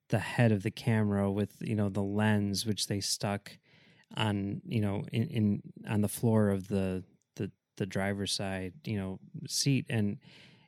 the 0.10 0.20
head 0.20 0.52
of 0.52 0.64
the 0.64 0.72
camera 0.72 1.32
with 1.32 1.56
you 1.62 1.76
know 1.76 1.90
the 1.90 2.02
lens 2.02 2.66
which 2.66 2.88
they 2.88 3.00
stuck 3.00 3.58
on 4.18 4.62
you 4.66 4.82
know 4.82 5.04
in, 5.12 5.24
in 5.28 5.62
on 5.88 6.02
the 6.02 6.08
floor 6.08 6.50
of 6.50 6.68
the 6.68 7.04
the 7.80 7.86
driver's 7.88 8.32
side 8.32 8.74
you 8.86 8.98
know 8.98 9.20
seat 9.48 9.86
and 9.90 10.18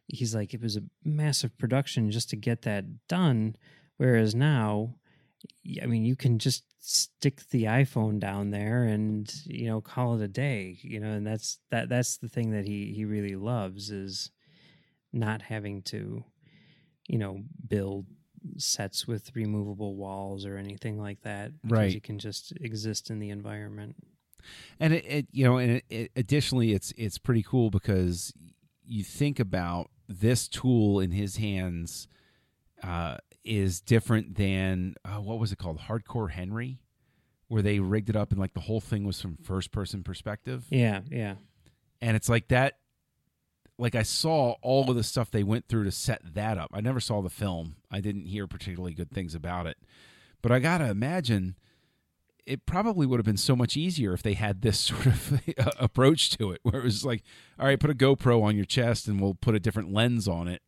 he's 0.07 0.33
like 0.35 0.53
it 0.55 0.61
was 0.61 0.75
a 0.75 0.83
massive 1.05 1.55
production 1.59 2.09
just 2.09 2.29
to 2.31 2.35
get 2.35 2.63
that 2.63 2.83
done 3.07 3.55
whereas 3.97 4.33
now 4.33 4.95
I 5.81 5.85
mean 5.85 6.03
you 6.03 6.15
can 6.15 6.39
just 6.39 6.63
stick 6.79 7.41
the 7.51 7.65
iphone 7.65 8.19
down 8.19 8.49
there 8.49 8.83
and 8.83 9.31
you 9.45 9.67
know 9.67 9.79
call 9.81 10.15
it 10.15 10.23
a 10.23 10.27
day 10.27 10.79
you 10.81 10.99
know 10.99 11.11
and 11.11 11.25
that's 11.27 11.59
that 11.69 11.87
that's 11.89 12.17
the 12.17 12.27
thing 12.29 12.51
that 12.51 12.65
he 12.65 12.91
he 12.93 13.05
really 13.05 13.35
loves 13.35 13.91
is 13.91 14.31
not 15.13 15.43
having 15.43 15.81
to 15.83 16.23
you 17.07 17.17
know 17.19 17.43
build 17.67 18.05
sets 18.57 19.07
with 19.07 19.35
removable 19.35 19.95
walls 19.95 20.45
or 20.47 20.57
anything 20.57 20.99
like 20.99 21.21
that 21.21 21.51
Right. 21.63 21.93
you 21.93 22.01
can 22.01 22.17
just 22.17 22.53
exist 22.59 23.11
in 23.11 23.19
the 23.19 23.29
environment 23.29 23.95
and 24.79 24.93
it, 24.93 25.05
it 25.05 25.27
you 25.31 25.43
know 25.43 25.57
and 25.57 25.71
it, 25.71 25.85
it, 25.89 26.11
additionally 26.15 26.73
it's 26.73 26.93
it's 26.97 27.17
pretty 27.17 27.43
cool 27.43 27.69
because 27.69 28.33
you 28.85 29.03
think 29.03 29.39
about 29.39 29.89
this 30.07 30.47
tool 30.47 30.99
in 30.99 31.11
his 31.11 31.37
hands 31.37 32.07
uh, 32.83 33.17
is 33.43 33.79
different 33.79 34.35
than 34.35 34.95
uh, 35.05 35.21
what 35.21 35.39
was 35.39 35.51
it 35.51 35.57
called? 35.57 35.79
Hardcore 35.79 36.31
henry 36.31 36.79
where 37.47 37.61
they 37.61 37.79
rigged 37.79 38.09
it 38.09 38.15
up 38.15 38.31
and 38.31 38.39
like 38.39 38.53
the 38.53 38.61
whole 38.61 38.79
thing 38.79 39.03
was 39.03 39.19
from 39.21 39.37
first 39.43 39.71
person 39.71 40.03
perspective. 40.03 40.65
Yeah 40.69 41.01
yeah. 41.09 41.35
And 42.01 42.15
it's 42.15 42.29
like 42.29 42.47
that 42.49 42.77
like 43.77 43.95
i 43.95 44.03
saw 44.03 44.51
all 44.61 44.89
of 44.89 44.95
the 44.95 45.03
stuff 45.03 45.31
they 45.31 45.43
went 45.43 45.67
through 45.67 45.83
to 45.83 45.91
set 45.91 46.21
that 46.33 46.57
up. 46.57 46.69
I 46.73 46.81
never 46.81 46.99
saw 46.99 47.21
the 47.21 47.29
film. 47.29 47.75
I 47.89 47.99
didn't 47.99 48.25
hear 48.25 48.47
particularly 48.47 48.93
good 48.93 49.11
things 49.11 49.35
about 49.35 49.67
it. 49.67 49.77
But 50.41 50.51
i 50.51 50.59
gotta 50.59 50.89
imagine 50.89 51.55
it 52.45 52.65
probably 52.65 53.05
would 53.05 53.19
have 53.19 53.25
been 53.25 53.37
so 53.37 53.55
much 53.55 53.77
easier 53.77 54.13
if 54.13 54.23
they 54.23 54.33
had 54.33 54.61
this 54.61 54.79
sort 54.91 55.05
of 55.05 55.41
approach 55.79 56.29
to 56.37 56.51
it 56.51 56.59
where 56.63 56.79
it 56.81 56.83
was 56.83 57.05
like 57.05 57.23
all 57.59 57.65
right 57.65 57.79
put 57.79 57.89
a 57.89 57.95
gopro 57.95 58.41
on 58.43 58.55
your 58.55 58.65
chest 58.65 59.07
and 59.07 59.19
we'll 59.21 59.35
put 59.35 59.55
a 59.55 59.59
different 59.59 59.93
lens 59.93 60.27
on 60.27 60.47
it 60.47 60.61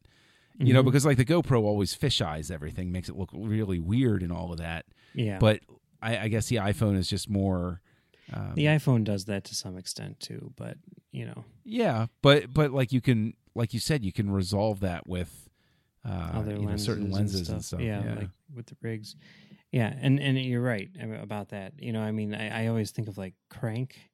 you 0.59 0.71
know 0.73 0.81
Mhm. 0.81 0.85
because 0.85 1.05
like 1.05 1.17
the 1.17 1.25
gopro 1.25 1.63
always 1.63 1.95
fisheyes 1.95 2.51
everything 2.51 2.91
makes 2.91 3.09
it 3.09 3.15
look 3.17 3.29
really 3.33 3.79
weird 3.79 4.21
and 4.21 4.31
all 4.31 4.51
of 4.51 4.57
that 4.59 4.85
yeah 5.13 5.39
but 5.39 5.61
I, 6.01 6.17
I 6.19 6.27
guess 6.27 6.47
the 6.47 6.57
iphone 6.57 6.95
is 6.97 7.07
just 7.09 7.29
more 7.29 7.81
um, 8.31 8.53
the 8.55 8.65
iphone 8.65 9.03
does 9.03 9.25
that 9.25 9.43
to 9.45 9.55
some 9.55 9.77
extent 9.77 10.19
too 10.19 10.53
but 10.55 10.77
you 11.11 11.25
know 11.25 11.43
Yeah, 11.63 12.07
but 12.21 12.53
but 12.53 12.71
like 12.71 12.91
you 12.91 13.01
can, 13.01 13.33
like 13.55 13.73
you 13.73 13.79
said, 13.79 14.03
you 14.03 14.11
can 14.11 14.31
resolve 14.31 14.79
that 14.79 15.07
with 15.07 15.47
uh, 16.05 16.31
other 16.33 16.55
you 16.55 16.65
know, 16.65 16.75
certain 16.77 17.11
lenses 17.11 17.49
and 17.49 17.63
stuff. 17.63 17.79
and 17.79 17.87
Yeah, 17.87 18.01
stuff. 18.01 18.17
like 18.17 18.29
with 18.55 18.65
the 18.67 18.75
rigs. 18.81 19.15
Yeah, 19.73 19.93
and 20.01 20.19
and 20.21 20.39
you're 20.39 20.61
right 20.61 20.89
about 21.21 21.49
that. 21.49 21.73
You 21.79 21.93
know, 21.93 22.01
I 22.01 22.11
mean, 22.11 22.35
I, 22.35 22.65
I 22.65 22.67
always 22.67 22.91
think 22.91 23.09
of 23.09 23.17
like 23.17 23.35
Crank, 23.49 24.11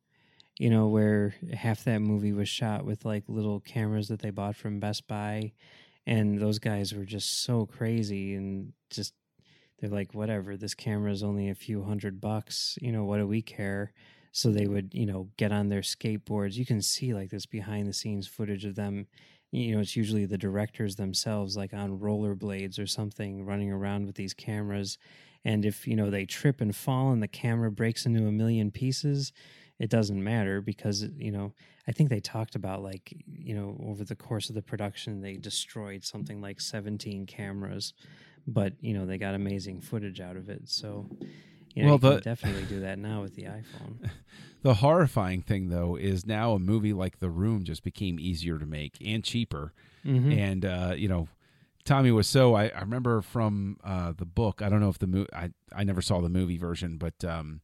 you 0.60 0.70
know, 0.70 0.88
where 0.90 1.36
half 1.54 1.84
that 1.86 2.00
movie 2.02 2.34
was 2.34 2.50
shot 2.50 2.86
with 2.86 3.06
like 3.06 3.26
little 3.28 3.62
cameras 3.62 4.10
that 4.10 4.22
they 4.22 4.32
bought 4.32 4.56
from 4.56 4.80
Best 4.80 5.08
Buy, 5.08 5.54
and 6.08 6.40
those 6.40 6.60
guys 6.60 6.94
were 6.94 7.06
just 7.06 7.44
so 7.44 7.66
crazy 7.66 8.36
and 8.36 8.74
just 8.92 9.14
they're 9.80 9.90
like, 9.92 10.14
whatever, 10.16 10.58
this 10.58 10.76
camera 10.76 11.12
is 11.12 11.24
only 11.24 11.50
a 11.50 11.56
few 11.56 11.84
hundred 11.84 12.22
bucks. 12.22 12.78
You 12.82 12.92
know, 12.94 13.06
what 13.06 13.20
do 13.20 13.28
we 13.28 13.42
care? 13.42 13.94
So 14.34 14.52
they 14.52 14.68
would, 14.68 14.94
you 14.94 15.06
know, 15.08 15.30
get 15.38 15.52
on 15.54 15.70
their 15.70 15.82
skateboards. 15.82 16.56
You 16.56 16.66
can 16.66 16.82
see 16.82 17.14
like 17.14 17.32
this 17.32 17.48
behind 17.48 17.88
the 17.88 17.94
scenes 17.94 18.28
footage 18.28 18.66
of 18.66 18.76
them 18.76 19.08
you 19.52 19.74
know, 19.76 19.82
it's 19.82 19.96
usually 19.96 20.26
the 20.26 20.38
directors 20.38 20.96
themselves, 20.96 21.58
like 21.58 21.74
on 21.74 22.00
rollerblades 22.00 22.80
or 22.80 22.86
something, 22.86 23.46
running 23.46 23.72
around 23.72 24.06
with 24.06 24.16
these 24.16 24.34
cameras. 24.34 24.98
And 25.46 25.66
if, 25.66 25.88
you 25.88 25.96
know, 25.96 26.10
they 26.10 26.26
trip 26.26 26.60
and 26.62 26.76
fall 26.76 27.12
and 27.12 27.24
the 27.24 27.28
camera 27.28 27.72
breaks 27.72 28.06
into 28.06 28.28
a 28.28 28.32
million 28.32 28.72
pieces, 28.72 29.32
it 29.80 29.90
doesn't 29.90 30.22
matter 30.22 30.60
because, 30.62 31.08
you 31.18 31.32
know, 31.32 31.54
I 31.88 31.92
think 31.94 32.10
they 32.10 32.20
talked 32.20 32.56
about 32.56 32.84
like, 32.84 33.14
you 33.26 33.56
know, 33.56 33.78
over 33.86 34.04
the 34.04 34.16
course 34.16 34.50
of 34.50 34.56
the 34.56 34.62
production, 34.62 35.22
they 35.22 35.38
destroyed 35.38 36.04
something 36.04 36.42
like 36.42 36.60
17 36.60 37.26
cameras, 37.26 37.94
but, 38.46 38.74
you 38.82 38.94
know, 38.94 39.06
they 39.06 39.18
got 39.18 39.34
amazing 39.36 39.80
footage 39.82 40.20
out 40.20 40.36
of 40.36 40.50
it. 40.50 40.68
So, 40.70 41.10
you 41.74 41.84
know, 41.84 41.90
Well, 41.90 41.98
the- 41.98 42.20
definitely 42.22 42.66
do 42.66 42.82
that 42.82 43.00
now 43.00 43.22
with 43.22 43.36
the 43.36 43.44
iPhone. 43.44 44.10
The 44.62 44.74
horrifying 44.74 45.42
thing, 45.42 45.70
though, 45.70 45.96
is 45.96 46.26
now 46.26 46.52
a 46.52 46.60
movie 46.60 46.92
like 46.92 47.20
The 47.20 47.30
Room 47.30 47.64
just 47.64 47.82
became 47.82 48.20
easier 48.20 48.60
to 48.60 48.66
make 48.66 48.98
and 49.00 49.24
cheaper. 49.24 49.72
Mhm. 50.04 50.38
And 50.38 50.66
uh, 50.66 50.94
you 50.98 51.08
know, 51.08 51.30
Tommy 51.86 52.12
was 52.12 52.28
so. 52.28 52.56
I, 52.56 52.68
I 52.70 52.82
remember 52.82 53.22
from 53.22 53.78
uh, 53.84 54.14
the 54.16 54.26
book. 54.26 54.62
I 54.62 54.70
don't 54.70 54.80
know 54.80 54.90
if 54.90 55.00
the 55.00 55.08
movie. 55.08 55.30
I 55.34 55.50
I 55.74 55.84
never 55.84 56.02
saw 56.02 56.22
the 56.22 56.30
movie 56.30 56.58
version, 56.58 56.98
but 56.98 57.24
um, 57.26 57.62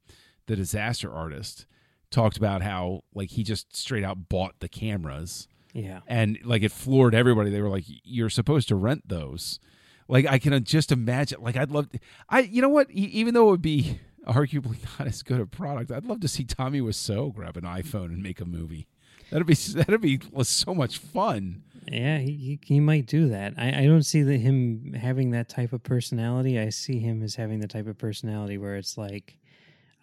the 0.48 0.56
Disaster 0.56 1.14
Artist 1.14 1.66
talked 2.12 2.38
about 2.38 2.62
how 2.62 3.02
like 3.14 3.32
he 3.32 3.44
just 3.44 3.76
straight 3.76 4.04
out 4.04 4.30
bought 4.30 4.56
the 4.62 4.70
cameras 4.70 5.48
Yeah. 5.74 6.00
and 6.08 6.38
like 6.44 6.64
it 6.64 6.72
floored 6.72 7.14
everybody. 7.14 7.50
They 7.50 7.62
were 7.62 7.70
like, 7.70 7.86
"You're 7.88 8.30
supposed 8.30 8.68
to 8.70 8.76
rent 8.76 9.08
those." 9.08 9.60
Like 10.08 10.26
I 10.28 10.40
can 10.40 10.64
just 10.64 10.92
imagine. 10.92 11.42
Like 11.42 11.58
I'd 11.58 11.72
love. 11.72 11.90
I 12.30 12.42
you 12.42 12.62
know 12.62 12.70
what? 12.70 12.90
Even 12.92 13.34
though 13.34 13.48
it 13.48 13.52
would 13.52 13.62
be 13.62 14.00
arguably 14.28 14.78
not 15.00 15.08
as 15.08 15.22
good 15.24 15.42
a 15.42 15.46
product, 15.46 15.92
I'd 15.92 16.06
love 16.06 16.22
to 16.22 16.28
see 16.28 16.44
Tommy 16.46 16.80
Wiseau 16.82 17.34
grab 17.34 17.58
an 17.58 17.64
iPhone 17.64 18.06
and 18.06 18.24
make 18.24 18.40
a 18.40 18.46
movie. 18.46 18.88
That'd 19.32 19.48
be 19.48 19.54
that'd 19.74 20.02
be 20.02 20.20
so 20.44 20.74
much 20.76 20.98
fun. 21.00 21.64
Yeah, 21.88 22.18
he, 22.18 22.60
he 22.66 22.80
might 22.80 23.06
do 23.06 23.30
that. 23.30 23.54
I, 23.58 23.82
I 23.84 23.86
don't 23.86 24.02
see 24.02 24.24
the, 24.24 24.38
him 24.40 24.94
having 24.94 25.30
that 25.32 25.50
type 25.50 25.72
of 25.72 25.84
personality. 25.84 26.60
I 26.60 26.70
see 26.70 26.98
him 27.00 27.22
as 27.22 27.36
having 27.36 27.60
the 27.60 27.68
type 27.68 27.86
of 27.86 27.96
personality 28.00 28.58
where 28.58 28.76
it's 28.76 28.98
like, 28.98 29.38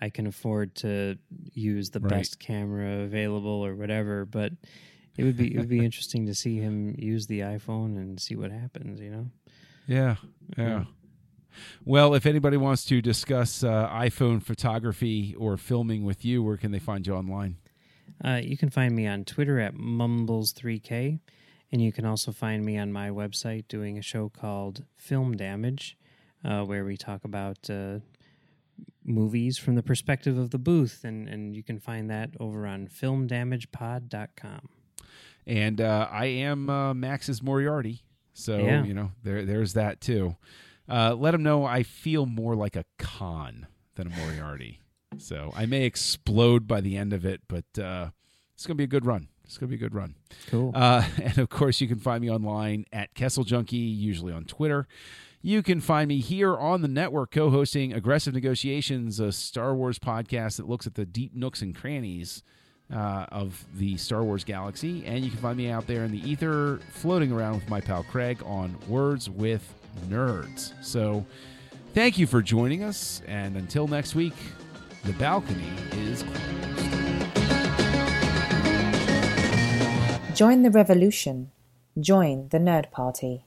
I 0.00 0.08
can 0.08 0.28
afford 0.28 0.76
to 0.76 1.18
use 1.52 1.90
the 1.90 1.98
Right. 1.98 2.10
best 2.10 2.38
camera 2.38 3.00
available 3.00 3.50
or 3.66 3.74
whatever. 3.74 4.24
But 4.24 4.52
it 5.18 5.24
would 5.24 5.36
be 5.36 5.52
it 5.54 5.58
would 5.58 5.68
be 5.68 5.84
interesting 5.84 6.26
to 6.26 6.34
see 6.36 6.58
him 6.58 6.94
use 6.98 7.26
the 7.26 7.40
iPhone 7.40 7.96
and 7.96 8.20
see 8.20 8.36
what 8.36 8.52
happens. 8.52 9.00
You 9.00 9.10
know. 9.10 9.26
Yeah, 9.88 10.16
yeah. 10.56 10.84
Well, 11.84 12.14
if 12.14 12.26
anybody 12.26 12.56
wants 12.56 12.84
to 12.86 13.02
discuss 13.02 13.62
uh, 13.64 13.88
iPhone 13.90 14.40
photography 14.42 15.34
or 15.36 15.56
filming 15.56 16.04
with 16.04 16.24
you, 16.24 16.42
where 16.44 16.56
can 16.56 16.70
they 16.70 16.78
find 16.78 17.04
you 17.06 17.14
online? 17.14 17.56
Uh, 18.24 18.40
you 18.42 18.56
can 18.56 18.70
find 18.70 18.94
me 18.94 19.06
on 19.06 19.24
Twitter 19.24 19.58
at 19.58 19.74
Mumbles3K, 19.74 21.18
and 21.72 21.82
you 21.82 21.92
can 21.92 22.04
also 22.04 22.30
find 22.32 22.64
me 22.64 22.78
on 22.78 22.92
my 22.92 23.08
website 23.10 23.66
doing 23.68 23.98
a 23.98 24.02
show 24.02 24.28
called 24.28 24.84
Film 24.96 25.36
Damage, 25.36 25.96
uh, 26.44 26.62
where 26.64 26.84
we 26.84 26.96
talk 26.96 27.24
about 27.24 27.68
uh, 27.68 27.98
movies 29.04 29.58
from 29.58 29.74
the 29.74 29.82
perspective 29.82 30.38
of 30.38 30.50
the 30.50 30.58
booth, 30.58 31.02
and, 31.04 31.28
and 31.28 31.56
you 31.56 31.62
can 31.62 31.78
find 31.80 32.08
that 32.10 32.30
over 32.38 32.66
on 32.66 32.86
filmdamagepod.com. 32.88 34.68
And 35.46 35.80
uh, 35.80 36.08
I 36.10 36.26
am 36.26 36.70
uh, 36.70 36.94
Max's 36.94 37.42
Moriarty, 37.42 38.04
so 38.32 38.58
Yeah. 38.58 38.84
you 38.84 38.94
know 38.94 39.10
there 39.24 39.44
there's 39.44 39.72
that 39.72 40.00
too. 40.00 40.36
Uh, 40.88 41.14
let 41.18 41.34
him 41.34 41.42
know 41.42 41.64
I 41.64 41.82
feel 41.82 42.26
more 42.26 42.54
like 42.54 42.76
a 42.76 42.84
con 42.98 43.66
than 43.96 44.06
a 44.06 44.16
Moriarty, 44.16 44.80
so 45.18 45.52
I 45.54 45.66
may 45.66 45.84
explode 45.84 46.66
by 46.66 46.80
the 46.80 46.96
end 46.96 47.12
of 47.12 47.24
it, 47.24 47.40
but 47.48 47.78
uh, 47.78 48.10
it's 48.54 48.66
gonna 48.66 48.76
be 48.76 48.84
a 48.84 48.88
good 48.88 49.06
run. 49.06 49.28
It's 49.44 49.58
gonna 49.58 49.70
be 49.70 49.76
a 49.76 49.78
good 49.78 49.94
run. 49.94 50.14
Cool. 50.48 50.72
Uh, 50.74 51.04
and 51.22 51.38
of 51.38 51.48
course, 51.48 51.80
you 51.80 51.88
can 51.88 51.98
find 51.98 52.22
me 52.22 52.30
online 52.30 52.86
at 52.92 53.14
Kessel 53.14 53.44
Junkie, 53.44 53.76
usually 53.76 54.32
on 54.32 54.44
Twitter. 54.44 54.86
You 55.44 55.62
can 55.62 55.80
find 55.80 56.06
me 56.06 56.20
here 56.20 56.56
on 56.56 56.82
the 56.82 56.88
network 56.88 57.32
co 57.32 57.50
hosting 57.50 57.92
Aggressive 57.92 58.32
Negotiations, 58.32 59.18
a 59.18 59.32
Star 59.32 59.74
Wars 59.74 59.98
podcast 59.98 60.56
that 60.58 60.68
looks 60.68 60.86
at 60.86 60.94
the 60.94 61.04
deep 61.04 61.34
nooks 61.34 61.62
and 61.62 61.74
crannies 61.74 62.44
uh, 62.94 63.26
of 63.32 63.64
the 63.74 63.96
Star 63.96 64.22
Wars 64.22 64.44
galaxy. 64.44 65.04
And 65.04 65.24
you 65.24 65.30
can 65.30 65.40
find 65.40 65.56
me 65.56 65.68
out 65.68 65.88
there 65.88 66.04
in 66.04 66.12
the 66.12 66.30
ether, 66.30 66.80
floating 66.92 67.32
around 67.32 67.56
with 67.56 67.68
my 67.68 67.80
pal 67.80 68.04
Craig 68.04 68.40
on 68.44 68.76
Words 68.86 69.28
with 69.28 69.74
Nerds. 70.08 70.72
So 70.80 71.26
thank 71.92 72.18
you 72.18 72.26
for 72.28 72.40
joining 72.40 72.84
us. 72.84 73.20
And 73.26 73.56
until 73.56 73.88
next 73.88 74.14
week, 74.14 74.34
the 75.04 75.12
balcony 75.14 75.72
is 75.92 76.22
closed. 76.22 76.38
Join 80.36 80.62
the 80.62 80.70
revolution. 80.70 81.50
Join 81.98 82.48
the 82.48 82.58
Nerd 82.58 82.90
Party. 82.90 83.44